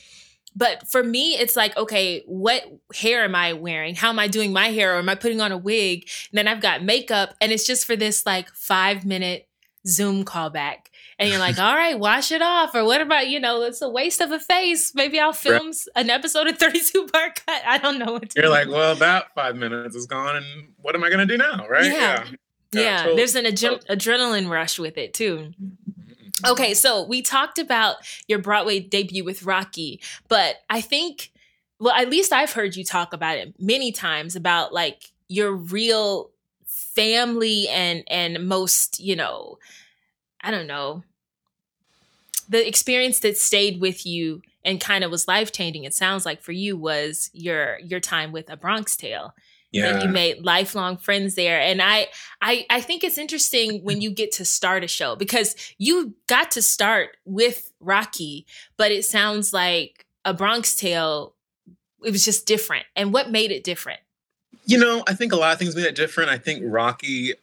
but 0.58 0.88
for 0.88 1.04
me, 1.04 1.38
it's 1.38 1.56
like, 1.56 1.78
okay, 1.78 2.24
what 2.26 2.64
hair 2.96 3.24
am 3.24 3.36
I 3.36 3.54
wearing? 3.54 3.94
How 3.94 4.10
am 4.10 4.18
I 4.18 4.28
doing 4.28 4.52
my 4.52 4.70
hair? 4.70 4.96
Or 4.96 4.98
am 4.98 5.08
I 5.08 5.14
putting 5.14 5.40
on 5.40 5.52
a 5.52 5.58
wig? 5.58 6.10
And 6.32 6.38
then 6.40 6.48
I've 6.48 6.62
got 6.62 6.84
makeup, 6.84 7.36
and 7.40 7.52
it's 7.52 7.68
just 7.68 7.86
for 7.86 7.96
this 7.96 8.26
like 8.26 8.50
five 8.56 9.06
minute 9.06 9.48
Zoom 9.86 10.26
callback. 10.26 10.88
And 11.20 11.30
you're 11.30 11.40
like, 11.40 11.60
all 11.60 11.76
right, 11.76 11.98
wash 11.98 12.32
it 12.32 12.42
off. 12.42 12.76
Or 12.76 12.84
what 12.86 13.02
about, 13.02 13.28
you 13.28 13.40
know, 13.40 13.64
it's 13.64 13.82
a 13.82 13.90
waste 13.90 14.22
of 14.22 14.32
a 14.32 14.40
face. 14.40 14.94
Maybe 14.94 15.20
I'll 15.20 15.34
film 15.34 15.68
right. 15.68 15.76
an 15.96 16.10
episode 16.10 16.48
of 16.48 16.58
32 16.58 17.08
Bar 17.14 17.34
Cut. 17.46 17.62
I 17.66 17.78
don't 17.78 18.00
know 18.00 18.14
what 18.14 18.30
to 18.30 18.42
You're 18.42 18.46
do. 18.46 18.52
like, 18.52 18.68
well, 18.68 18.96
that 18.96 19.34
five 19.36 19.56
minutes 19.56 19.96
is 19.96 20.06
gone. 20.06 20.36
And 20.38 20.46
what 20.78 20.96
am 20.96 21.04
I 21.04 21.10
going 21.10 21.20
to 21.20 21.26
do 21.26 21.38
now? 21.38 21.68
Right? 21.68 21.86
Yeah. 21.86 22.26
Yeah. 22.74 22.82
yeah. 22.82 22.98
Totally. 22.98 23.16
There's 23.16 23.36
an 23.36 23.46
adrenaline 23.46 24.50
rush 24.50 24.80
with 24.80 24.98
it 24.98 25.14
too. 25.14 25.38
Mm-hmm. 25.38 25.88
Okay, 26.46 26.74
so 26.74 27.04
we 27.04 27.22
talked 27.22 27.58
about 27.58 27.96
your 28.28 28.40
Broadway 28.40 28.80
debut 28.80 29.24
with 29.24 29.44
Rocky, 29.44 30.00
but 30.28 30.58
I 30.70 30.82
think, 30.82 31.32
well, 31.80 31.96
at 31.96 32.10
least 32.10 32.32
I've 32.32 32.52
heard 32.52 32.76
you 32.76 32.84
talk 32.84 33.14
about 33.14 33.38
it 33.38 33.56
many 33.60 33.92
times 33.92 34.36
about 34.36 34.74
like 34.74 35.12
your 35.28 35.54
real 35.54 36.30
family 36.66 37.68
and 37.70 38.04
and 38.08 38.48
most, 38.48 39.00
you 39.00 39.16
know, 39.16 39.58
I 40.42 40.52
don't 40.52 40.68
know, 40.68 41.04
the 42.50 42.66
experience 42.68 43.20
that 43.20 43.38
stayed 43.38 43.82
with 43.82 44.06
you 44.06 44.42
and 44.64 44.80
kind 44.80 45.04
of 45.04 45.12
was 45.12 45.28
life 45.28 45.52
changing. 45.52 45.86
It 45.86 45.94
sounds 45.94 46.26
like 46.26 46.42
for 46.42 46.52
you 46.52 46.78
was 46.78 47.30
your 47.34 47.80
your 47.80 48.00
time 48.00 48.32
with 48.32 48.50
A 48.50 48.58
Bronx 48.58 48.96
Tale. 48.96 49.34
Yeah. 49.72 49.96
and 49.96 50.04
you 50.04 50.10
made 50.10 50.46
lifelong 50.46 50.96
friends 50.96 51.36
there. 51.36 51.60
And 51.60 51.82
I, 51.82 52.08
I 52.42 52.66
i 52.70 52.80
think 52.82 53.04
it's 53.04 53.18
interesting 53.18 53.84
when 53.84 54.00
you 54.00 54.12
get 54.12 54.32
to 54.34 54.46
start 54.46 54.84
a 54.84 54.88
show 54.88 55.16
because 55.18 55.56
you 55.78 56.16
got 56.28 56.52
to 56.52 56.62
start 56.62 57.18
with 57.26 57.72
rocky 57.82 58.46
but 58.78 58.92
it 58.92 59.04
sounds 59.04 59.52
like 59.52 60.06
a 60.24 60.34
bronx 60.34 60.76
tale 60.76 61.36
it 62.04 62.12
was 62.12 62.24
just 62.24 62.46
different. 62.46 62.86
And 62.96 63.12
what 63.12 63.30
made 63.32 63.52
it 63.52 63.64
different? 63.64 64.00
You 64.66 64.78
know 64.78 65.04
i 65.08 65.14
think 65.14 65.34
a 65.34 65.36
lot 65.36 65.52
of 65.54 65.60
things 65.60 65.76
made 65.76 65.86
it 65.86 65.96
different. 65.96 66.30
I 66.30 66.38
think 66.38 66.64
rocky 66.66 67.34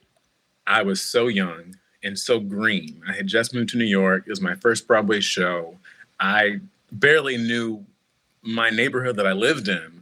i 0.66 0.82
was 0.82 1.02
so 1.02 1.26
young 1.28 1.76
and 2.04 2.18
so 2.18 2.38
green 2.38 3.02
i 3.08 3.12
had 3.12 3.26
just 3.26 3.54
moved 3.54 3.70
to 3.70 3.76
new 3.76 3.84
york 3.84 4.24
it 4.26 4.30
was 4.30 4.40
my 4.40 4.54
first 4.54 4.86
broadway 4.86 5.20
show 5.20 5.76
i 6.20 6.60
barely 6.92 7.36
knew 7.36 7.84
my 8.42 8.70
neighborhood 8.70 9.16
that 9.16 9.26
i 9.26 9.32
lived 9.32 9.68
in 9.68 9.94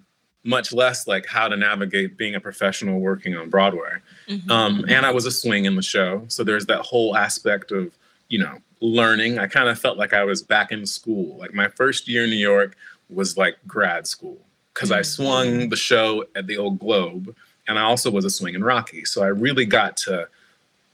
much 0.45 0.73
less 0.73 1.07
like 1.07 1.27
how 1.27 1.49
to 1.49 1.57
navigate 1.57 2.17
being 2.17 2.35
a 2.35 2.41
professional 2.41 2.99
working 2.99 3.37
on 3.37 3.49
Broadway. 3.49 3.99
Mm-hmm. 4.29 4.51
Um, 4.51 4.85
and 4.89 5.07
I 5.07 5.13
was 5.13 5.27
a 5.27 5.31
swing 5.31 5.67
in 5.67 5.77
the 5.77 5.83
show. 5.83 6.25
So 6.29 6.43
there's 6.43 6.67
that 6.67 6.81
whole 6.81 7.17
aspect 7.17 7.71
of, 7.71 7.93
you 8.29 8.39
know, 8.41 8.59
learning. 8.81 9.39
I 9.39 9.47
kind 9.47 9.69
of 9.69 9.79
felt 9.79 9.99
like 9.99 10.13
I 10.13 10.25
was 10.25 10.43
back 10.43 10.73
in 10.73 10.85
school. 10.85 11.37
Like 11.39 11.55
my 11.55 11.69
first 11.69 12.09
year 12.09 12.25
in 12.25 12.31
New 12.31 12.37
York 12.37 12.77
was 13.09 13.37
like 13.37 13.57
grad 13.67 14.07
school 14.07 14.39
because 14.75 14.91
mm-hmm. 14.91 14.99
I 14.99 15.03
swung 15.03 15.69
the 15.69 15.77
show 15.77 16.25
at 16.35 16.47
the 16.47 16.59
Old 16.59 16.79
Globe 16.81 17.35
and 17.69 17.79
I 17.79 17.83
also 17.83 18.11
was 18.11 18.25
a 18.25 18.31
swing 18.31 18.55
in 18.55 18.65
Rocky. 18.65 19.05
So 19.05 19.23
I 19.23 19.29
really 19.29 19.65
got 19.65 19.97
to 19.99 20.29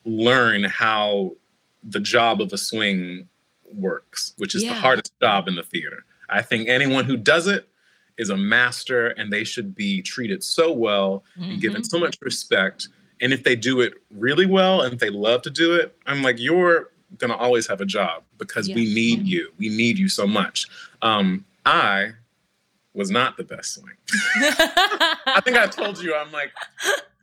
learn 0.09 0.65
how 0.65 1.33
the 1.83 2.01
job 2.01 2.41
of 2.41 2.53
a 2.53 2.59
swing 2.59 3.29
works, 3.73 4.35
which 4.39 4.55
is 4.55 4.65
yeah. 4.65 4.75
the 4.75 4.81
hardest 4.81 5.13
job 5.21 5.49
in 5.49 5.55
the 5.55 5.63
theater. 5.63 6.05
I 6.29 6.43
think 6.43 6.69
anyone 6.69 7.05
who 7.05 7.17
does 7.17 7.47
it 7.47 7.69
is 8.17 8.31
a 8.31 8.37
master 8.37 9.09
and 9.09 9.33
they 9.33 9.45
should 9.45 9.75
be 9.75 10.03
treated 10.03 10.43
so 10.43 10.73
well 10.73 11.25
mm-hmm. 11.39 11.51
and 11.51 11.61
given 11.61 11.85
so 11.85 11.99
much 11.99 12.19
respect. 12.21 12.89
And 13.21 13.33
if 13.33 13.45
they 13.45 13.57
do 13.57 13.81
it 13.81 13.95
really 14.11 14.47
well 14.47 14.83
and 14.83 14.95
if 14.95 15.01
they 15.01 15.11
love 15.11 15.43
to 15.43 15.51
do 15.51 15.75
it, 15.75 15.97
I'm 16.07 16.23
like, 16.23 16.39
you're 16.39 16.91
gonna 17.17 17.37
always 17.37 17.67
have 17.67 17.81
a 17.81 17.87
job 17.87 18.25
because 18.37 18.69
we 18.69 18.93
need 18.93 19.27
you. 19.27 19.51
We 19.59 19.69
need 19.69 19.99
you 19.99 20.09
so 20.09 20.27
much. 20.27 20.67
Um, 21.01 21.45
I 21.65 22.13
was 22.93 23.11
not 23.11 23.37
the 23.37 23.45
best 23.45 23.75
swing. 23.75 23.95
I 24.37 25.41
think 25.45 25.57
I 25.57 25.67
told 25.67 26.03
you, 26.03 26.15
I'm 26.15 26.33
like, 26.33 26.53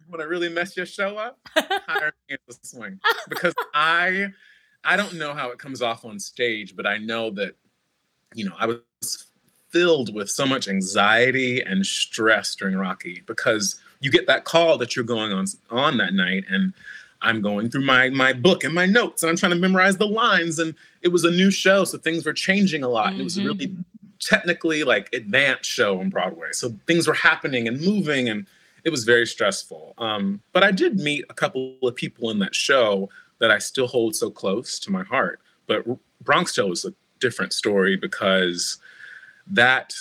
when 0.07 0.21
I 0.21 0.25
really 0.25 0.49
mess 0.49 0.75
your 0.77 0.85
show 0.85 1.17
up, 1.17 1.39
hire 1.55 2.13
me 2.29 2.37
as 2.47 2.59
a 2.61 2.65
swing 2.65 2.99
because 3.29 3.53
I, 3.73 4.27
I 4.83 4.95
don't 4.97 5.15
know 5.15 5.33
how 5.33 5.49
it 5.49 5.59
comes 5.59 5.81
off 5.81 6.05
on 6.05 6.19
stage, 6.19 6.75
but 6.75 6.85
I 6.85 6.97
know 6.97 7.31
that, 7.31 7.55
you 8.33 8.45
know, 8.45 8.55
I 8.57 8.67
was 8.67 9.25
filled 9.69 10.13
with 10.13 10.29
so 10.29 10.45
much 10.45 10.67
anxiety 10.67 11.61
and 11.61 11.85
stress 11.85 12.55
during 12.55 12.77
Rocky 12.77 13.21
because 13.25 13.79
you 13.99 14.09
get 14.11 14.27
that 14.27 14.45
call 14.45 14.77
that 14.77 14.95
you're 14.95 15.03
going 15.03 15.33
on 15.33 15.45
on 15.69 15.97
that 15.97 16.13
night 16.13 16.45
and 16.49 16.73
I'm 17.21 17.41
going 17.41 17.69
through 17.69 17.83
my 17.83 18.09
my 18.09 18.33
book 18.33 18.63
and 18.63 18.73
my 18.73 18.85
notes 18.85 19.23
and 19.23 19.29
I'm 19.29 19.35
trying 19.35 19.51
to 19.51 19.57
memorize 19.57 19.97
the 19.97 20.07
lines 20.07 20.59
and 20.59 20.75
it 21.01 21.09
was 21.09 21.25
a 21.25 21.31
new 21.31 21.51
show 21.51 21.83
so 21.83 21.97
things 21.97 22.25
were 22.25 22.33
changing 22.33 22.83
a 22.83 22.87
lot. 22.87 23.11
Mm-hmm. 23.11 23.19
It 23.19 23.23
was 23.23 23.37
a 23.37 23.43
really 23.43 23.67
mm-hmm. 23.67 23.81
technically 24.19 24.83
like 24.83 25.13
advanced 25.13 25.69
show 25.69 25.99
on 25.99 26.09
Broadway. 26.09 26.49
So 26.51 26.73
things 26.87 27.07
were 27.07 27.13
happening 27.13 27.67
and 27.67 27.81
moving 27.81 28.29
and 28.29 28.45
it 28.85 28.91
was 28.91 29.03
very 29.03 29.25
stressful. 29.25 29.95
Um, 29.97 30.41
but 30.53 30.63
I 30.63 30.71
did 30.71 30.99
meet 30.99 31.25
a 31.29 31.33
couple 31.33 31.77
of 31.83 31.95
people 31.95 32.29
in 32.29 32.39
that 32.39 32.55
show 32.55 33.09
that 33.39 33.51
I 33.51 33.57
still 33.57 33.87
hold 33.87 34.15
so 34.15 34.29
close 34.29 34.79
to 34.79 34.91
my 34.91 35.03
heart. 35.03 35.41
But 35.67 35.85
Bronx 36.21 36.53
Tale 36.55 36.69
was 36.69 36.85
a 36.85 36.93
different 37.19 37.51
story 37.51 37.97
because 37.97 38.77
that 39.47 39.93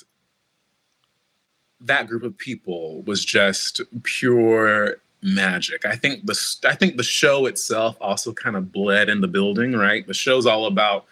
that 1.81 2.07
group 2.07 2.23
of 2.23 2.37
people 2.39 3.03
was 3.03 3.25
just 3.25 3.81
pure 4.05 4.97
magic. 5.23 5.85
I 5.85 5.97
think 5.97 6.27
the 6.27 6.39
I 6.65 6.75
think 6.75 6.97
the 6.97 7.03
show 7.03 7.47
itself 7.47 7.97
also 8.01 8.33
kind 8.33 8.57
of 8.57 8.71
bled 8.71 9.09
in 9.09 9.23
the 9.23 9.29
building, 9.29 9.73
right? 9.73 10.07
The 10.07 10.15
show's 10.15 10.47
all 10.47 10.67
about 10.67 11.07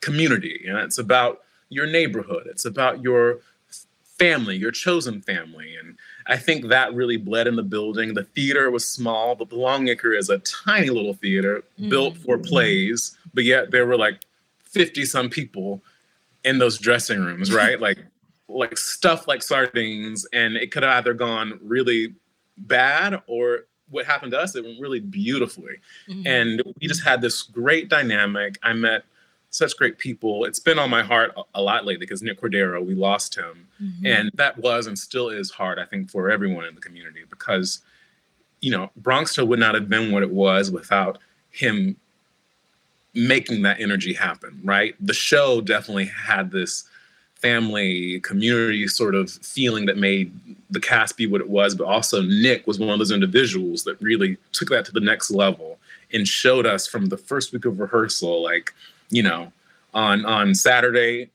community, 0.00 0.64
and 0.68 0.76
it's 0.78 0.98
about 0.98 1.42
your 1.70 1.86
neighborhood. 1.86 2.46
It's 2.46 2.66
about 2.66 3.02
your 3.02 3.38
family, 4.04 4.56
your 4.56 4.70
chosen 4.70 5.22
family, 5.22 5.74
and 5.76 5.96
I 6.26 6.36
think 6.36 6.68
that 6.68 6.94
really 6.94 7.16
bled 7.16 7.46
in 7.46 7.56
the 7.56 7.62
building. 7.62 8.14
The 8.14 8.24
theater 8.24 8.70
was 8.70 8.86
small, 8.86 9.34
but 9.34 9.48
the 9.48 9.56
Longacre 9.56 10.12
is 10.12 10.28
a 10.28 10.38
tiny 10.38 10.90
little 10.90 11.14
theater 11.14 11.64
mm-hmm. 11.78 11.90
built 11.90 12.16
for 12.16 12.38
plays, 12.38 13.16
but 13.34 13.44
yet 13.44 13.70
there 13.70 13.86
were 13.86 13.96
like 13.96 14.22
50 14.64 15.04
some 15.04 15.28
people 15.28 15.82
in 16.44 16.58
those 16.58 16.78
dressing 16.78 17.20
rooms, 17.20 17.52
right? 17.54 17.80
like 17.80 17.98
like 18.48 18.76
stuff 18.76 19.26
like 19.26 19.42
sardines, 19.42 20.26
and 20.32 20.56
it 20.56 20.70
could 20.72 20.82
have 20.82 20.98
either 20.98 21.14
gone 21.14 21.58
really 21.62 22.14
bad 22.58 23.22
or 23.26 23.64
what 23.92 24.06
happened 24.06 24.32
to 24.32 24.38
us, 24.38 24.56
it 24.56 24.64
went 24.64 24.80
really 24.80 25.00
beautifully. 25.00 25.76
Mm-hmm. 26.08 26.26
And 26.26 26.62
we 26.80 26.88
just 26.88 27.04
had 27.04 27.20
this 27.20 27.42
great 27.42 27.88
dynamic. 27.88 28.58
I 28.62 28.72
met 28.72 29.04
such 29.52 29.76
great 29.76 29.98
people. 29.98 30.44
It's 30.44 30.58
been 30.58 30.78
on 30.78 30.90
my 30.90 31.02
heart 31.02 31.34
a 31.54 31.62
lot 31.62 31.84
lately 31.84 31.98
because 31.98 32.22
Nick 32.22 32.40
Cordero, 32.40 32.84
we 32.84 32.94
lost 32.94 33.36
him. 33.36 33.68
Mm-hmm. 33.80 34.06
And 34.06 34.30
that 34.34 34.58
was 34.58 34.86
and 34.86 34.98
still 34.98 35.28
is 35.28 35.50
hard, 35.50 35.78
I 35.78 35.84
think, 35.84 36.10
for 36.10 36.30
everyone 36.30 36.64
in 36.64 36.74
the 36.74 36.80
community 36.80 37.20
because, 37.28 37.80
you 38.60 38.70
know, 38.70 38.90
Bronx 38.96 39.34
Tale 39.34 39.46
would 39.46 39.60
not 39.60 39.74
have 39.74 39.88
been 39.90 40.10
what 40.10 40.22
it 40.22 40.30
was 40.30 40.70
without 40.70 41.18
him 41.50 41.96
making 43.14 43.60
that 43.62 43.78
energy 43.78 44.14
happen, 44.14 44.58
right? 44.64 44.94
The 44.98 45.12
show 45.12 45.60
definitely 45.60 46.06
had 46.06 46.50
this 46.50 46.84
family 47.34 48.20
community 48.20 48.88
sort 48.88 49.14
of 49.14 49.30
feeling 49.30 49.84
that 49.84 49.98
made 49.98 50.32
the 50.70 50.80
cast 50.80 51.18
be 51.18 51.26
what 51.26 51.42
it 51.42 51.50
was, 51.50 51.74
but 51.74 51.84
also 51.84 52.22
Nick 52.22 52.66
was 52.66 52.78
one 52.78 52.88
of 52.88 52.98
those 52.98 53.10
individuals 53.10 53.84
that 53.84 54.00
really 54.00 54.38
took 54.52 54.70
that 54.70 54.86
to 54.86 54.92
the 54.92 55.00
next 55.00 55.30
level 55.30 55.78
and 56.14 56.26
showed 56.26 56.64
us 56.64 56.86
from 56.86 57.06
the 57.06 57.18
first 57.18 57.52
week 57.52 57.66
of 57.66 57.78
rehearsal, 57.78 58.42
like, 58.42 58.72
you 59.12 59.22
know, 59.22 59.52
on 59.94 60.24
on 60.26 60.54
Saturday 60.54 61.30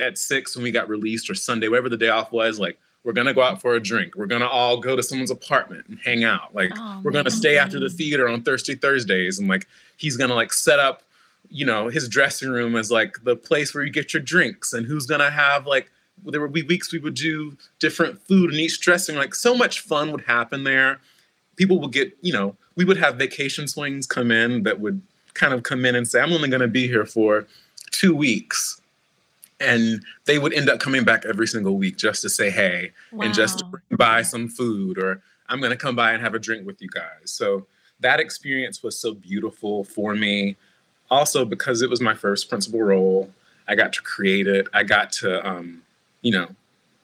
at 0.00 0.18
six 0.18 0.54
when 0.54 0.62
we 0.62 0.70
got 0.70 0.88
released 0.88 1.30
or 1.30 1.34
Sunday, 1.34 1.68
whatever 1.68 1.88
the 1.88 1.96
day 1.96 2.10
off 2.10 2.30
was, 2.30 2.60
like 2.60 2.78
we're 3.04 3.12
gonna 3.12 3.32
go 3.32 3.42
out 3.42 3.62
for 3.62 3.74
a 3.74 3.80
drink. 3.80 4.14
We're 4.14 4.26
gonna 4.26 4.46
all 4.46 4.78
go 4.78 4.94
to 4.94 5.02
someone's 5.02 5.30
apartment 5.30 5.86
and 5.88 5.98
hang 6.04 6.24
out. 6.24 6.54
Like 6.54 6.72
oh, 6.76 7.00
we're 7.02 7.12
gonna 7.12 7.30
stay 7.30 7.56
after 7.56 7.80
the 7.80 7.88
theater 7.88 8.28
on 8.28 8.42
Thursday 8.42 8.74
Thursdays, 8.74 9.38
and 9.38 9.48
like 9.48 9.66
he's 9.96 10.18
gonna 10.18 10.34
like 10.34 10.52
set 10.52 10.78
up 10.78 11.02
you 11.50 11.64
know, 11.64 11.88
his 11.88 12.08
dressing 12.08 12.50
room 12.50 12.74
as 12.76 12.90
like 12.90 13.22
the 13.22 13.36
place 13.36 13.74
where 13.74 13.84
you 13.84 13.90
get 13.90 14.12
your 14.12 14.22
drinks 14.22 14.72
and 14.72 14.86
who's 14.86 15.06
gonna 15.06 15.30
have 15.30 15.66
like 15.66 15.90
there 16.24 16.40
would 16.40 16.52
be 16.52 16.62
weeks 16.62 16.92
we 16.92 16.98
would 16.98 17.14
do 17.14 17.56
different 17.78 18.20
food 18.26 18.52
in 18.52 18.58
each 18.58 18.80
dressing. 18.80 19.16
Like 19.16 19.34
so 19.34 19.54
much 19.54 19.80
fun 19.80 20.12
would 20.12 20.22
happen 20.22 20.64
there. 20.64 21.00
People 21.56 21.80
would 21.80 21.92
get, 21.92 22.16
you 22.22 22.32
know, 22.32 22.56
we 22.76 22.84
would 22.84 22.96
have 22.96 23.16
vacation 23.16 23.68
swings 23.68 24.06
come 24.06 24.30
in 24.30 24.62
that 24.62 24.80
would 24.80 25.02
kind 25.34 25.52
of 25.52 25.62
come 25.62 25.84
in 25.84 25.94
and 25.94 26.06
say, 26.06 26.20
I'm 26.20 26.32
only 26.32 26.48
gonna 26.48 26.68
be 26.68 26.86
here 26.86 27.06
for 27.06 27.46
two 27.90 28.14
weeks. 28.14 28.80
And 29.60 30.02
they 30.24 30.38
would 30.38 30.52
end 30.52 30.68
up 30.68 30.80
coming 30.80 31.04
back 31.04 31.24
every 31.24 31.46
single 31.46 31.76
week 31.76 31.96
just 31.96 32.22
to 32.22 32.28
say 32.28 32.50
hey 32.50 32.90
wow. 33.12 33.24
and 33.24 33.34
just 33.34 33.60
to 33.60 33.96
buy 33.96 34.22
some 34.22 34.48
food 34.48 34.98
or 34.98 35.22
I'm 35.48 35.60
gonna 35.60 35.76
come 35.76 35.96
by 35.96 36.12
and 36.12 36.22
have 36.22 36.34
a 36.34 36.38
drink 36.38 36.66
with 36.66 36.80
you 36.82 36.88
guys. 36.88 37.26
So 37.26 37.66
that 38.00 38.20
experience 38.20 38.82
was 38.82 38.98
so 38.98 39.14
beautiful 39.14 39.84
for 39.84 40.14
me. 40.14 40.56
Also, 41.10 41.44
because 41.44 41.82
it 41.82 41.90
was 41.90 42.00
my 42.00 42.14
first 42.14 42.48
principal 42.48 42.82
role, 42.82 43.30
I 43.68 43.74
got 43.74 43.92
to 43.94 44.02
create 44.02 44.46
it. 44.46 44.66
I 44.72 44.82
got 44.82 45.12
to, 45.12 45.46
um, 45.46 45.82
you 46.22 46.32
know, 46.32 46.48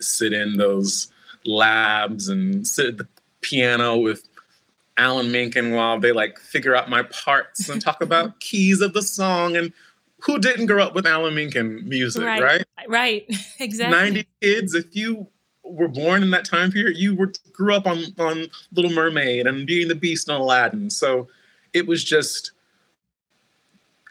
sit 0.01 0.33
in 0.33 0.57
those 0.57 1.09
labs 1.45 2.29
and 2.29 2.67
sit 2.67 2.87
at 2.87 2.99
the 2.99 3.07
piano 3.41 3.97
with 3.97 4.29
Alan 4.97 5.33
Menken 5.33 5.73
while 5.73 5.99
they 5.99 6.13
like 6.13 6.39
figure 6.39 6.75
out 6.75 6.91
my 6.91 7.03
parts 7.05 7.69
and 7.69 7.81
talk 7.81 8.03
about 8.03 8.41
keys 8.41 8.81
of 8.81 8.93
the 8.93 9.03
song 9.03 9.57
and 9.57 9.73
who 10.23 10.39
didn't 10.39 10.67
grow 10.67 10.85
up 10.85 10.95
with 10.95 11.07
Alan 11.07 11.35
Menken 11.35 11.89
music, 11.89 12.23
right? 12.23 12.43
Right. 12.43 12.67
right. 12.89 13.25
Exactly. 13.59 13.99
90 13.99 14.27
kids, 14.43 14.75
if 14.75 14.95
you 14.95 15.27
were 15.65 15.89
born 15.89 16.23
in 16.23 16.31
that 16.31 16.45
time 16.45 16.71
period, 16.71 16.97
you 16.97 17.15
were 17.15 17.33
grew 17.53 17.75
up 17.75 17.87
on 17.87 18.05
on 18.19 18.47
Little 18.73 18.91
Mermaid 18.91 19.47
and 19.47 19.67
Beauty 19.67 19.83
and 19.83 19.91
the 19.91 19.95
Beast 19.95 20.29
and 20.29 20.39
Aladdin. 20.39 20.91
So 20.91 21.29
it 21.73 21.87
was 21.87 22.03
just 22.05 22.53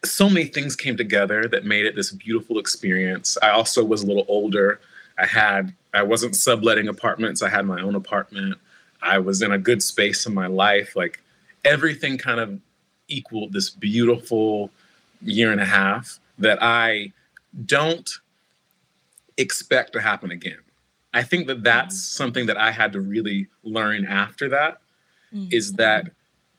so 0.05 0.29
many 0.29 0.45
things 0.45 0.75
came 0.75 0.95
together 0.95 1.45
that 1.47 1.65
made 1.65 1.85
it 1.85 1.95
this 1.95 2.11
beautiful 2.11 2.59
experience. 2.59 3.37
I 3.41 3.49
also 3.49 3.83
was 3.83 4.03
a 4.03 4.07
little 4.07 4.25
older. 4.27 4.79
I 5.17 5.25
had 5.25 5.75
I 5.93 6.03
wasn't 6.03 6.35
subletting 6.35 6.87
apartments. 6.87 7.41
I 7.41 7.49
had 7.49 7.65
my 7.65 7.81
own 7.81 7.95
apartment. 7.95 8.57
I 9.01 9.19
was 9.19 9.41
in 9.41 9.51
a 9.51 9.57
good 9.57 9.81
space 9.81 10.25
in 10.25 10.33
my 10.33 10.47
life. 10.47 10.95
Like 10.95 11.21
everything 11.65 12.17
kind 12.17 12.39
of 12.39 12.59
equaled 13.07 13.53
this 13.53 13.69
beautiful 13.69 14.69
year 15.21 15.51
and 15.51 15.62
a 15.62 15.65
half 15.65 16.19
that 16.38 16.62
I 16.62 17.12
don't 17.65 18.09
expect 19.38 19.93
to 19.93 20.01
happen 20.01 20.31
again. 20.31 20.59
I 21.13 21.23
think 21.23 21.47
that 21.47 21.63
that's 21.63 21.95
mm-hmm. 21.95 22.23
something 22.23 22.45
that 22.47 22.57
I 22.57 22.71
had 22.71 22.93
to 22.93 23.01
really 23.01 23.47
learn 23.63 24.05
after 24.05 24.49
that 24.49 24.79
mm-hmm. 25.33 25.51
is 25.51 25.73
that 25.73 26.12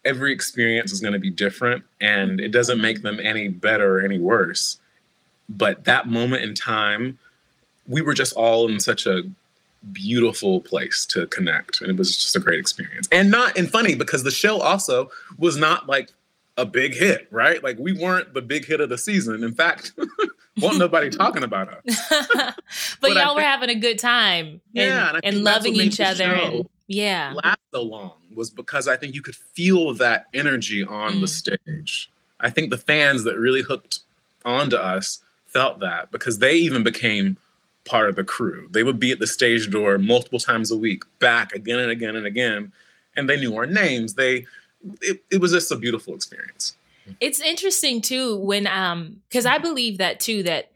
every 0.05 0.33
experience 0.33 0.93
is 0.93 1.01
going 1.01 1.13
to 1.13 1.19
be 1.19 1.31
different 1.31 1.85
and 2.01 2.41
it 2.41 2.49
doesn't 2.49 2.81
make 2.81 3.03
them 3.03 3.21
any 3.21 3.49
better 3.49 3.99
or 3.99 4.01
any 4.01 4.19
worse. 4.19 4.79
But 5.49 5.85
that 5.85 6.09
moment 6.09 6.43
in 6.43 6.55
time, 6.55 7.19
we 7.87 8.01
were 8.01 8.15
just 8.15 8.33
all 8.35 8.69
in 8.69 8.81
such 8.81 9.07
a 9.07 9.23
beautiful 9.93 10.61
place 10.61 11.07
to 11.07 11.27
connect 11.29 11.81
and 11.81 11.91
it 11.91 11.97
was 11.97 12.15
just 12.17 12.37
a 12.37 12.41
great 12.41 12.59
experience. 12.59 13.09
And 13.11 13.31
not 13.31 13.57
and 13.57 13.71
funny 13.71 13.95
because 13.95 14.23
the 14.23 14.31
show 14.31 14.61
also 14.61 15.11
was 15.39 15.57
not 15.57 15.89
like 15.89 16.11
a 16.57 16.67
big 16.67 16.95
hit, 16.95 17.27
right? 17.31 17.63
Like 17.63 17.79
we 17.79 17.93
weren't 17.93 18.35
the 18.35 18.43
big 18.43 18.67
hit 18.67 18.81
of 18.81 18.91
the 18.91 18.99
season. 18.99 19.43
In 19.43 19.55
fact, 19.55 19.93
Won't 20.61 20.79
nobody 20.79 21.11
talking 21.11 21.43
about 21.43 21.69
us. 21.69 22.07
but, 22.11 22.55
but, 23.01 23.13
y'all 23.13 23.35
were 23.35 23.41
having 23.41 23.71
a 23.71 23.75
good 23.75 23.99
time. 23.99 24.61
Yeah, 24.73 25.09
and, 25.09 25.17
and, 25.17 25.35
and 25.37 25.45
loving 25.45 25.77
each 25.77 26.01
other. 26.01 26.25
And, 26.25 26.69
yeah, 26.87 27.35
last 27.43 27.59
so 27.73 27.83
long 27.83 28.13
was 28.35 28.51
because 28.51 28.89
I 28.89 28.97
think 28.97 29.15
you 29.15 29.23
could 29.23 29.37
feel 29.37 29.95
that 29.95 30.27
energy 30.35 30.85
on 30.85 31.15
mm. 31.15 31.21
the 31.21 31.29
stage. 31.29 32.11
I 32.41 32.51
think 32.51 32.71
the 32.71 32.79
fans 32.79 33.25
that 33.25 33.39
really 33.39 33.63
hooked 33.63 34.01
onto 34.45 34.77
us 34.77 35.23
felt 35.47 35.81
that 35.81 36.11
because 36.11 36.39
they 36.39 36.55
even 36.55 36.83
became 36.83 37.37
part 37.91 38.09
of 38.09 38.15
the 38.15 38.25
crew. 38.25 38.69
They 38.71 38.85
would 38.85 39.01
be 39.01 39.11
at 39.11 39.19
the 39.19 39.27
stage 39.27 39.69
door 39.69 39.99
multiple 39.99 40.39
times 40.39 40.71
a 40.71 40.77
week, 40.77 41.03
back 41.19 41.53
again 41.53 41.81
and 41.81 41.91
again 41.91 42.15
and 42.15 42.25
again, 42.25 42.73
and 43.17 43.29
they 43.29 43.39
knew 43.39 43.57
our 43.57 43.67
names. 43.67 44.15
They 44.15 44.47
it, 45.03 45.23
it 45.31 45.41
was 45.41 45.51
just 45.51 45.73
a 45.73 45.77
beautiful 45.77 46.15
experience. 46.15 46.77
It's 47.21 47.41
interesting 47.41 48.01
too 48.01 48.37
when 48.37 48.69
um 48.69 49.21
because 49.29 49.45
I 49.45 49.59
believe 49.59 49.99
that 49.99 50.21
too 50.21 50.45
that 50.45 50.71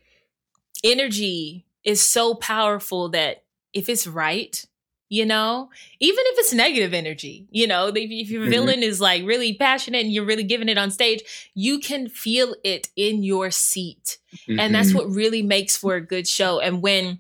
energy 0.83 1.65
is 1.85 2.05
so 2.05 2.35
powerful 2.35 3.09
that 3.11 3.45
if 3.73 3.89
it's 3.89 4.07
right, 4.07 4.65
you 5.09 5.27
know, 5.27 5.71
even 6.01 6.25
if 6.29 6.39
it's 6.39 6.53
negative 6.53 6.95
energy, 6.95 7.47
you 7.51 7.67
know, 7.67 7.89
if, 7.89 7.97
if 7.97 8.31
your 8.31 8.43
mm-hmm. 8.43 8.51
villain 8.51 8.83
is 8.83 9.01
like 9.01 9.25
really 9.25 9.55
passionate 9.55 10.05
and 10.05 10.13
you're 10.13 10.25
really 10.25 10.45
giving 10.45 10.69
it 10.69 10.79
on 10.79 10.91
stage, 10.91 11.51
you 11.55 11.79
can 11.79 12.09
feel 12.09 12.55
it 12.65 12.89
in 12.97 13.23
your 13.23 13.51
seat. 13.51 14.19
Mm-hmm. 14.49 14.59
And 14.59 14.75
that's 14.75 14.89
mm-hmm. 14.89 14.99
what 14.99 15.11
really 15.11 15.43
makes 15.43 15.77
for 15.77 15.95
a 15.95 16.01
good 16.01 16.27
show. 16.27 16.59
And 16.59 16.83
when 16.83 17.19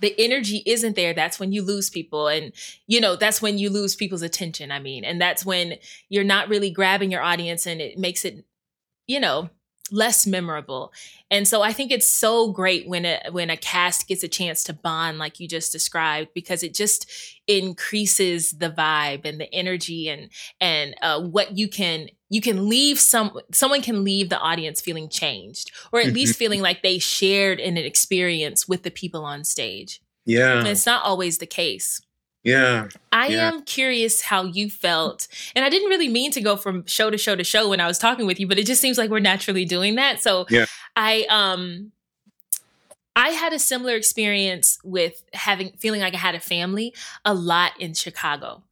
the 0.00 0.14
energy 0.18 0.62
isn't 0.66 0.96
there, 0.96 1.14
that's 1.14 1.40
when 1.40 1.52
you 1.52 1.62
lose 1.62 1.88
people. 1.88 2.28
And, 2.28 2.52
you 2.86 3.00
know, 3.00 3.16
that's 3.16 3.40
when 3.40 3.56
you 3.56 3.70
lose 3.70 3.96
people's 3.96 4.22
attention. 4.22 4.70
I 4.70 4.78
mean, 4.78 5.04
and 5.04 5.20
that's 5.20 5.46
when 5.46 5.76
you're 6.10 6.24
not 6.24 6.48
really 6.48 6.70
grabbing 6.70 7.10
your 7.10 7.22
audience 7.22 7.66
and 7.66 7.80
it 7.80 7.98
makes 7.98 8.24
it, 8.24 8.44
you 9.06 9.20
know, 9.20 9.48
less 9.90 10.26
memorable. 10.26 10.92
And 11.30 11.46
so 11.46 11.62
I 11.62 11.72
think 11.72 11.90
it's 11.90 12.08
so 12.08 12.52
great 12.52 12.88
when 12.88 13.04
a 13.04 13.20
when 13.30 13.50
a 13.50 13.56
cast 13.56 14.08
gets 14.08 14.22
a 14.22 14.28
chance 14.28 14.64
to 14.64 14.72
bond 14.72 15.18
like 15.18 15.40
you 15.40 15.48
just 15.48 15.72
described 15.72 16.30
because 16.34 16.62
it 16.62 16.74
just 16.74 17.10
increases 17.46 18.52
the 18.52 18.70
vibe 18.70 19.24
and 19.24 19.40
the 19.40 19.52
energy 19.52 20.08
and 20.08 20.30
and 20.60 20.94
uh, 21.02 21.20
what 21.20 21.58
you 21.58 21.68
can 21.68 22.08
you 22.30 22.40
can 22.40 22.68
leave 22.68 22.98
some 22.98 23.38
someone 23.52 23.82
can 23.82 24.04
leave 24.04 24.28
the 24.30 24.38
audience 24.38 24.80
feeling 24.80 25.08
changed 25.08 25.70
or 25.92 26.00
at 26.00 26.12
least 26.12 26.34
mm-hmm. 26.34 26.38
feeling 26.38 26.62
like 26.62 26.82
they 26.82 26.98
shared 26.98 27.60
in 27.60 27.76
an 27.76 27.84
experience 27.84 28.66
with 28.66 28.82
the 28.82 28.90
people 28.90 29.24
on 29.24 29.44
stage. 29.44 30.00
Yeah. 30.24 30.58
And 30.58 30.66
it's 30.66 30.86
not 30.86 31.04
always 31.04 31.38
the 31.38 31.46
case. 31.46 32.00
Yeah. 32.44 32.88
I 33.10 33.28
yeah. 33.28 33.48
am 33.48 33.62
curious 33.62 34.20
how 34.20 34.44
you 34.44 34.70
felt. 34.70 35.26
And 35.56 35.64
I 35.64 35.70
didn't 35.70 35.88
really 35.88 36.08
mean 36.08 36.30
to 36.32 36.40
go 36.40 36.56
from 36.56 36.84
show 36.86 37.10
to 37.10 37.18
show 37.18 37.34
to 37.34 37.42
show 37.42 37.68
when 37.70 37.80
I 37.80 37.86
was 37.86 37.98
talking 37.98 38.26
with 38.26 38.38
you, 38.38 38.46
but 38.46 38.58
it 38.58 38.66
just 38.66 38.80
seems 38.80 38.98
like 38.98 39.10
we're 39.10 39.18
naturally 39.18 39.64
doing 39.64 39.94
that. 39.96 40.22
So 40.22 40.46
yeah. 40.50 40.66
I 40.94 41.26
um 41.30 41.90
I 43.16 43.30
had 43.30 43.52
a 43.52 43.58
similar 43.58 43.94
experience 43.94 44.78
with 44.84 45.22
having 45.32 45.72
feeling 45.78 46.00
like 46.00 46.14
I 46.14 46.18
had 46.18 46.34
a 46.34 46.40
family 46.40 46.94
a 47.24 47.32
lot 47.32 47.72
in 47.80 47.94
Chicago. 47.94 48.62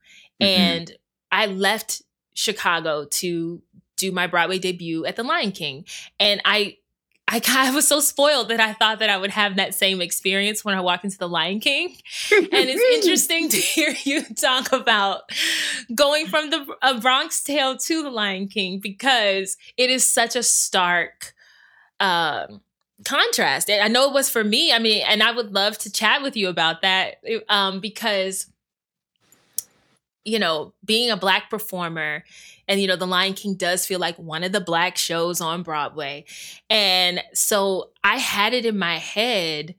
Mm-hmm. 0.40 0.60
And 0.60 0.92
I 1.30 1.46
left 1.46 2.02
Chicago 2.34 3.06
to 3.06 3.62
do 3.96 4.12
my 4.12 4.26
Broadway 4.26 4.58
debut 4.58 5.06
at 5.06 5.16
The 5.16 5.22
Lion 5.22 5.52
King. 5.52 5.86
And 6.18 6.42
I 6.44 6.76
I 7.32 7.68
of 7.68 7.74
was 7.74 7.88
so 7.88 8.00
spoiled 8.00 8.48
that 8.48 8.60
I 8.60 8.74
thought 8.74 8.98
that 8.98 9.08
I 9.08 9.16
would 9.16 9.30
have 9.30 9.56
that 9.56 9.74
same 9.74 10.02
experience 10.02 10.64
when 10.64 10.74
I 10.74 10.80
walk 10.80 11.02
into 11.02 11.16
the 11.16 11.28
Lion 11.28 11.60
King. 11.60 11.96
and 12.30 12.48
it's 12.52 12.82
interesting 13.04 13.48
to 13.48 13.56
hear 13.56 13.94
you 14.04 14.22
talk 14.34 14.70
about 14.72 15.22
going 15.94 16.26
from 16.26 16.50
the 16.50 16.66
a 16.82 17.00
Bronx 17.00 17.42
Tale 17.42 17.78
to 17.78 18.02
the 18.02 18.10
Lion 18.10 18.48
King 18.48 18.80
because 18.80 19.56
it 19.78 19.88
is 19.88 20.04
such 20.06 20.36
a 20.36 20.42
stark 20.42 21.32
um, 22.00 22.60
contrast. 23.06 23.70
I 23.70 23.88
know 23.88 24.08
it 24.08 24.14
was 24.14 24.28
for 24.28 24.44
me. 24.44 24.70
I 24.70 24.78
mean, 24.78 25.02
and 25.08 25.22
I 25.22 25.32
would 25.32 25.54
love 25.54 25.78
to 25.78 25.90
chat 25.92 26.22
with 26.22 26.36
you 26.36 26.48
about 26.50 26.82
that 26.82 27.16
um, 27.48 27.80
because 27.80 28.51
you 30.24 30.38
know, 30.38 30.72
being 30.84 31.10
a 31.10 31.16
black 31.16 31.50
performer 31.50 32.22
and 32.68 32.80
you 32.80 32.86
know 32.86 32.96
the 32.96 33.06
lion 33.06 33.34
king 33.34 33.54
does 33.54 33.86
feel 33.86 34.00
like 34.00 34.16
one 34.18 34.44
of 34.44 34.52
the 34.52 34.60
black 34.60 34.96
shows 34.96 35.40
on 35.40 35.62
broadway 35.62 36.24
and 36.70 37.22
so 37.32 37.90
i 38.04 38.16
had 38.16 38.54
it 38.54 38.64
in 38.64 38.78
my 38.78 38.98
head 38.98 39.74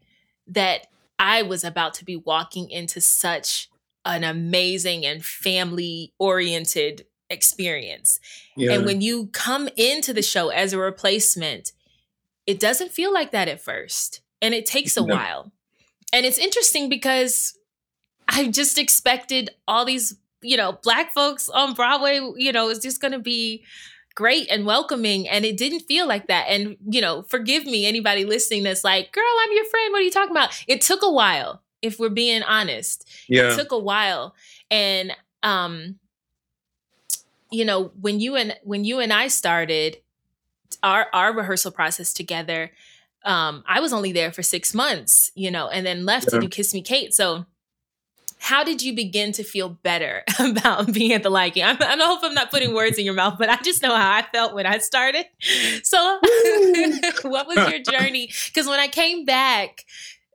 that 0.47 0.87
i 1.19 1.41
was 1.41 1.63
about 1.63 1.93
to 1.93 2.05
be 2.05 2.15
walking 2.15 2.69
into 2.69 3.01
such 3.01 3.69
an 4.05 4.23
amazing 4.23 5.05
and 5.05 5.23
family 5.23 6.13
oriented 6.19 7.05
experience 7.29 8.19
yeah. 8.55 8.73
and 8.73 8.85
when 8.85 9.01
you 9.01 9.27
come 9.27 9.67
into 9.75 10.13
the 10.13 10.21
show 10.21 10.49
as 10.49 10.73
a 10.73 10.77
replacement 10.77 11.71
it 12.45 12.59
doesn't 12.59 12.91
feel 12.91 13.13
like 13.13 13.31
that 13.31 13.47
at 13.47 13.61
first 13.61 14.21
and 14.41 14.53
it 14.53 14.65
takes 14.65 14.97
a 14.97 15.01
no. 15.01 15.15
while 15.15 15.51
and 16.11 16.25
it's 16.25 16.37
interesting 16.37 16.89
because 16.89 17.57
i 18.27 18.47
just 18.47 18.77
expected 18.77 19.49
all 19.67 19.85
these 19.85 20.17
you 20.43 20.57
know, 20.57 20.73
black 20.83 21.13
folks 21.13 21.49
on 21.49 21.73
Broadway, 21.73 22.19
you 22.35 22.51
know, 22.51 22.69
is 22.69 22.79
just 22.79 23.01
going 23.01 23.13
to 23.13 23.19
be 23.19 23.63
great 24.15 24.47
and 24.49 24.65
welcoming. 24.65 25.27
And 25.27 25.45
it 25.45 25.57
didn't 25.57 25.81
feel 25.81 26.07
like 26.07 26.27
that. 26.27 26.45
And, 26.47 26.77
you 26.89 27.01
know, 27.01 27.23
forgive 27.23 27.65
me, 27.65 27.85
anybody 27.85 28.25
listening 28.25 28.63
that's 28.63 28.83
like, 28.83 29.11
girl, 29.11 29.23
I'm 29.41 29.51
your 29.53 29.65
friend. 29.65 29.91
What 29.91 29.99
are 29.99 30.03
you 30.03 30.11
talking 30.11 30.31
about? 30.31 30.63
It 30.67 30.81
took 30.81 31.01
a 31.03 31.11
while, 31.11 31.61
if 31.81 31.99
we're 31.99 32.09
being 32.09 32.43
honest. 32.43 33.09
Yeah. 33.27 33.51
It 33.51 33.57
took 33.57 33.71
a 33.71 33.79
while. 33.79 34.35
And, 34.69 35.13
um, 35.41 35.99
you 37.51 37.65
know, 37.65 37.91
when 38.01 38.19
you 38.19 38.35
and 38.35 38.57
when 38.63 38.83
you 38.83 38.99
and 38.99 39.13
I 39.13 39.27
started 39.27 39.97
our 40.81 41.07
our 41.13 41.33
rehearsal 41.33 41.71
process 41.71 42.11
together, 42.11 42.71
um, 43.23 43.63
I 43.67 43.79
was 43.79 43.93
only 43.93 44.11
there 44.11 44.31
for 44.31 44.41
six 44.41 44.73
months, 44.73 45.31
you 45.35 45.51
know, 45.51 45.67
and 45.67 45.85
then 45.85 46.05
left 46.05 46.25
yeah. 46.25 46.39
to 46.39 46.41
do 46.41 46.49
Kiss 46.49 46.73
Me 46.73 46.81
Kate. 46.81 47.13
So 47.13 47.45
how 48.43 48.61
did 48.61 48.83
you 48.83 48.93
begin 48.93 49.31
to 49.31 49.41
feel 49.41 49.69
better 49.69 50.21
about 50.39 50.91
being 50.91 51.13
at 51.13 51.23
the 51.23 51.29
Lion 51.29 51.51
King? 51.51 51.63
I, 51.63 51.71
if 51.71 52.23
I'm 52.23 52.33
not 52.33 52.51
putting 52.51 52.73
words 52.73 52.97
in 52.97 53.05
your 53.05 53.13
mouth, 53.13 53.35
but 53.39 53.49
I 53.49 53.55
just 53.63 53.81
know 53.81 53.95
how 53.95 54.17
I 54.17 54.21
felt 54.21 54.53
when 54.53 54.65
I 54.65 54.79
started. 54.79 55.25
So, 55.81 55.97
what 57.23 57.47
was 57.47 57.55
your 57.71 57.79
journey? 57.79 58.29
Because 58.47 58.67
when 58.67 58.81
I 58.81 58.89
came 58.89 59.23
back, 59.23 59.85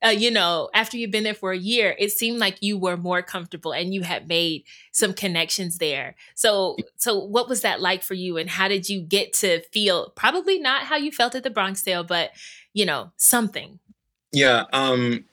uh, 0.03 0.09
you 0.09 0.31
know, 0.31 0.71
after 0.73 0.97
you've 0.97 1.11
been 1.11 1.23
there 1.23 1.35
for 1.35 1.53
a 1.53 1.59
year, 1.59 1.95
it 1.99 2.11
seemed 2.11 2.39
like 2.39 2.57
you 2.63 2.79
were 2.79 2.97
more 2.97 3.21
comfortable 3.21 3.73
and 3.73 3.93
you 3.93 4.01
had 4.03 4.27
made 4.27 4.65
some 4.91 5.13
connections 5.13 5.77
there. 5.77 6.15
So, 6.35 6.79
so 6.97 7.19
what 7.19 7.47
was 7.47 7.61
that 7.61 7.83
like 7.83 8.03
for 8.03 8.15
you, 8.15 8.39
and 8.39 8.49
how 8.49 8.69
did 8.69 8.89
you 8.89 9.03
get 9.03 9.35
to 9.35 9.61
feel? 9.65 10.15
Probably 10.17 10.59
not 10.59 10.85
how 10.85 10.97
you 10.97 11.13
felt 11.13 11.35
at 11.35 11.43
the 11.43 11.51
Bronx 11.51 11.83
Tale, 11.83 12.05
but 12.05 12.31
you 12.73 12.87
know, 12.87 13.13
something. 13.19 13.81
Yeah. 14.33 14.65
Um, 14.73 15.25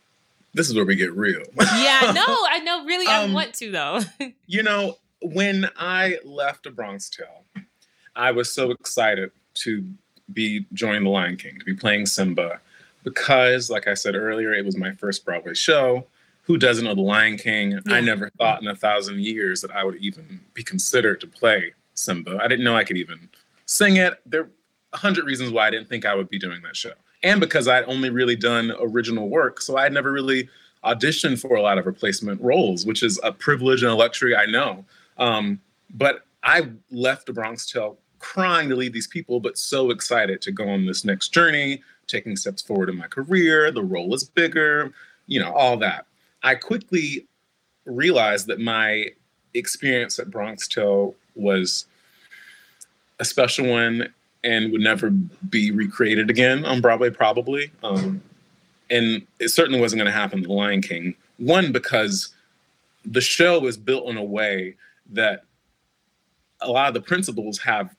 this 0.56 0.70
is 0.70 0.76
where 0.76 0.86
we 0.86 0.96
get 0.96 1.14
real. 1.14 1.44
yeah, 1.58 2.12
no, 2.16 2.26
I 2.26 2.62
know. 2.64 2.86
Really, 2.86 3.06
um, 3.08 3.32
I 3.32 3.34
want 3.34 3.54
to 3.56 3.72
though. 3.72 4.00
you 4.48 4.64
know, 4.64 4.98
when 5.22 5.70
I 5.78 6.18
left 6.24 6.66
a 6.66 6.72
Bronx 6.72 7.10
Tale, 7.10 7.44
I 8.16 8.32
was 8.32 8.52
so 8.52 8.72
excited 8.72 9.32
to 9.56 9.86
be 10.34 10.66
joining 10.74 11.04
the 11.04 11.10
Lion 11.10 11.38
King, 11.38 11.60
to 11.60 11.66
be 11.66 11.76
playing 11.76 12.06
Simba 12.06 12.62
because, 13.04 13.70
like 13.70 13.88
I 13.88 13.94
said 13.94 14.16
earlier, 14.16 14.54
it 14.54 14.66
was 14.66 14.78
my 14.78 14.92
first 14.94 15.26
Broadway 15.26 15.54
show. 15.54 16.08
Who 16.44 16.58
doesn't 16.58 16.86
know 16.86 16.96
The 16.96 17.02
Lion 17.02 17.38
King? 17.38 17.72
Yeah. 17.72 17.80
I 17.88 18.02
never 18.02 18.30
thought 18.38 18.62
in 18.62 18.68
a 18.68 18.76
thousand 18.76 19.20
years 19.20 19.62
that 19.62 19.72
I 19.72 19.84
would 19.84 19.96
even 19.98 20.40
be 20.54 20.64
considered 20.64 21.20
to 21.22 21.28
play 21.28 21.74
Simba. 21.96 22.40
I 22.42 22.48
didn't 22.48 22.64
know 22.64 22.76
I 22.76 22.84
could 22.84 22.98
even 22.98 23.30
sing 23.66 23.98
it. 23.98 24.20
There 24.26 24.42
are 24.42 24.50
a 24.94 24.98
hundred 24.98 25.26
reasons 25.26 25.52
why 25.52 25.68
I 25.68 25.72
didn't 25.72 25.90
think 25.90 26.06
I 26.06 26.16
would 26.16 26.30
be 26.30 26.40
doing 26.40 26.62
that 26.64 26.76
show. 26.76 26.94
And 27.26 27.42
because 27.42 27.68
I'd 27.68 27.86
only 27.86 28.12
really 28.12 28.36
done 28.36 28.72
original 28.80 29.28
work. 29.28 29.60
So 29.60 29.78
I'd 29.78 29.92
never 29.92 30.12
really 30.12 30.48
auditioned 30.84 31.42
for 31.42 31.56
a 31.56 31.62
lot 31.62 31.80
of 31.80 31.88
replacement 31.88 32.40
roles, 32.40 32.86
which 32.86 33.02
is 33.02 33.20
a 33.24 33.32
privilege 33.32 33.82
and 33.82 33.92
a 33.92 33.96
luxury 33.96 34.36
I 34.36 34.46
know. 34.46 34.86
Um, 35.18 35.60
but 35.96 36.28
I 36.44 36.70
left 36.92 37.26
the 37.26 37.34
Bronx 37.34 37.70
Tale 37.70 37.98
crying 38.20 38.70
to 38.70 38.76
leave 38.76 38.94
these 38.94 39.08
people, 39.08 39.40
but 39.40 39.58
so 39.58 39.90
excited 39.90 40.40
to 40.44 40.52
go 40.52 40.70
on 40.70 40.86
this 40.86 41.04
next 41.04 41.30
journey, 41.30 41.82
taking 42.06 42.36
steps 42.36 42.62
forward 42.62 42.90
in 42.90 42.98
my 42.98 43.08
career. 43.08 43.72
The 43.72 43.84
role 43.84 44.14
is 44.14 44.24
bigger, 44.24 44.94
you 45.26 45.40
know, 45.40 45.52
all 45.52 45.78
that. 45.78 46.06
I 46.44 46.54
quickly 46.54 47.26
realized 47.86 48.46
that 48.48 48.60
my 48.60 49.08
experience 49.56 50.20
at 50.20 50.30
Bronx 50.30 50.68
Tale 50.68 51.16
was 51.34 51.88
a 53.20 53.26
special 53.26 53.66
one 53.66 54.14
and 54.46 54.72
would 54.72 54.82
never 54.82 55.10
be 55.10 55.72
recreated 55.72 56.30
again 56.30 56.64
on 56.64 56.80
Broadway, 56.80 57.10
probably. 57.10 57.72
Um, 57.84 58.22
and 58.90 59.26
it 59.40 59.50
certainly 59.50 59.82
wasn't 59.82 60.00
going 60.00 60.12
to 60.12 60.18
happen 60.18 60.44
to 60.44 60.48
The 60.48 60.54
Lion 60.54 60.82
King. 60.82 61.16
One, 61.38 61.72
because 61.72 62.34
the 63.04 63.22
show 63.22 63.60
was 63.60 63.76
built 63.76 64.08
in 64.08 64.18
a 64.18 64.24
way 64.24 64.76
that 65.12 65.44
a 66.62 66.70
lot 66.70 66.88
of 66.88 66.94
the 66.94 67.02
principals 67.02 67.60
have 67.60 67.96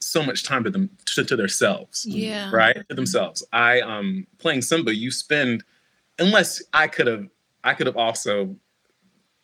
so 0.00 0.22
much 0.22 0.44
time 0.44 0.62
to 0.64 0.70
them 0.70 0.88
to, 1.06 1.24
to 1.24 1.36
themselves. 1.36 2.06
Yeah. 2.06 2.50
Right? 2.52 2.76
To 2.88 2.94
themselves. 2.94 3.44
I 3.52 3.80
um 3.80 4.26
playing 4.38 4.62
Simba, 4.62 4.94
you 4.94 5.10
spend 5.10 5.64
unless 6.18 6.62
I 6.72 6.86
could 6.86 7.06
have 7.06 7.28
I 7.64 7.74
could 7.74 7.86
have 7.86 7.96
also 7.96 8.54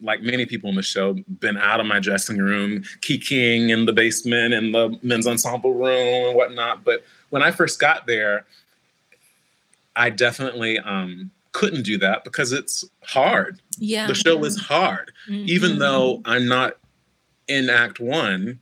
like 0.00 0.22
many 0.22 0.46
people 0.46 0.68
in 0.70 0.76
the 0.76 0.82
show, 0.82 1.14
been 1.40 1.56
out 1.56 1.80
of 1.80 1.86
my 1.86 2.00
dressing 2.00 2.38
room, 2.38 2.82
kikiing 3.00 3.70
in 3.70 3.86
the 3.86 3.92
basement 3.92 4.54
and 4.54 4.74
the 4.74 4.98
men's 5.02 5.26
ensemble 5.26 5.74
room 5.74 6.28
and 6.28 6.36
whatnot. 6.36 6.84
But 6.84 7.04
when 7.30 7.42
I 7.42 7.50
first 7.50 7.80
got 7.80 8.06
there, 8.06 8.44
I 9.96 10.10
definitely 10.10 10.78
um, 10.78 11.30
couldn't 11.52 11.82
do 11.82 11.98
that 11.98 12.24
because 12.24 12.52
it's 12.52 12.84
hard. 13.02 13.60
Yeah. 13.78 14.06
The 14.06 14.14
show 14.14 14.44
is 14.44 14.60
hard. 14.60 15.12
Mm-hmm. 15.28 15.48
Even 15.48 15.78
though 15.78 16.20
I'm 16.24 16.46
not 16.46 16.76
in 17.48 17.70
act 17.70 18.00
one, 18.00 18.58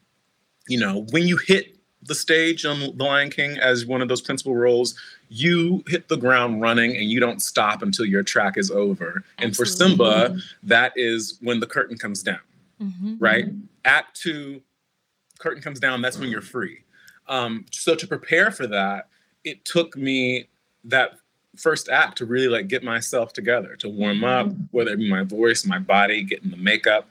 you 0.68 0.78
know, 0.78 1.06
when 1.10 1.26
you 1.26 1.38
hit 1.38 1.76
the 2.02 2.14
stage 2.14 2.64
on 2.64 2.80
The 2.80 3.04
Lion 3.04 3.30
King 3.30 3.58
as 3.58 3.86
one 3.86 4.02
of 4.02 4.08
those 4.08 4.20
principal 4.20 4.56
roles, 4.56 4.94
you 5.28 5.84
hit 5.86 6.08
the 6.08 6.16
ground 6.16 6.60
running 6.60 6.96
and 6.96 7.10
you 7.10 7.20
don't 7.20 7.40
stop 7.40 7.82
until 7.82 8.04
your 8.04 8.22
track 8.22 8.58
is 8.58 8.70
over. 8.70 9.24
Absolutely. 9.38 9.44
And 9.44 9.56
for 9.56 9.64
Simba, 9.64 10.36
that 10.64 10.92
is 10.96 11.38
when 11.40 11.60
the 11.60 11.66
curtain 11.66 11.96
comes 11.96 12.22
down, 12.22 12.40
mm-hmm. 12.80 13.16
right? 13.18 13.46
Act 13.84 14.20
two, 14.20 14.60
curtain 15.38 15.62
comes 15.62 15.80
down, 15.80 16.02
that's 16.02 16.18
when 16.18 16.28
you're 16.28 16.42
free. 16.42 16.78
Um, 17.28 17.66
so 17.70 17.94
to 17.94 18.06
prepare 18.06 18.50
for 18.50 18.66
that, 18.66 19.08
it 19.44 19.64
took 19.64 19.96
me 19.96 20.48
that 20.84 21.12
first 21.56 21.88
act 21.88 22.18
to 22.18 22.26
really 22.26 22.48
like 22.48 22.68
get 22.68 22.82
myself 22.82 23.32
together, 23.32 23.76
to 23.76 23.88
warm 23.88 24.24
up, 24.24 24.46
mm-hmm. 24.46 24.64
whether 24.70 24.92
it 24.92 24.98
be 24.98 25.10
my 25.10 25.22
voice, 25.22 25.64
my 25.64 25.78
body, 25.78 26.22
getting 26.22 26.50
the 26.50 26.56
makeup, 26.56 27.08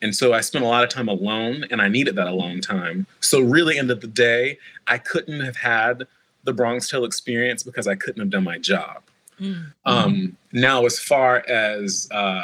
and 0.00 0.14
so 0.14 0.32
I 0.32 0.40
spent 0.40 0.64
a 0.64 0.68
lot 0.68 0.84
of 0.84 0.90
time 0.90 1.08
alone 1.08 1.64
and 1.70 1.82
I 1.82 1.88
needed 1.88 2.16
that 2.16 2.28
alone 2.28 2.60
time. 2.60 3.06
So, 3.20 3.40
really, 3.40 3.78
end 3.78 3.90
of 3.90 4.00
the 4.00 4.06
day, 4.06 4.58
I 4.86 4.98
couldn't 4.98 5.40
have 5.40 5.56
had 5.56 6.06
the 6.44 6.52
Bronx 6.52 6.88
Tale 6.88 7.04
experience 7.04 7.62
because 7.62 7.86
I 7.86 7.94
couldn't 7.94 8.20
have 8.20 8.30
done 8.30 8.44
my 8.44 8.58
job. 8.58 9.02
Mm-hmm. 9.40 9.62
Um, 9.84 10.36
now, 10.52 10.86
as 10.86 10.98
far 10.98 11.44
as 11.48 12.08
uh, 12.10 12.42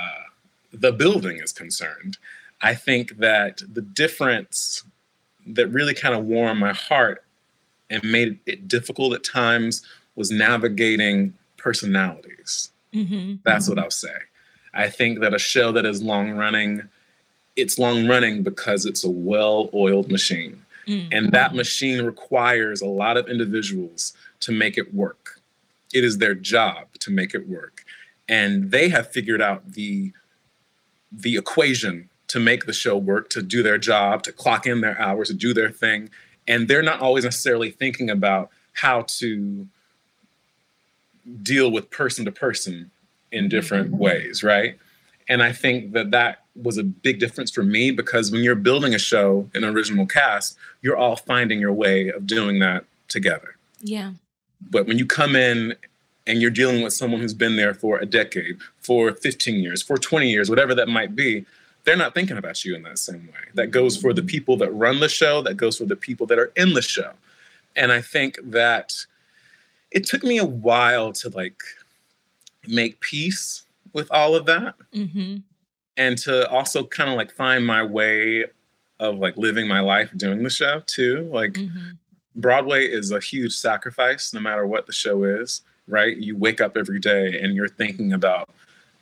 the 0.73 0.93
building 0.93 1.39
is 1.41 1.53
concerned, 1.53 2.19
I 2.61 2.75
think 2.75 3.19
that 3.19 3.63
the 3.73 3.83
difference 3.83 4.83
that 5.47 5.69
really 5.69 5.95
kind 5.95 6.15
of 6.15 6.25
warmed 6.25 6.61
my 6.61 6.73
heart 6.73 7.25
and 7.91 8.03
made 8.03 8.39
it 8.47 8.67
difficult 8.67 9.15
at 9.15 9.23
times 9.23 9.83
was 10.17 10.31
navigating 10.31 11.35
personalities. 11.57 12.71
Mm-hmm. 12.93 13.37
That's 13.45 13.69
what 13.69 13.79
I'll 13.79 13.91
say. 13.91 14.15
I 14.73 14.89
think 14.89 15.21
that 15.21 15.35
a 15.35 15.39
show 15.39 15.73
that 15.73 15.85
is 15.85 16.03
long 16.03 16.33
running 16.33 16.89
it's 17.57 17.79
long 17.79 18.07
running 18.07 18.43
because 18.43 18.85
it's 18.85 19.05
a 19.05 19.11
well 19.11 19.71
oiled 19.75 20.11
machine. 20.11 20.63
Mm-hmm. 20.87 21.09
And 21.13 21.33
that 21.33 21.55
machine 21.55 22.05
requires 22.05 22.83
a 22.83 22.87
lot 22.87 23.17
of 23.17 23.29
individuals 23.29 24.13
to 24.41 24.53
make 24.53 24.77
it 24.77 24.95
work. 24.95 25.41
It 25.93 26.05
is 26.05 26.19
their 26.19 26.35
job 26.35 26.89
to 27.01 27.11
make 27.11 27.35
it 27.35 27.49
work. 27.49 27.85
And 28.29 28.71
they 28.71 28.89
have 28.89 29.11
figured 29.11 29.41
out 29.41 29.73
the, 29.73 30.13
the 31.13 31.37
equation 31.37 32.11
to 32.29 32.41
make 32.41 32.67
the 32.67 32.73
show 32.73 32.97
work, 32.97 33.31
to 33.31 33.43
do 33.43 33.63
their 33.63 33.79
job, 33.79 34.23
to 34.25 34.33
clock 34.33 34.67
in 34.67 34.81
their 34.81 35.01
hours, 35.01 35.29
to 35.29 35.35
do 35.35 35.55
their 35.55 35.71
thing. 35.71 36.11
And 36.49 36.69
they're 36.69 36.83
not 36.83 37.01
always 37.01 37.25
necessarily 37.25 37.71
thinking 37.71 38.11
about 38.11 38.51
how 38.73 39.03
to 39.03 39.67
deal 41.43 41.71
with 41.71 41.91
person 41.91 42.25
to 42.25 42.33
person 42.33 42.91
in 43.31 43.49
different 43.49 43.89
mm-hmm. 43.89 43.99
ways, 43.99 44.43
right? 44.43 44.79
And 45.29 45.43
I 45.43 45.53
think 45.53 45.93
that 45.93 46.11
that 46.11 46.44
was 46.57 46.79
a 46.79 46.85
big 46.85 47.19
difference 47.19 47.51
for 47.51 47.63
me 47.63 47.91
because 47.91 48.31
when 48.31 48.43
you're 48.43 48.55
building 48.55 48.95
a 48.95 48.99
show, 48.99 49.49
an 49.55 49.65
original 49.65 50.07
cast, 50.07 50.57
you're 50.83 50.97
all 50.97 51.17
finding 51.17 51.59
your 51.61 51.73
way 51.73 52.09
of 52.09 52.27
doing 52.27 52.59
that 52.61 52.85
together. 53.09 53.57
Yeah. 53.81 54.13
But 54.71 54.87
when 54.87 54.99
you 54.99 55.07
come 55.07 55.37
in 55.37 55.75
and 56.27 56.41
you're 56.41 56.51
dealing 56.51 56.83
with 56.83 56.93
someone 56.93 57.21
who's 57.21 57.35
been 57.35 57.57
there 57.57 57.75
for 57.75 57.99
a 57.99 58.07
decade, 58.07 58.59
for 58.79 59.13
15 59.13 59.61
years, 59.61 59.83
for 59.83 59.97
20 59.97 60.31
years, 60.31 60.49
whatever 60.49 60.75
that 60.75 60.89
might 60.89 61.17
be, 61.17 61.45
they're 61.85 61.97
not 61.97 62.15
thinking 62.15 62.39
about 62.39 62.65
you 62.65 62.75
in 62.75 62.83
that 62.85 62.99
same 62.99 63.27
way. 63.27 63.51
That 63.55 63.71
goes 63.71 63.97
for 63.97 64.15
the 64.15 64.23
people 64.23 64.57
that 64.59 64.71
run 64.71 65.01
the 65.01 65.09
show, 65.09 65.43
that 65.43 65.57
goes 65.57 65.77
for 65.77 65.85
the 65.85 65.97
people 65.97 66.27
that 66.29 66.39
are 66.39 66.53
in 66.57 66.73
the 66.73 66.83
show. 66.83 67.13
And 67.77 67.93
I 67.93 68.01
think 68.01 68.39
that 68.43 68.95
it 69.91 70.07
took 70.07 70.23
me 70.23 70.39
a 70.39 70.45
while 70.45 71.13
to 71.15 71.29
like 71.29 71.61
make 72.67 73.01
peace 73.01 73.65
with 73.93 74.11
all 74.11 74.35
of 74.35 74.47
that. 74.47 74.77
Mm-hmm 74.95 75.39
and 75.97 76.19
to 76.19 76.49
also 76.51 76.85
kind 76.85 77.11
of 77.11 77.17
like 77.17 77.33
find 77.33 77.67
my 77.67 77.83
way 77.83 78.45
of 79.01 79.19
like 79.19 79.37
living 79.37 79.69
my 79.69 79.81
life 79.81 80.11
doing 80.17 80.43
the 80.43 80.51
show 80.51 80.83
too. 80.87 81.29
Like 81.33 81.53
mm-hmm. 81.53 81.91
Broadway 82.37 82.87
is 82.87 83.11
a 83.11 83.21
huge 83.21 83.53
sacrifice 83.53 84.33
no 84.33 84.41
matter 84.41 84.67
what 84.67 84.87
the 84.87 84.93
show 84.93 85.25
is, 85.25 85.63
right? 85.87 86.17
You 86.17 86.37
wake 86.37 86.61
up 86.61 86.77
every 86.77 86.99
day 86.99 87.41
and 87.41 87.55
you're 87.55 87.69
thinking 87.69 88.13
about 88.13 88.49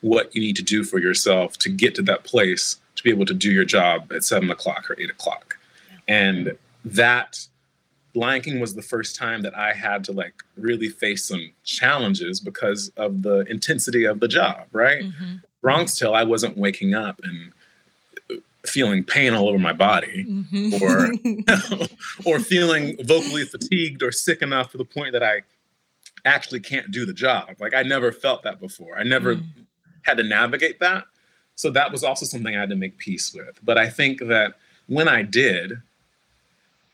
what 0.01 0.35
you 0.35 0.41
need 0.41 0.55
to 0.57 0.63
do 0.63 0.83
for 0.83 0.99
yourself 0.99 1.57
to 1.59 1.69
get 1.69 1.95
to 1.95 2.01
that 2.03 2.23
place 2.23 2.77
to 2.95 3.03
be 3.03 3.09
able 3.09 3.25
to 3.25 3.33
do 3.33 3.51
your 3.51 3.65
job 3.65 4.11
at 4.11 4.23
seven 4.23 4.51
o'clock 4.51 4.89
or 4.89 4.95
eight 4.99 5.09
o'clock. 5.09 5.57
And 6.07 6.57
that 6.85 7.47
Lion 8.15 8.41
King 8.41 8.59
was 8.59 8.75
the 8.75 8.81
first 8.81 9.15
time 9.15 9.41
that 9.41 9.57
I 9.57 9.73
had 9.73 10.03
to 10.05 10.11
like 10.11 10.43
really 10.57 10.89
face 10.89 11.25
some 11.25 11.51
challenges 11.63 12.39
because 12.39 12.91
of 12.97 13.23
the 13.23 13.39
intensity 13.49 14.03
of 14.03 14.19
the 14.19 14.27
job, 14.27 14.67
right? 14.71 15.03
Mm-hmm. 15.03 15.35
Bronx 15.63 15.97
Tale, 15.97 16.13
I 16.13 16.23
wasn't 16.25 16.57
waking 16.57 16.93
up 16.93 17.19
and 17.23 17.51
feeling 18.65 19.03
pain 19.03 19.33
all 19.33 19.49
over 19.49 19.57
my 19.57 19.73
body 19.73 20.25
mm-hmm. 20.25 20.83
or 20.83 21.87
or 22.25 22.39
feeling 22.39 22.97
vocally 23.03 23.45
fatigued 23.45 24.03
or 24.03 24.11
sick 24.11 24.41
enough 24.41 24.71
to 24.71 24.77
the 24.77 24.85
point 24.85 25.13
that 25.13 25.23
I 25.23 25.41
actually 26.25 26.59
can't 26.59 26.91
do 26.91 27.05
the 27.05 27.13
job. 27.13 27.55
Like 27.59 27.73
I 27.73 27.81
never 27.81 28.11
felt 28.11 28.43
that 28.43 28.59
before. 28.59 28.97
I 28.97 29.03
never 29.03 29.37
mm. 29.37 29.43
had 30.03 30.17
to 30.17 30.23
navigate 30.23 30.79
that. 30.81 31.05
So 31.55 31.69
that 31.71 31.91
was 31.91 32.03
also 32.03 32.25
something 32.25 32.55
I 32.55 32.59
had 32.59 32.69
to 32.69 32.75
make 32.75 32.97
peace 32.97 33.33
with. 33.33 33.59
But 33.63 33.77
I 33.77 33.89
think 33.89 34.19
that 34.19 34.55
when 34.87 35.07
I 35.07 35.21
did, 35.21 35.81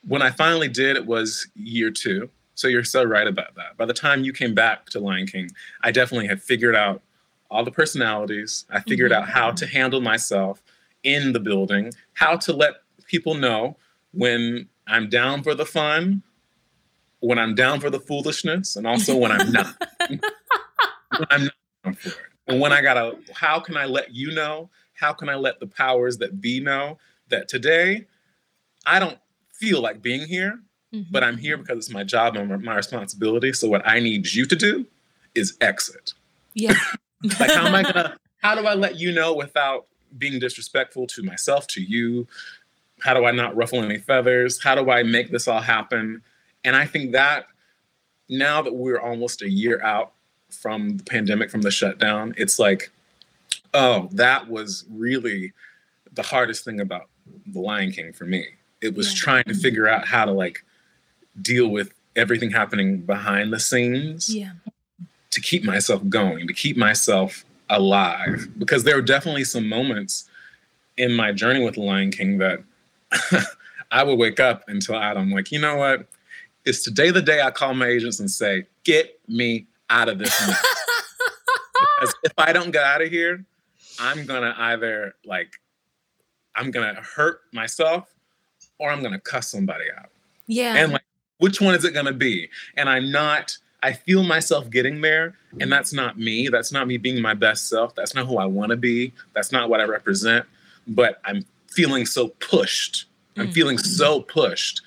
when 0.08 0.22
I 0.22 0.32
finally 0.32 0.68
did, 0.68 0.96
it 0.96 1.06
was 1.06 1.48
year 1.56 1.92
two. 1.92 2.30
So 2.56 2.68
you're 2.68 2.84
so 2.84 3.04
right 3.04 3.28
about 3.28 3.56
that. 3.56 3.78
By 3.78 3.86
the 3.86 3.94
time 3.94 4.24
you 4.24 4.34
came 4.34 4.54
back 4.54 4.88
to 4.88 5.00
Lion 5.00 5.28
King, 5.28 5.50
I 5.82 5.92
definitely 5.92 6.28
had 6.28 6.42
figured 6.42 6.76
out 6.76 7.02
all 7.50 7.64
the 7.64 7.72
personalities. 7.72 8.66
I 8.70 8.82
figured 8.82 9.12
mm-hmm. 9.12 9.24
out 9.24 9.30
how 9.30 9.52
to 9.52 9.66
handle 9.66 10.02
myself 10.02 10.62
in 11.04 11.34
the 11.34 11.40
building, 11.40 11.92
how 12.14 12.38
to 12.38 12.54
let 12.54 12.76
people 13.08 13.34
know 13.34 13.78
when 14.14 14.68
I'm 14.88 15.10
down 15.10 15.44
for 15.44 15.56
the 15.56 15.66
fun, 15.66 16.24
when 17.20 17.40
I'm 17.40 17.56
down 17.56 17.80
for 17.80 17.90
the 17.90 18.00
foolishness, 18.00 18.76
and 18.76 18.86
also 18.88 19.16
when 19.16 19.32
I'm 19.32 19.52
not. 19.52 19.76
when 20.08 20.20
I'm 21.30 21.44
not 21.44 21.54
down 21.84 21.94
for 21.96 22.10
it. 22.10 22.18
And 22.48 22.60
when 22.60 22.74
I 22.74 22.82
gotta, 22.82 23.18
how 23.34 23.60
can 23.60 23.78
I 23.78 23.86
let 23.86 24.14
you 24.14 24.32
know? 24.32 24.70
How 24.94 25.14
can 25.14 25.30
I 25.30 25.36
let 25.36 25.60
the 25.60 25.68
powers 25.68 26.18
that 26.18 26.42
be 26.42 26.60
know 26.60 26.98
that 27.30 27.48
today 27.48 28.08
I 28.86 29.00
don't 29.00 29.20
feel 29.54 29.82
like 29.82 30.02
being 30.02 30.26
here, 30.28 30.60
mm-hmm. 30.94 31.12
but 31.12 31.24
I'm 31.24 31.38
here 31.38 31.58
because 31.58 31.78
it's 31.78 31.92
my 31.92 32.04
job 32.04 32.36
and 32.36 32.64
my 32.64 32.76
responsibility. 32.76 33.54
So 33.54 33.68
what 33.68 33.88
I 33.88 34.00
need 34.00 34.34
you 34.34 34.46
to 34.46 34.56
do 34.56 34.86
is 35.36 35.56
exit. 35.62 36.14
Yeah. 36.54 36.74
Like 37.24 37.52
how 37.52 37.68
am 37.68 37.76
I 37.76 37.84
gonna 37.92 38.18
how 38.42 38.56
do 38.56 38.66
I 38.66 38.74
let 38.74 38.98
you 38.98 39.12
know 39.12 39.34
without 39.34 39.88
being 40.18 40.40
disrespectful 40.40 41.08
to 41.08 41.24
myself, 41.24 41.68
to 41.68 41.82
you? 41.82 42.28
How 43.02 43.14
do 43.14 43.26
I 43.26 43.32
not 43.32 43.56
ruffle 43.56 43.82
any 43.84 43.98
feathers? 43.98 44.62
How 44.62 44.76
do 44.76 44.90
I 44.90 45.04
make 45.04 45.32
this 45.32 45.48
all 45.48 45.62
happen? 45.62 46.22
And 46.64 46.76
I 46.76 46.86
think 46.86 47.12
that 47.14 47.48
now 48.30 48.62
that 48.62 48.74
we're 48.74 49.00
almost 49.00 49.42
a 49.42 49.50
year 49.50 49.82
out 49.82 50.14
from 50.50 50.98
the 50.98 51.04
pandemic, 51.04 51.50
from 51.50 51.62
the 51.62 51.72
shutdown, 51.72 52.34
it's 52.38 52.60
like, 52.60 52.92
oh, 53.74 54.10
that 54.12 54.50
was 54.50 54.86
really 54.92 55.54
the 56.14 56.24
hardest 56.24 56.66
thing 56.66 56.80
about 56.80 57.08
The 57.48 57.60
Lion 57.60 57.92
King 57.92 58.14
for 58.14 58.26
me. 58.26 58.46
It 58.82 58.96
was 58.96 59.14
yeah. 59.14 59.20
trying 59.20 59.44
to 59.46 59.52
mm-hmm. 59.52 59.62
figure 59.62 59.88
out 59.88 60.08
how 60.08 60.26
to 60.26 60.32
like 60.32 60.64
deal 61.42 61.68
with 61.68 61.94
everything 62.16 62.52
happening 62.52 63.02
behind 63.02 63.54
the 63.54 63.60
scenes. 63.60 64.34
Yeah. 64.34 64.52
To 65.32 65.42
keep 65.42 65.64
myself 65.64 66.02
going, 66.10 66.48
to 66.48 66.54
keep 66.54 66.76
myself 66.76 67.46
alive. 67.70 68.48
Because 68.58 68.84
there 68.84 68.96
were 68.96 69.02
definitely 69.02 69.44
some 69.44 69.70
moments 69.70 70.28
in 70.98 71.14
my 71.14 71.32
journey 71.32 71.64
with 71.64 71.76
The 71.76 71.82
Lion 71.82 72.12
King 72.12 72.40
that 72.40 72.64
I 73.92 74.04
would 74.04 74.18
wake 74.18 74.40
up 74.40 74.64
and 74.68 74.82
tell 74.82 74.96
Adam, 74.96 75.32
like, 75.32 75.52
you 75.52 75.60
know 75.60 75.78
what? 75.78 76.08
Is 76.66 76.84
today 76.84 77.12
the 77.12 77.22
day 77.22 77.42
I 77.42 77.52
call 77.52 77.74
my 77.74 77.88
agents 77.88 78.20
and 78.20 78.30
say, 78.30 78.66
get 78.84 79.20
me 79.28 79.68
out 79.90 80.10
of 80.10 80.20
this 80.20 80.36
because 82.00 82.16
if 82.24 82.34
I 82.38 82.54
don't 82.54 82.72
get 82.72 82.84
out 82.84 83.02
of 83.02 83.10
here, 83.10 83.44
I'm 84.00 84.26
gonna 84.26 84.56
either 84.58 85.16
like 85.26 85.54
I'm 86.56 86.72
gonna 86.72 87.02
hurt 87.02 87.42
myself 87.54 88.14
or 88.78 88.90
I'm 88.90 89.02
gonna 89.02 89.20
cuss 89.20 89.50
somebody 89.52 89.86
out. 89.98 90.10
Yeah. 90.48 90.76
And 90.76 90.94
like, 90.94 91.04
which 91.38 91.62
one 91.62 91.76
is 91.76 91.86
it 91.86 91.94
gonna 91.94 92.14
be? 92.14 92.50
And 92.76 92.90
I'm 92.90 93.12
not, 93.12 93.58
I 93.82 93.94
feel 93.94 94.24
myself 94.24 94.70
getting 94.70 95.02
there, 95.02 95.36
and 95.60 95.72
that's 95.72 95.94
not 95.94 96.18
me. 96.18 96.50
That's 96.50 96.72
not 96.72 96.88
me 96.88 96.98
being 96.98 97.22
my 97.22 97.34
best 97.34 97.70
self. 97.70 97.96
That's 97.96 98.14
not 98.14 98.28
who 98.28 98.38
I 98.38 98.46
wanna 98.46 98.76
be. 98.76 99.14
That's 99.34 99.52
not 99.52 99.70
what 99.70 99.80
I 99.80 99.86
represent. 99.86 100.46
But 100.88 101.22
I'm 101.24 101.46
feeling 101.68 102.06
so 102.06 102.30
pushed. 102.40 103.06
I'm 103.38 103.46
mm-hmm. 103.46 103.54
feeling 103.54 103.78
so 103.78 104.22
pushed. 104.22 104.82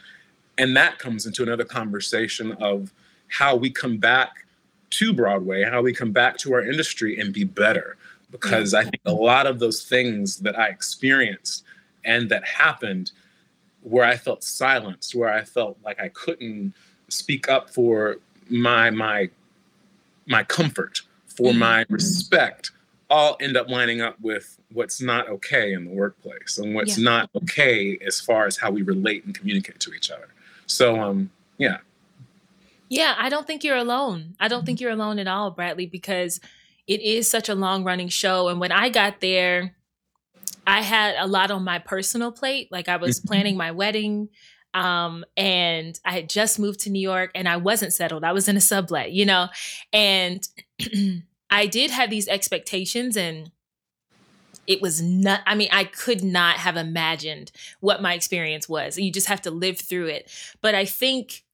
And 0.58 0.76
that 0.76 0.98
comes 0.98 1.26
into 1.26 1.42
another 1.42 1.64
conversation 1.64 2.52
of 2.52 2.92
how 3.28 3.56
we 3.56 3.70
come 3.70 3.96
back 3.96 4.46
to 4.90 5.14
Broadway, 5.14 5.64
how 5.64 5.80
we 5.80 5.94
come 5.94 6.12
back 6.12 6.36
to 6.38 6.52
our 6.52 6.60
industry 6.60 7.18
and 7.18 7.32
be 7.32 7.44
better. 7.44 7.96
Because 8.30 8.74
I 8.74 8.82
think 8.82 9.00
a 9.06 9.12
lot 9.12 9.46
of 9.46 9.58
those 9.58 9.84
things 9.84 10.38
that 10.38 10.58
I 10.58 10.68
experienced 10.68 11.64
and 12.04 12.28
that 12.30 12.44
happened 12.44 13.12
where 13.82 14.04
I 14.04 14.16
felt 14.16 14.44
silenced, 14.44 15.14
where 15.14 15.32
I 15.32 15.44
felt 15.44 15.78
like 15.84 16.00
I 16.00 16.08
couldn't 16.08 16.74
speak 17.08 17.48
up 17.48 17.70
for 17.70 18.18
my 18.50 18.90
my 18.90 19.30
my 20.26 20.44
comfort, 20.44 21.00
for 21.26 21.50
mm-hmm. 21.50 21.58
my 21.58 21.84
respect, 21.88 22.70
all 23.10 23.36
end 23.40 23.56
up 23.56 23.68
lining 23.68 24.00
up 24.00 24.16
with 24.20 24.58
what's 24.72 25.00
not 25.00 25.28
okay 25.28 25.72
in 25.72 25.84
the 25.84 25.90
workplace 25.90 26.58
and 26.58 26.74
what's 26.74 26.98
yeah. 26.98 27.04
not 27.04 27.30
okay 27.36 27.98
as 28.06 28.20
far 28.20 28.46
as 28.46 28.56
how 28.56 28.70
we 28.70 28.82
relate 28.82 29.24
and 29.24 29.34
communicate 29.34 29.78
to 29.80 29.92
each 29.92 30.10
other. 30.10 30.28
So 30.66 31.00
um 31.00 31.30
yeah. 31.58 31.78
Yeah, 32.88 33.14
I 33.18 33.30
don't 33.30 33.46
think 33.46 33.64
you're 33.64 33.76
alone. 33.76 34.36
I 34.38 34.48
don't 34.48 34.66
think 34.66 34.80
you're 34.80 34.90
alone 34.90 35.18
at 35.18 35.26
all, 35.26 35.50
Bradley, 35.50 35.86
because 35.86 36.40
it 36.86 37.00
is 37.00 37.30
such 37.30 37.48
a 37.48 37.54
long 37.54 37.84
running 37.84 38.08
show. 38.08 38.48
And 38.48 38.60
when 38.60 38.72
I 38.72 38.90
got 38.90 39.20
there, 39.20 39.74
I 40.66 40.82
had 40.82 41.16
a 41.18 41.26
lot 41.26 41.50
on 41.50 41.64
my 41.64 41.78
personal 41.78 42.32
plate. 42.32 42.70
Like 42.70 42.88
I 42.88 42.96
was 42.96 43.18
mm-hmm. 43.18 43.28
planning 43.28 43.56
my 43.56 43.70
wedding. 43.70 44.28
Um, 44.74 45.24
and 45.36 45.98
I 46.04 46.12
had 46.12 46.28
just 46.28 46.58
moved 46.58 46.80
to 46.80 46.90
New 46.90 47.00
York 47.00 47.30
and 47.34 47.48
I 47.48 47.56
wasn't 47.56 47.92
settled. 47.92 48.24
I 48.24 48.32
was 48.32 48.48
in 48.48 48.56
a 48.56 48.60
sublet, 48.60 49.12
you 49.12 49.26
know, 49.26 49.48
and 49.92 50.46
I 51.50 51.66
did 51.66 51.90
have 51.90 52.10
these 52.10 52.28
expectations 52.28 53.16
and 53.16 53.50
it 54.66 54.80
was 54.80 55.02
not, 55.02 55.40
I 55.46 55.54
mean, 55.54 55.68
I 55.72 55.84
could 55.84 56.22
not 56.22 56.56
have 56.56 56.76
imagined 56.76 57.52
what 57.80 58.00
my 58.00 58.14
experience 58.14 58.68
was. 58.68 58.96
You 58.96 59.10
just 59.10 59.26
have 59.26 59.42
to 59.42 59.50
live 59.50 59.78
through 59.78 60.06
it. 60.06 60.30
But 60.60 60.74
I 60.74 60.84
think 60.84 61.44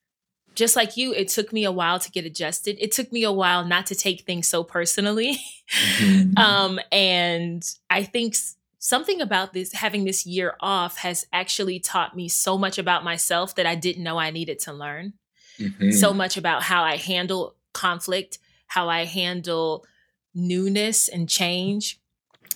just 0.54 0.76
like 0.76 0.96
you, 0.96 1.14
it 1.14 1.28
took 1.28 1.52
me 1.52 1.64
a 1.64 1.72
while 1.72 1.98
to 2.00 2.10
get 2.10 2.24
adjusted. 2.24 2.76
It 2.80 2.92
took 2.92 3.12
me 3.12 3.22
a 3.22 3.32
while 3.32 3.64
not 3.64 3.86
to 3.86 3.94
take 3.94 4.22
things 4.22 4.46
so 4.46 4.62
personally. 4.64 5.38
Mm-hmm. 5.98 6.38
um, 6.38 6.80
and 6.90 7.62
I 7.90 8.02
think 8.02 8.36
something 8.78 9.20
about 9.20 9.52
this 9.52 9.72
having 9.72 10.04
this 10.04 10.24
year 10.24 10.54
off 10.60 10.98
has 10.98 11.26
actually 11.32 11.80
taught 11.80 12.16
me 12.16 12.28
so 12.28 12.56
much 12.56 12.78
about 12.78 13.04
myself 13.04 13.54
that 13.56 13.66
I 13.66 13.74
didn't 13.74 14.04
know 14.04 14.18
I 14.18 14.30
needed 14.30 14.58
to 14.60 14.72
learn. 14.72 15.14
Mm-hmm. 15.58 15.90
So 15.90 16.14
much 16.14 16.36
about 16.36 16.62
how 16.62 16.84
I 16.84 16.96
handle 16.96 17.56
conflict, 17.72 18.38
how 18.66 18.88
I 18.88 19.04
handle 19.04 19.84
newness 20.34 21.08
and 21.08 21.28
change, 21.28 22.00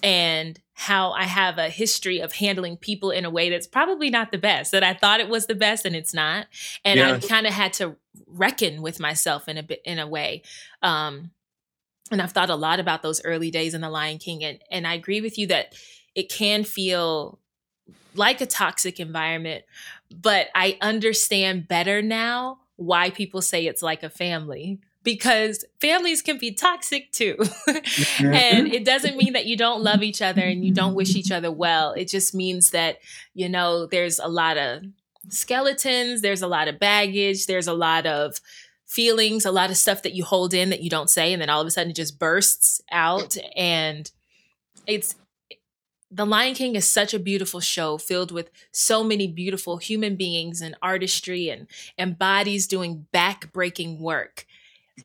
and 0.02 0.60
how 0.74 1.12
I 1.12 1.24
have 1.24 1.58
a 1.58 1.68
history 1.68 2.20
of 2.20 2.32
handling 2.32 2.76
people 2.76 3.10
in 3.10 3.24
a 3.24 3.30
way 3.30 3.50
that's 3.50 3.66
probably 3.66 4.10
not 4.10 4.32
the 4.32 4.38
best, 4.38 4.72
that 4.72 4.82
I 4.82 4.94
thought 4.94 5.20
it 5.20 5.28
was 5.28 5.46
the 5.46 5.54
best 5.54 5.84
and 5.84 5.94
it's 5.94 6.14
not. 6.14 6.46
And 6.84 6.98
yeah. 6.98 7.14
I 7.14 7.18
kind 7.18 7.46
of 7.46 7.52
had 7.52 7.72
to 7.74 7.96
reckon 8.26 8.82
with 8.82 8.98
myself 8.98 9.48
in 9.48 9.58
a 9.58 9.62
bit 9.62 9.80
in 9.84 9.98
a 9.98 10.08
way. 10.08 10.42
Um, 10.82 11.30
and 12.10 12.20
I've 12.20 12.32
thought 12.32 12.50
a 12.50 12.56
lot 12.56 12.80
about 12.80 13.02
those 13.02 13.24
early 13.24 13.50
days 13.50 13.74
in 13.74 13.80
The 13.80 13.90
Lion 13.90 14.18
King. 14.18 14.44
And 14.44 14.58
and 14.70 14.86
I 14.86 14.94
agree 14.94 15.20
with 15.20 15.38
you 15.38 15.46
that 15.48 15.74
it 16.14 16.30
can 16.30 16.64
feel 16.64 17.38
like 18.14 18.40
a 18.40 18.46
toxic 18.46 19.00
environment, 19.00 19.64
but 20.10 20.48
I 20.54 20.78
understand 20.80 21.68
better 21.68 22.02
now 22.02 22.58
why 22.76 23.10
people 23.10 23.42
say 23.42 23.66
it's 23.66 23.82
like 23.82 24.02
a 24.02 24.10
family 24.10 24.80
because 25.04 25.64
families 25.80 26.22
can 26.22 26.38
be 26.38 26.52
toxic 26.52 27.10
too. 27.12 27.36
Mm-hmm. 27.72 28.34
and 28.34 28.72
it 28.72 28.84
doesn't 28.84 29.16
mean 29.16 29.32
that 29.32 29.46
you 29.46 29.56
don't 29.56 29.82
love 29.82 30.02
each 30.02 30.22
other 30.22 30.42
and 30.42 30.64
you 30.64 30.72
don't 30.72 30.94
wish 30.94 31.16
each 31.16 31.30
other 31.30 31.50
well. 31.50 31.92
It 31.92 32.08
just 32.08 32.34
means 32.34 32.70
that, 32.70 32.98
you 33.34 33.48
know, 33.48 33.86
there's 33.86 34.18
a 34.18 34.28
lot 34.28 34.58
of 34.58 34.82
skeletons, 35.28 36.20
there's 36.20 36.42
a 36.42 36.46
lot 36.46 36.68
of 36.68 36.78
baggage, 36.78 37.46
there's 37.46 37.66
a 37.66 37.72
lot 37.72 38.06
of 38.06 38.40
feelings, 38.86 39.44
a 39.44 39.50
lot 39.50 39.70
of 39.70 39.76
stuff 39.76 40.02
that 40.02 40.14
you 40.14 40.24
hold 40.24 40.52
in 40.54 40.70
that 40.70 40.82
you 40.82 40.90
don't 40.90 41.10
say 41.10 41.32
and 41.32 41.40
then 41.40 41.48
all 41.48 41.60
of 41.60 41.66
a 41.66 41.70
sudden 41.70 41.90
it 41.90 41.96
just 41.96 42.18
bursts 42.18 42.80
out 42.90 43.36
and 43.56 44.10
it's 44.86 45.14
the 46.12 46.26
Lion 46.26 46.54
King 46.54 46.76
is 46.76 46.86
such 46.86 47.14
a 47.14 47.18
beautiful 47.18 47.58
show 47.58 47.96
filled 47.96 48.30
with 48.30 48.50
so 48.70 49.02
many 49.02 49.26
beautiful 49.26 49.78
human 49.78 50.14
beings 50.14 50.60
and 50.60 50.76
artistry 50.82 51.48
and, 51.48 51.66
and 51.96 52.18
bodies 52.18 52.66
doing 52.66 53.06
back-breaking 53.12 53.98
work. 53.98 54.46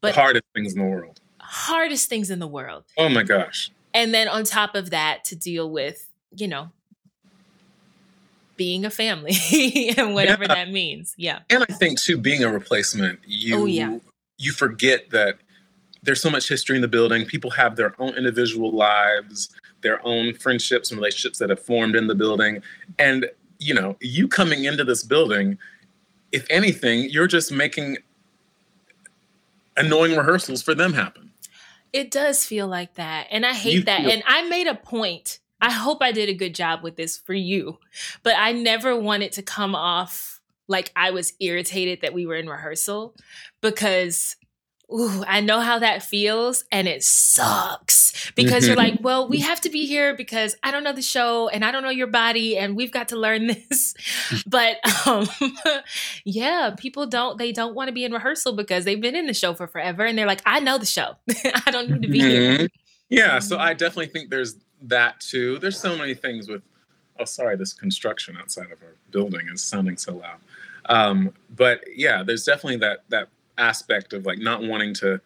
But 0.02 0.10
the 0.14 0.22
hardest 0.22 0.44
things 0.54 0.74
in 0.74 0.80
the 0.80 0.86
world. 0.86 1.22
Hardest 1.40 2.10
things 2.10 2.30
in 2.30 2.40
the 2.40 2.48
world. 2.48 2.84
Oh 2.98 3.08
my 3.08 3.24
gosh. 3.24 3.72
And 3.94 4.14
then 4.14 4.28
on 4.28 4.44
top 4.44 4.76
of 4.76 4.90
that, 4.90 5.24
to 5.26 5.36
deal 5.36 5.72
with, 5.72 6.10
you 6.36 6.48
know, 6.48 6.72
being 8.58 8.84
a 8.84 8.90
family 8.90 9.38
and 9.98 10.14
whatever 10.14 10.44
yeah. 10.44 10.56
that 10.56 10.72
means. 10.72 11.16
Yeah. 11.18 11.40
And 11.50 11.64
I 11.70 11.74
think 11.74 12.02
too, 12.02 12.18
being 12.18 12.44
a 12.44 12.52
replacement, 12.52 13.20
you 13.26 13.56
oh, 13.56 13.66
yeah. 13.66 13.98
you 14.38 14.52
forget 14.52 15.12
that 15.12 15.38
there's 16.04 16.22
so 16.22 16.30
much 16.30 16.50
history 16.50 16.76
in 16.76 16.82
the 16.82 16.88
building. 16.88 17.26
People 17.26 17.52
have 17.52 17.78
their 17.78 17.94
own 18.00 18.14
individual 18.16 18.72
lives 18.72 19.50
their 19.88 20.06
own 20.06 20.34
friendships 20.34 20.92
and 20.92 21.00
relationships 21.00 21.40
that 21.40 21.50
have 21.50 21.62
formed 21.62 21.96
in 21.96 22.08
the 22.08 22.16
building. 22.16 22.62
And, 23.00 23.30
you 23.58 23.74
know, 23.74 23.96
you 24.02 24.28
coming 24.28 24.66
into 24.66 24.84
this 24.84 25.02
building, 25.02 25.58
if 26.34 26.46
anything, 26.50 27.10
you're 27.10 27.28
just 27.28 27.54
making 27.54 27.98
annoying 29.78 30.18
rehearsals 30.18 30.62
for 30.62 30.76
them 30.76 30.92
happen. 30.92 31.32
It 31.94 32.12
does 32.12 32.46
feel 32.46 32.68
like 32.68 32.96
that. 32.96 33.28
And 33.32 33.46
I 33.46 33.54
hate 33.54 33.76
you 33.76 33.84
that. 33.84 34.02
Feel- 34.02 34.12
and 34.12 34.24
I 34.28 34.48
made 34.50 34.68
a 34.68 34.76
point. 34.76 35.40
I 35.62 35.72
hope 35.72 36.00
I 36.02 36.12
did 36.12 36.28
a 36.28 36.34
good 36.34 36.54
job 36.54 36.84
with 36.84 36.98
this 36.98 37.18
for 37.18 37.34
you, 37.34 37.80
but 38.24 38.36
I 38.38 38.52
never 38.52 38.96
wanted 39.00 39.32
to 39.34 39.42
come 39.42 39.74
off 39.74 40.42
like 40.68 40.92
I 40.96 41.12
was 41.12 41.34
irritated 41.40 42.02
that 42.02 42.14
we 42.14 42.26
were 42.26 42.36
in 42.36 42.48
rehearsal 42.48 43.16
because 43.62 44.36
ooh, 44.92 45.24
I 45.28 45.42
know 45.42 45.60
how 45.60 45.80
that 45.80 46.04
feels 46.04 46.64
and 46.72 46.88
it 46.88 47.04
sucks 47.04 48.32
because 48.36 48.68
you're 48.68 48.76
like, 48.76 49.00
well, 49.02 49.28
we 49.28 49.40
have 49.40 49.60
to 49.62 49.70
be 49.70 49.86
here 49.86 50.16
because 50.16 50.56
I 50.64 50.72
don't 50.72 50.84
know 50.84 50.94
the 50.94 51.02
show 51.02 51.50
and 51.50 51.66
I 51.66 51.72
don't 51.72 51.84
know 51.84 51.90
your 51.90 52.08
body 52.08 52.58
and 52.58 52.76
we've 52.76 52.92
got 52.92 53.10
to 53.10 53.18
learn 53.18 53.48
this. 53.70 53.94
but 54.46 54.78
um, 55.08 55.28
yeah, 56.24 56.74
people 56.78 57.06
don't, 57.06 57.38
they 57.38 57.52
don't 57.52 57.76
want 57.76 57.90
to 57.90 57.94
be 57.94 58.06
in 58.06 58.12
rehearsal 58.14 58.54
because 58.54 58.86
they've 58.86 59.02
been 59.02 59.16
in 59.16 59.28
the 59.28 59.34
show 59.34 59.54
for 59.54 59.68
forever 59.68 60.06
and 60.06 60.18
they're 60.18 60.28
like, 60.28 60.42
I 60.46 60.60
know 60.60 60.78
the 60.78 60.86
show. 60.86 61.16
I 61.66 61.72
don't 61.72 61.90
need 61.90 62.02
to 62.04 62.08
be 62.10 62.20
mm-hmm. 62.20 62.60
here. 62.60 62.68
Yeah, 63.10 63.40
so 63.40 63.58
I 63.58 63.74
definitely 63.74 64.08
think 64.08 64.30
there's 64.30 64.56
that 64.84 65.20
too. 65.20 65.60
There's 65.60 65.80
so 65.80 65.98
many 65.98 66.14
things 66.14 66.48
with. 66.48 66.62
Oh, 67.20 67.26
sorry, 67.26 67.56
this 67.56 67.74
construction 67.74 68.38
outside 68.40 68.66
of 68.66 68.80
our 68.84 68.94
building 69.10 69.48
is 69.52 69.64
sounding 69.64 69.98
so 69.98 70.18
loud. 70.18 70.38
Um, 70.86 71.34
but 71.56 71.82
yeah, 71.96 72.22
there's 72.22 72.44
definitely 72.44 72.78
that 72.78 73.06
that 73.10 73.30
aspect 73.58 74.14
of 74.14 74.26
like 74.26 74.40
not 74.40 74.64
wanting 74.64 74.94
to. 74.96 75.20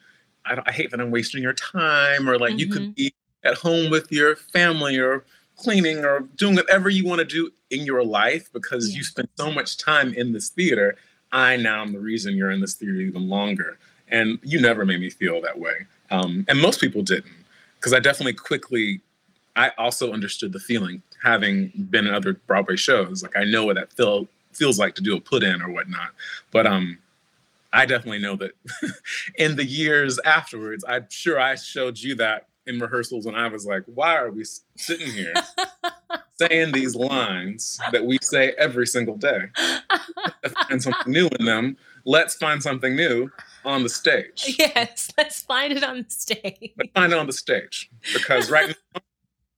I, 0.46 0.58
I 0.66 0.72
hate 0.72 0.92
that 0.92 1.00
I'm 1.00 1.12
wasting 1.12 1.44
your 1.44 1.54
time, 1.54 2.30
or 2.30 2.38
like 2.38 2.52
mm-hmm. 2.52 2.60
you 2.60 2.68
could 2.68 2.82
mm-hmm. 2.82 2.92
be 2.92 3.14
at 3.44 3.56
home 3.56 3.90
with 3.90 4.12
your 4.12 4.36
family, 4.36 4.98
or 4.98 5.24
cleaning, 5.58 6.04
or 6.04 6.22
doing 6.36 6.56
whatever 6.56 6.90
you 6.90 7.06
want 7.06 7.20
to 7.20 7.26
do 7.26 7.52
in 7.70 7.86
your 7.86 8.04
life 8.04 8.52
because 8.54 8.90
yeah. 8.90 8.98
you 8.98 9.04
spend 9.04 9.30
so 9.38 9.52
much 9.52 9.78
time 9.78 10.14
in 10.14 10.34
this 10.34 10.50
theater. 10.50 10.96
I 11.32 11.56
now 11.56 11.82
am 11.82 11.94
the 11.94 12.00
reason 12.00 12.36
you're 12.36 12.52
in 12.52 12.60
this 12.60 12.74
theater 12.74 12.96
even 12.96 13.30
longer, 13.30 13.78
and 14.10 14.40
you 14.44 14.60
never 14.60 14.86
made 14.86 15.00
me 15.00 15.10
feel 15.10 15.42
that 15.42 15.60
way. 15.60 15.86
Um, 16.10 16.46
and 16.50 16.60
most 16.60 16.82
people 16.82 17.02
didn't, 17.04 17.32
because 17.76 17.94
I 17.94 18.00
definitely 18.00 18.34
quickly. 18.34 19.02
I 19.54 19.72
also 19.78 20.14
understood 20.14 20.54
the 20.54 20.62
feeling 20.62 21.02
having 21.22 21.74
been 21.90 22.08
in 22.08 22.14
other 22.14 22.34
Broadway 22.34 22.78
shows. 22.78 23.22
Like 23.22 23.36
I 23.36 23.44
know 23.44 23.66
what 23.66 23.76
that 23.76 23.92
feel 23.94 24.28
feels 24.54 24.80
like 24.80 24.96
to 24.96 25.02
do 25.02 25.16
a 25.16 25.22
put 25.22 25.44
in 25.44 25.62
or 25.62 25.70
whatnot. 25.70 26.12
But 26.52 26.68
um, 26.68 26.98
I 27.74 27.86
definitely 27.86 28.20
know 28.20 28.36
that 28.38 28.52
in 29.38 29.56
the 29.56 29.66
years 29.66 30.20
afterwards, 30.26 30.84
I'm 30.88 31.08
sure 31.10 31.40
I 31.40 31.56
showed 31.56 31.98
you 31.98 32.16
that 32.16 32.48
in 32.68 32.80
rehearsals 32.80 33.26
and 33.26 33.36
I 33.36 33.48
was 33.48 33.66
like, 33.66 33.84
why 33.86 34.16
are 34.18 34.30
we 34.30 34.44
sitting 34.76 35.12
here 35.12 35.34
saying 36.36 36.74
these 36.74 36.96
lines 36.96 37.80
that 37.92 38.06
we 38.06 38.20
say 38.22 38.54
every 38.58 38.86
single 38.86 39.18
day? 39.18 39.46
find 40.68 40.82
something 40.82 41.12
new 41.12 41.30
in 41.40 41.46
them. 41.46 41.78
Let's 42.06 42.36
find 42.36 42.62
something 42.62 42.96
new 42.96 43.30
on 43.66 43.84
the 43.84 43.90
stage. 43.90 44.56
Yes, 44.60 45.12
let's 45.18 45.42
find 45.42 45.74
it 45.74 45.84
on 45.84 46.04
the 46.04 46.10
stage. 46.10 46.74
Let's 46.78 46.92
find 46.94 47.14
it 47.14 47.20
on 47.20 47.28
the 47.28 47.34
stage. 47.34 47.90
Because 48.14 48.50
right 48.50 48.70
now, 48.96 49.02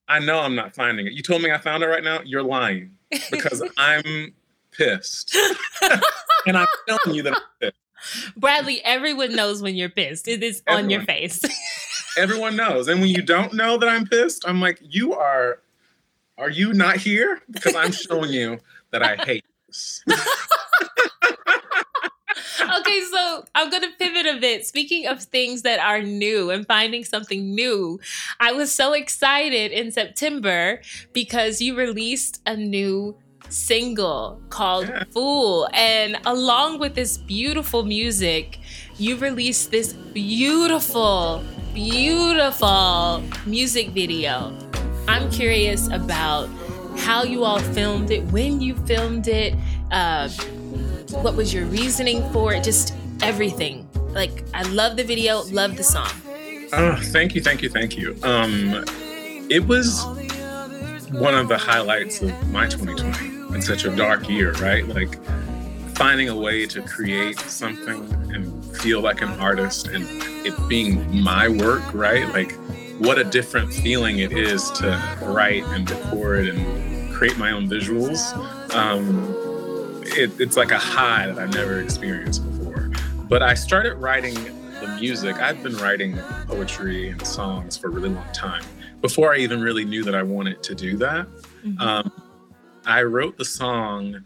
I 0.07 0.20
know 0.20 0.39
I'm 0.39 0.55
not 0.55 0.76
finding 0.76 1.07
it. 1.07 1.14
You 1.14 1.24
told 1.24 1.41
me 1.41 1.51
I 1.51 1.57
found 1.57 1.84
it 1.84 1.88
right 1.88 2.03
now. 2.03 2.20
You're 2.26 2.43
lying. 2.43 2.91
Because 3.32 3.64
I'm 3.78 4.34
pissed. 4.72 5.38
and 6.45 6.57
I'm 6.57 6.68
telling 6.88 7.16
you 7.16 7.24
that 7.24 7.34
I'm 7.34 7.41
pissed. 7.61 7.83
Bradley, 8.36 8.82
everyone 8.84 9.36
knows 9.36 9.62
when 9.62 9.76
you're 9.76 9.89
pissed. 9.89 10.28
It 10.28 10.43
is 10.43 10.62
everyone. 10.68 10.86
on 10.86 10.89
your 10.89 11.04
face. 11.04 11.41
everyone 12.18 12.56
knows. 12.56 12.88
And 12.88 13.01
when 13.01 13.10
you 13.10 13.22
don't 13.22 13.54
know 13.54 13.78
that 13.78 13.89
I'm 13.89 14.06
pissed, 14.06 14.47
I'm 14.47 14.60
like, 14.60 14.80
you 14.82 15.14
are, 15.14 15.60
are 16.38 16.49
you 16.49 16.74
not 16.74 16.97
here? 16.97 17.41
Because 17.49 17.76
I'm 17.76 17.91
showing 17.91 18.32
you 18.32 18.60
that 18.91 19.04
I 19.04 19.16
hate 19.16 19.45
this. 19.68 20.04
okay, 22.80 23.01
so 23.12 23.45
I'm 23.56 23.70
going 23.70 23.84
to 23.84 23.91
pivot 23.97 24.26
a 24.26 24.39
bit. 24.39 24.66
Speaking 24.66 25.08
of 25.08 25.24
things 25.24 25.62
that 25.64 25.80
are 25.80 26.01
new 26.01 26.49
and 26.49 26.66
finding 26.66 27.04
something 27.04 27.54
new, 27.54 27.99
I 28.39 28.51
was 28.51 28.74
so 28.74 28.93
excited 28.93 29.72
in 29.72 29.91
September 29.91 30.82
because 31.12 31.62
you 31.62 31.76
released 31.76 32.41
a 32.45 32.56
new 32.56 33.18
single 33.50 34.41
called 34.50 34.88
yeah. 34.88 35.04
Fool. 35.12 35.68
And 35.74 36.18
along 36.26 36.80
with 36.80 36.96
this 36.96 37.18
beautiful 37.18 37.84
music, 37.84 38.60
you 38.98 39.18
released 39.18 39.72
this 39.72 39.94
beautiful, 39.94 41.44
beautiful 41.74 43.24
music 43.46 43.89
video. 43.89 44.56
I'm 45.08 45.30
curious 45.32 45.88
about 45.89 46.50
how 46.98 47.24
you 47.24 47.44
all 47.44 47.60
filmed 47.60 48.12
it, 48.12 48.24
when 48.26 48.62
you 48.62 48.76
filmed 48.86 49.28
it, 49.28 49.56
uh, 49.91 50.30
what 51.10 51.36
was 51.36 51.54
your 51.54 51.66
reasoning 51.66 52.28
for 52.32 52.54
it, 52.54 52.64
just 52.64 52.94
everything. 53.22 53.88
Like, 54.10 54.44
I 54.54 54.64
love 54.64 54.96
the 54.96 55.04
video, 55.04 55.41
love 55.46 55.76
the 55.76 55.84
song. 55.84 56.10
Oh, 56.72 56.96
thank 57.12 57.36
you, 57.36 57.41
thank 57.41 57.62
you, 57.62 57.70
thank 57.70 57.98
you. 57.98 58.16
Um, 58.24 58.84
it 59.50 59.68
was 59.68 60.06
one 61.14 61.36
of 61.36 61.47
the 61.47 61.57
highlights 61.57 62.22
of 62.24 62.51
my 62.51 62.68
2020 62.68 63.53
in 63.55 63.61
such 63.61 63.86
a 63.86 63.95
dark 63.95 64.28
year, 64.28 64.53
right? 64.53 64.88
Like 64.88 65.24
finding 65.95 66.28
a 66.28 66.36
way 66.36 66.66
to 66.66 66.82
create 66.82 67.39
something 67.39 68.11
and 68.34 68.78
feel 68.78 68.99
like 68.99 69.22
an 69.22 69.30
artist 69.39 69.88
and 69.88 70.05
it 70.43 70.55
being 70.68 71.22
my 71.22 71.47
work, 71.47 71.84
right? 71.93 72.28
Like 72.30 72.53
what 72.97 73.20
a 73.20 73.24
different 73.24 73.72
feeling 73.72 74.20
it 74.20 74.32
is 74.32 74.72
to 74.72 75.20
write 75.22 75.64
and 75.66 75.89
record 75.89 76.47
and 76.47 77.14
create 77.14 77.38
my 77.38 77.51
own 77.51 77.70
visuals. 77.70 78.34
Um, 78.74 80.01
it, 80.07 80.32
it's 80.39 80.57
like 80.57 80.72
a 80.72 80.80
high 80.80 81.28
that 81.28 81.38
I've 81.38 81.53
never 81.53 81.80
experienced 81.80 82.43
before. 82.43 82.91
But 83.30 83.43
I 83.43 83.53
started 83.53 83.97
writing 83.97 84.34
the 84.34 84.97
music. 84.99 85.36
I've 85.36 85.61
been 85.61 85.78
writing 85.78 86.18
poetry 86.47 87.09
and 87.09 87.26
songs 87.26 87.78
for 87.78 87.88
a 87.88 87.91
really 87.91 88.09
long 88.09 88.26
time 88.34 88.64
before 89.04 89.34
I 89.34 89.38
even 89.39 89.62
really 89.62 89.84
knew 89.84 90.01
that 90.06 90.16
I 90.16 90.24
wanted 90.24 90.64
to 90.64 90.74
do 90.74 90.95
that. 90.97 91.28
Mm-hmm. 91.64 91.80
Um, 91.80 92.12
I 92.86 93.04
wrote 93.04 93.38
the 93.38 93.43
song 93.43 94.24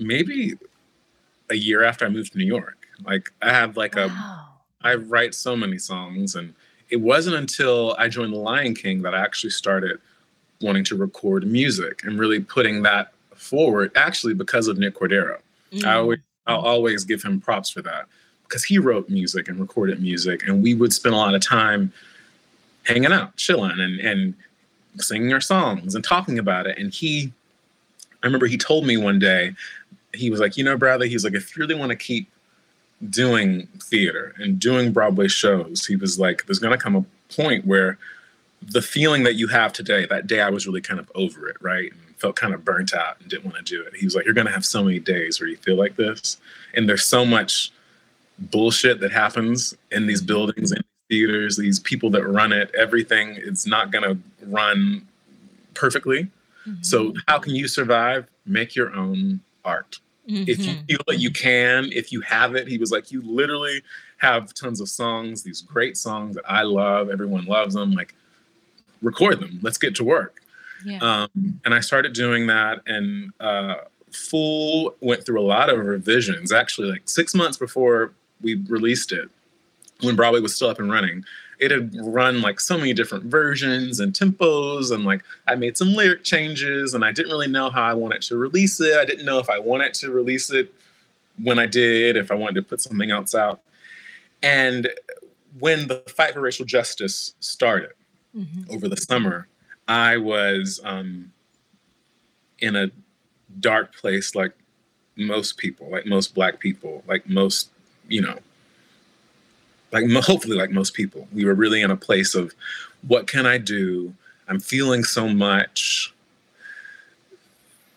maybe 0.00 0.58
a 1.48 1.54
year 1.54 1.84
after 1.84 2.04
I 2.04 2.08
moved 2.08 2.32
to 2.32 2.38
New 2.38 2.44
York. 2.44 2.88
Like 3.04 3.32
I 3.40 3.52
have 3.52 3.76
like 3.76 3.94
wow. 3.94 4.06
a 4.82 4.86
I 4.86 4.94
write 4.96 5.34
so 5.34 5.54
many 5.56 5.78
songs 5.78 6.34
and 6.34 6.52
it 6.90 6.96
wasn't 6.96 7.36
until 7.36 7.94
I 7.98 8.08
joined 8.08 8.32
the 8.32 8.38
Lion 8.38 8.74
King 8.74 9.00
that 9.02 9.14
I 9.14 9.20
actually 9.20 9.50
started 9.50 10.00
wanting 10.60 10.84
to 10.84 10.96
record 10.96 11.46
music 11.46 12.02
and 12.02 12.18
really 12.18 12.40
putting 12.40 12.82
that 12.82 13.12
forward 13.36 13.92
actually 13.94 14.34
because 14.34 14.66
of 14.66 14.76
Nick 14.76 14.96
Cordero. 14.96 15.38
Mm. 15.72 15.84
I 15.84 15.94
always 15.94 16.18
I'll 16.48 16.60
always 16.60 17.04
give 17.04 17.22
him 17.22 17.40
props 17.40 17.70
for 17.70 17.82
that 17.82 18.06
because 18.42 18.64
he 18.64 18.80
wrote 18.80 19.08
music 19.08 19.48
and 19.48 19.60
recorded 19.60 20.02
music 20.02 20.48
and 20.48 20.64
we 20.64 20.74
would 20.74 20.92
spend 20.92 21.14
a 21.14 21.18
lot 21.18 21.36
of 21.36 21.42
time 21.42 21.92
hanging 22.84 23.12
out, 23.12 23.36
chilling 23.36 23.78
and 23.80 24.00
and 24.00 24.34
singing 24.96 25.32
our 25.32 25.40
songs 25.40 25.94
and 25.94 26.02
talking 26.02 26.38
about 26.38 26.66
it 26.66 26.76
and 26.76 26.92
he 26.92 27.32
I 28.22 28.26
remember 28.26 28.46
he 28.46 28.58
told 28.58 28.86
me 28.86 28.96
one 28.96 29.18
day, 29.18 29.54
he 30.14 30.30
was 30.30 30.40
like, 30.40 30.56
you 30.56 30.64
know, 30.64 30.76
Bradley, 30.76 31.08
he's 31.08 31.24
like, 31.24 31.34
if 31.34 31.56
you 31.56 31.60
really 31.60 31.74
want 31.74 31.90
to 31.90 31.96
keep 31.96 32.28
doing 33.08 33.66
theater 33.82 34.34
and 34.38 34.58
doing 34.58 34.92
Broadway 34.92 35.28
shows, 35.28 35.86
he 35.86 35.96
was 35.96 36.18
like, 36.18 36.44
there's 36.46 36.58
going 36.58 36.76
to 36.76 36.82
come 36.82 36.96
a 36.96 37.04
point 37.34 37.66
where 37.66 37.96
the 38.62 38.82
feeling 38.82 39.22
that 39.22 39.34
you 39.34 39.48
have 39.48 39.72
today, 39.72 40.04
that 40.06 40.26
day 40.26 40.42
I 40.42 40.50
was 40.50 40.66
really 40.66 40.82
kind 40.82 41.00
of 41.00 41.10
over 41.14 41.48
it, 41.48 41.56
right? 41.60 41.90
And 41.92 42.16
felt 42.18 42.36
kind 42.36 42.52
of 42.52 42.64
burnt 42.64 42.92
out 42.92 43.18
and 43.20 43.30
didn't 43.30 43.46
want 43.46 43.56
to 43.56 43.62
do 43.62 43.82
it. 43.82 43.96
He 43.96 44.04
was 44.04 44.14
like, 44.14 44.26
you're 44.26 44.34
going 44.34 44.46
to 44.46 44.52
have 44.52 44.66
so 44.66 44.84
many 44.84 44.98
days 44.98 45.40
where 45.40 45.48
you 45.48 45.56
feel 45.56 45.76
like 45.76 45.96
this. 45.96 46.36
And 46.74 46.86
there's 46.86 47.04
so 47.04 47.24
much 47.24 47.72
bullshit 48.38 49.00
that 49.00 49.12
happens 49.12 49.74
in 49.90 50.06
these 50.06 50.20
buildings 50.20 50.72
theaters, 51.10 51.58
these 51.58 51.78
people 51.78 52.08
that 52.10 52.26
run 52.26 52.52
it, 52.52 52.74
everything 52.74 53.36
is 53.36 53.66
not 53.66 53.90
going 53.90 54.04
to 54.04 54.46
run 54.46 55.06
perfectly 55.74 56.30
Mm-hmm. 56.66 56.82
So, 56.82 57.14
how 57.26 57.38
can 57.38 57.54
you 57.54 57.68
survive? 57.68 58.26
Make 58.46 58.74
your 58.74 58.94
own 58.94 59.40
art. 59.64 59.98
Mm-hmm. 60.28 60.44
If 60.46 60.58
you 60.60 60.74
mm-hmm. 60.74 60.84
feel 60.86 61.00
that 61.06 61.18
you 61.18 61.30
can, 61.30 61.90
if 61.92 62.12
you 62.12 62.20
have 62.22 62.54
it, 62.54 62.68
he 62.68 62.78
was 62.78 62.90
like, 62.90 63.10
you 63.10 63.22
literally 63.22 63.82
have 64.18 64.52
tons 64.54 64.80
of 64.80 64.88
songs, 64.88 65.42
these 65.42 65.62
great 65.62 65.96
songs 65.96 66.36
that 66.36 66.44
I 66.46 66.62
love. 66.62 67.10
Everyone 67.10 67.46
loves 67.46 67.74
them. 67.74 67.92
Like, 67.92 68.14
record 69.02 69.40
them. 69.40 69.58
Let's 69.62 69.78
get 69.78 69.94
to 69.96 70.04
work. 70.04 70.42
Yeah. 70.84 70.98
Um, 70.98 71.60
and 71.64 71.74
I 71.74 71.80
started 71.80 72.12
doing 72.12 72.46
that, 72.46 72.80
and 72.86 73.32
uh, 73.40 73.76
Fool 74.12 74.94
went 75.00 75.24
through 75.24 75.40
a 75.40 75.44
lot 75.44 75.70
of 75.70 75.78
revisions. 75.78 76.52
Actually, 76.52 76.90
like 76.90 77.02
six 77.06 77.34
months 77.34 77.56
before 77.56 78.12
we 78.40 78.56
released 78.68 79.12
it, 79.12 79.28
when 80.02 80.16
Broadway 80.16 80.40
was 80.40 80.54
still 80.54 80.68
up 80.68 80.78
and 80.78 80.90
running, 80.90 81.24
it 81.60 81.70
had 81.70 81.94
run 82.02 82.40
like 82.40 82.58
so 82.58 82.76
many 82.76 82.94
different 82.94 83.24
versions 83.24 84.00
and 84.00 84.12
tempos 84.14 84.90
and 84.90 85.04
like 85.04 85.22
i 85.46 85.54
made 85.54 85.76
some 85.76 85.92
lyric 85.94 86.24
changes 86.24 86.94
and 86.94 87.04
i 87.04 87.12
didn't 87.12 87.30
really 87.30 87.46
know 87.46 87.70
how 87.70 87.82
i 87.82 87.94
wanted 87.94 88.22
to 88.22 88.36
release 88.36 88.80
it 88.80 88.96
i 88.98 89.04
didn't 89.04 89.24
know 89.24 89.38
if 89.38 89.48
i 89.48 89.58
wanted 89.58 89.94
to 89.94 90.10
release 90.10 90.50
it 90.50 90.74
when 91.42 91.58
i 91.58 91.66
did 91.66 92.16
if 92.16 92.30
i 92.30 92.34
wanted 92.34 92.54
to 92.54 92.62
put 92.62 92.80
something 92.80 93.10
else 93.10 93.34
out 93.34 93.60
and 94.42 94.88
when 95.58 95.86
the 95.86 96.02
fight 96.08 96.32
for 96.32 96.40
racial 96.40 96.64
justice 96.64 97.34
started 97.40 97.90
mm-hmm. 98.36 98.62
over 98.72 98.88
the 98.88 98.96
summer 98.96 99.46
i 99.86 100.16
was 100.16 100.80
um, 100.84 101.30
in 102.58 102.74
a 102.74 102.90
dark 103.60 103.94
place 103.94 104.34
like 104.34 104.52
most 105.16 105.58
people 105.58 105.90
like 105.90 106.06
most 106.06 106.34
black 106.34 106.58
people 106.58 107.02
like 107.06 107.28
most 107.28 107.68
you 108.08 108.22
know 108.22 108.38
like 109.92 110.10
hopefully 110.10 110.56
like 110.56 110.70
most 110.70 110.94
people 110.94 111.26
we 111.32 111.44
were 111.44 111.54
really 111.54 111.82
in 111.82 111.90
a 111.90 111.96
place 111.96 112.34
of 112.34 112.54
what 113.06 113.26
can 113.26 113.46
i 113.46 113.56
do? 113.58 114.14
I'm 114.48 114.60
feeling 114.60 115.04
so 115.04 115.28
much. 115.28 116.12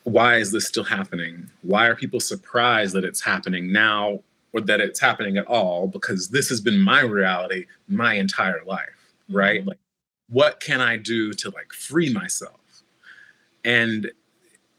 Why 0.03 0.37
is 0.37 0.51
this 0.51 0.67
still 0.67 0.83
happening? 0.83 1.49
Why 1.61 1.87
are 1.87 1.95
people 1.95 2.19
surprised 2.19 2.93
that 2.93 3.03
it's 3.03 3.21
happening 3.21 3.71
now 3.71 4.19
or 4.53 4.61
that 4.61 4.79
it's 4.79 4.99
happening 4.99 5.37
at 5.37 5.47
all? 5.47 5.87
Because 5.87 6.29
this 6.29 6.49
has 6.49 6.61
been 6.61 6.79
my 6.79 7.01
reality 7.01 7.65
my 7.87 8.13
entire 8.13 8.63
life 8.65 9.03
right? 9.29 9.61
Mm-hmm. 9.61 9.69
like 9.69 9.79
what 10.29 10.59
can 10.59 10.81
i 10.81 10.97
do 10.97 11.33
to 11.33 11.49
like 11.49 11.71
free 11.73 12.11
myself? 12.11 12.59
And 13.65 14.11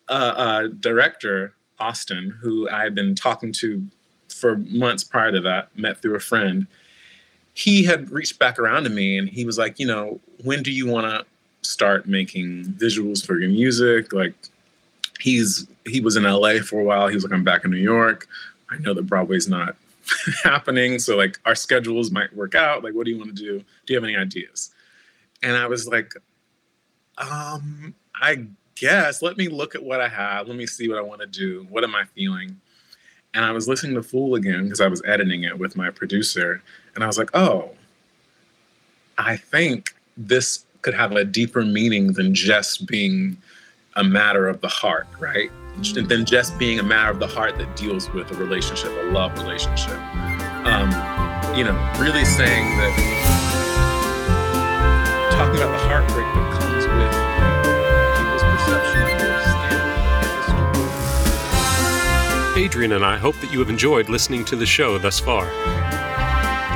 uh, 0.09 0.35
uh 0.37 0.69
director 0.81 1.55
austin 1.81 2.39
who 2.43 2.69
i 2.69 2.83
had 2.85 2.95
been 2.95 3.15
talking 3.15 3.51
to 3.51 3.85
for 4.29 4.59
months 4.59 5.03
prior 5.03 5.33
to 5.33 5.41
that 5.41 5.77
met 5.77 6.01
through 6.01 6.15
a 6.15 6.21
friend 6.21 6.67
he 7.55 7.85
had 7.85 8.11
reached 8.11 8.39
back 8.39 8.59
around 8.59 8.85
to 8.85 8.91
me 8.91 9.17
and 9.17 9.29
he 9.29 9.45
was 9.45 9.59
like, 9.59 9.79
you 9.79 9.87
know, 9.87 10.21
when 10.43 10.63
do 10.63 10.71
you 10.71 10.87
want 10.87 11.07
to 11.07 11.25
start 11.69 12.07
making 12.07 12.65
visuals 12.65 13.25
for 13.25 13.39
your 13.39 13.49
music? 13.49 14.13
Like, 14.13 14.35
he's 15.21 15.67
he 15.87 16.01
was 16.01 16.17
in 16.17 16.25
LA 16.25 16.59
for 16.59 16.81
a 16.81 16.85
while. 16.85 17.09
He 17.09 17.15
was 17.15 17.25
like, 17.25 17.33
I'm 17.33 17.45
back 17.45 17.65
in 17.65 17.71
New 17.71 17.77
York. 17.77 18.29
I 18.71 18.79
know 18.79 18.95
that 18.95 19.07
Broadway's 19.07 19.49
not 19.49 19.77
happening, 20.45 20.99
so 20.99 21.17
like 21.17 21.39
our 21.45 21.55
schedules 21.55 22.11
might 22.11 22.35
work 22.35 22.55
out. 22.55 22.83
Like, 22.83 22.95
what 22.95 23.05
do 23.05 23.13
you 23.13 23.19
want 23.19 23.35
to 23.35 23.43
do? 23.43 23.59
Do 23.87 23.93
you 23.93 23.97
have 23.97 24.05
any 24.05 24.17
ideas? 24.17 24.71
And 25.43 25.57
I 25.57 25.67
was 25.67 25.87
like, 25.87 26.13
um, 27.19 27.95
I 28.15 28.47
guess 28.75 29.23
let 29.23 29.37
me 29.37 29.49
look 29.49 29.75
at 29.75 29.83
what 29.83 30.01
I 30.01 30.09
have. 30.09 30.49
Let 30.49 30.57
me 30.57 30.67
see 30.67 30.89
what 30.89 30.99
I 30.99 31.03
want 31.03 31.21
to 31.21 31.27
do. 31.27 31.67
What 31.71 31.85
am 31.85 31.95
I 31.95 32.05
feeling? 32.05 32.61
And 33.35 33.45
I 33.45 33.51
was 33.51 33.68
listening 33.68 33.95
to 33.97 34.03
Fool 34.03 34.37
again 34.37 34.64
because 34.64 34.80
I 34.80 34.87
was 34.87 35.03
editing 35.05 35.43
it 35.43 35.59
with 35.59 35.76
my 35.76 35.91
producer. 35.91 36.62
And 36.95 37.03
I 37.03 37.09
was 37.09 37.18
like, 37.18 37.30
oh, 37.35 37.70
I 39.18 39.37
think 39.37 39.95
this 40.16 40.64
could 40.82 40.95
have 40.95 41.12
a 41.12 41.24
deeper 41.24 41.64
meaning 41.64 42.12
than 42.12 42.35
just 42.35 42.87
being 42.87 43.37
a 43.97 44.05
matter 44.05 44.49
of 44.49 44.61
the 44.61 44.68
heart, 44.68 45.09
right? 45.18 45.51
And 45.97 46.09
than 46.09 46.24
just 46.24 46.57
being 46.59 46.78
a 46.78 46.85
matter 46.85 47.11
of 47.11 47.18
the 47.18 47.26
heart 47.26 47.59
that 47.59 47.74
deals 47.76 48.09
with 48.11 48.30
a 48.30 48.35
relationship, 48.35 48.91
a 48.91 49.11
love 49.11 49.37
relationship. 49.39 49.99
Um, 50.64 50.91
you 51.57 51.64
know, 51.64 51.74
really 51.99 52.24
saying 52.24 52.64
that 52.78 53.35
talking 55.32 55.57
about 55.57 55.72
the 55.72 55.89
heartbreak 55.89 56.43
Adrian 62.65 62.93
and 62.93 63.05
I 63.05 63.19
hope 63.19 63.39
that 63.41 63.53
you 63.53 63.59
have 63.59 63.69
enjoyed 63.69 64.09
listening 64.09 64.43
to 64.47 64.57
the 64.57 64.65
show 64.65 64.97
thus 64.97 65.21
far. 65.21 65.47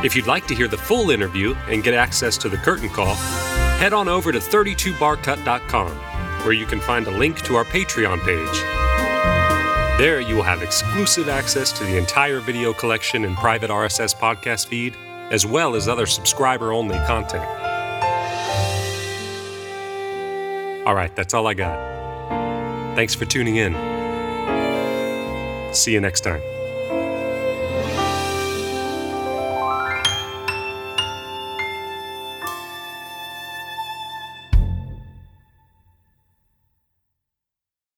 If 0.05 0.15
you'd 0.15 0.27
like 0.27 0.47
to 0.49 0.55
hear 0.55 0.69
the 0.69 0.77
full 0.77 1.09
interview 1.09 1.55
and 1.67 1.83
get 1.83 1.95
access 1.95 2.37
to 2.39 2.51
the 2.51 2.59
curtain 2.59 2.91
call, 2.91 3.15
head 3.79 3.95
on 3.95 4.07
over 4.07 4.31
to 4.31 4.39
32barcut.com, 4.39 5.91
where 6.45 6.53
you 6.53 6.67
can 6.67 6.79
find 6.79 7.07
a 7.07 7.11
link 7.11 7.41
to 7.41 7.57
our 7.57 7.65
Patreon 7.65 8.21
page. 8.21 9.99
There, 9.99 10.21
you 10.21 10.37
will 10.37 10.43
have 10.43 10.63
exclusive 10.63 11.31
access 11.31 11.73
to 11.73 11.85
the 11.85 11.97
entire 11.97 12.41
video 12.41 12.75
collection 12.75 13.25
and 13.25 13.35
private 13.37 13.71
RSS 13.71 14.15
podcast 14.15 14.67
feed, 14.67 14.95
as 15.31 15.47
well 15.47 15.75
as 15.75 15.89
other 15.89 16.05
subscriber 16.05 16.71
only 16.71 16.97
content. 17.07 17.47
All 20.87 20.95
right, 20.95 21.17
that's 21.17 21.33
all 21.33 21.47
I 21.47 21.55
got. 21.55 22.95
Thanks 22.95 23.15
for 23.15 23.25
tuning 23.25 23.57
in. 23.57 23.88
See 25.73 25.93
you 25.93 26.01
next 26.01 26.21
time. 26.23 26.58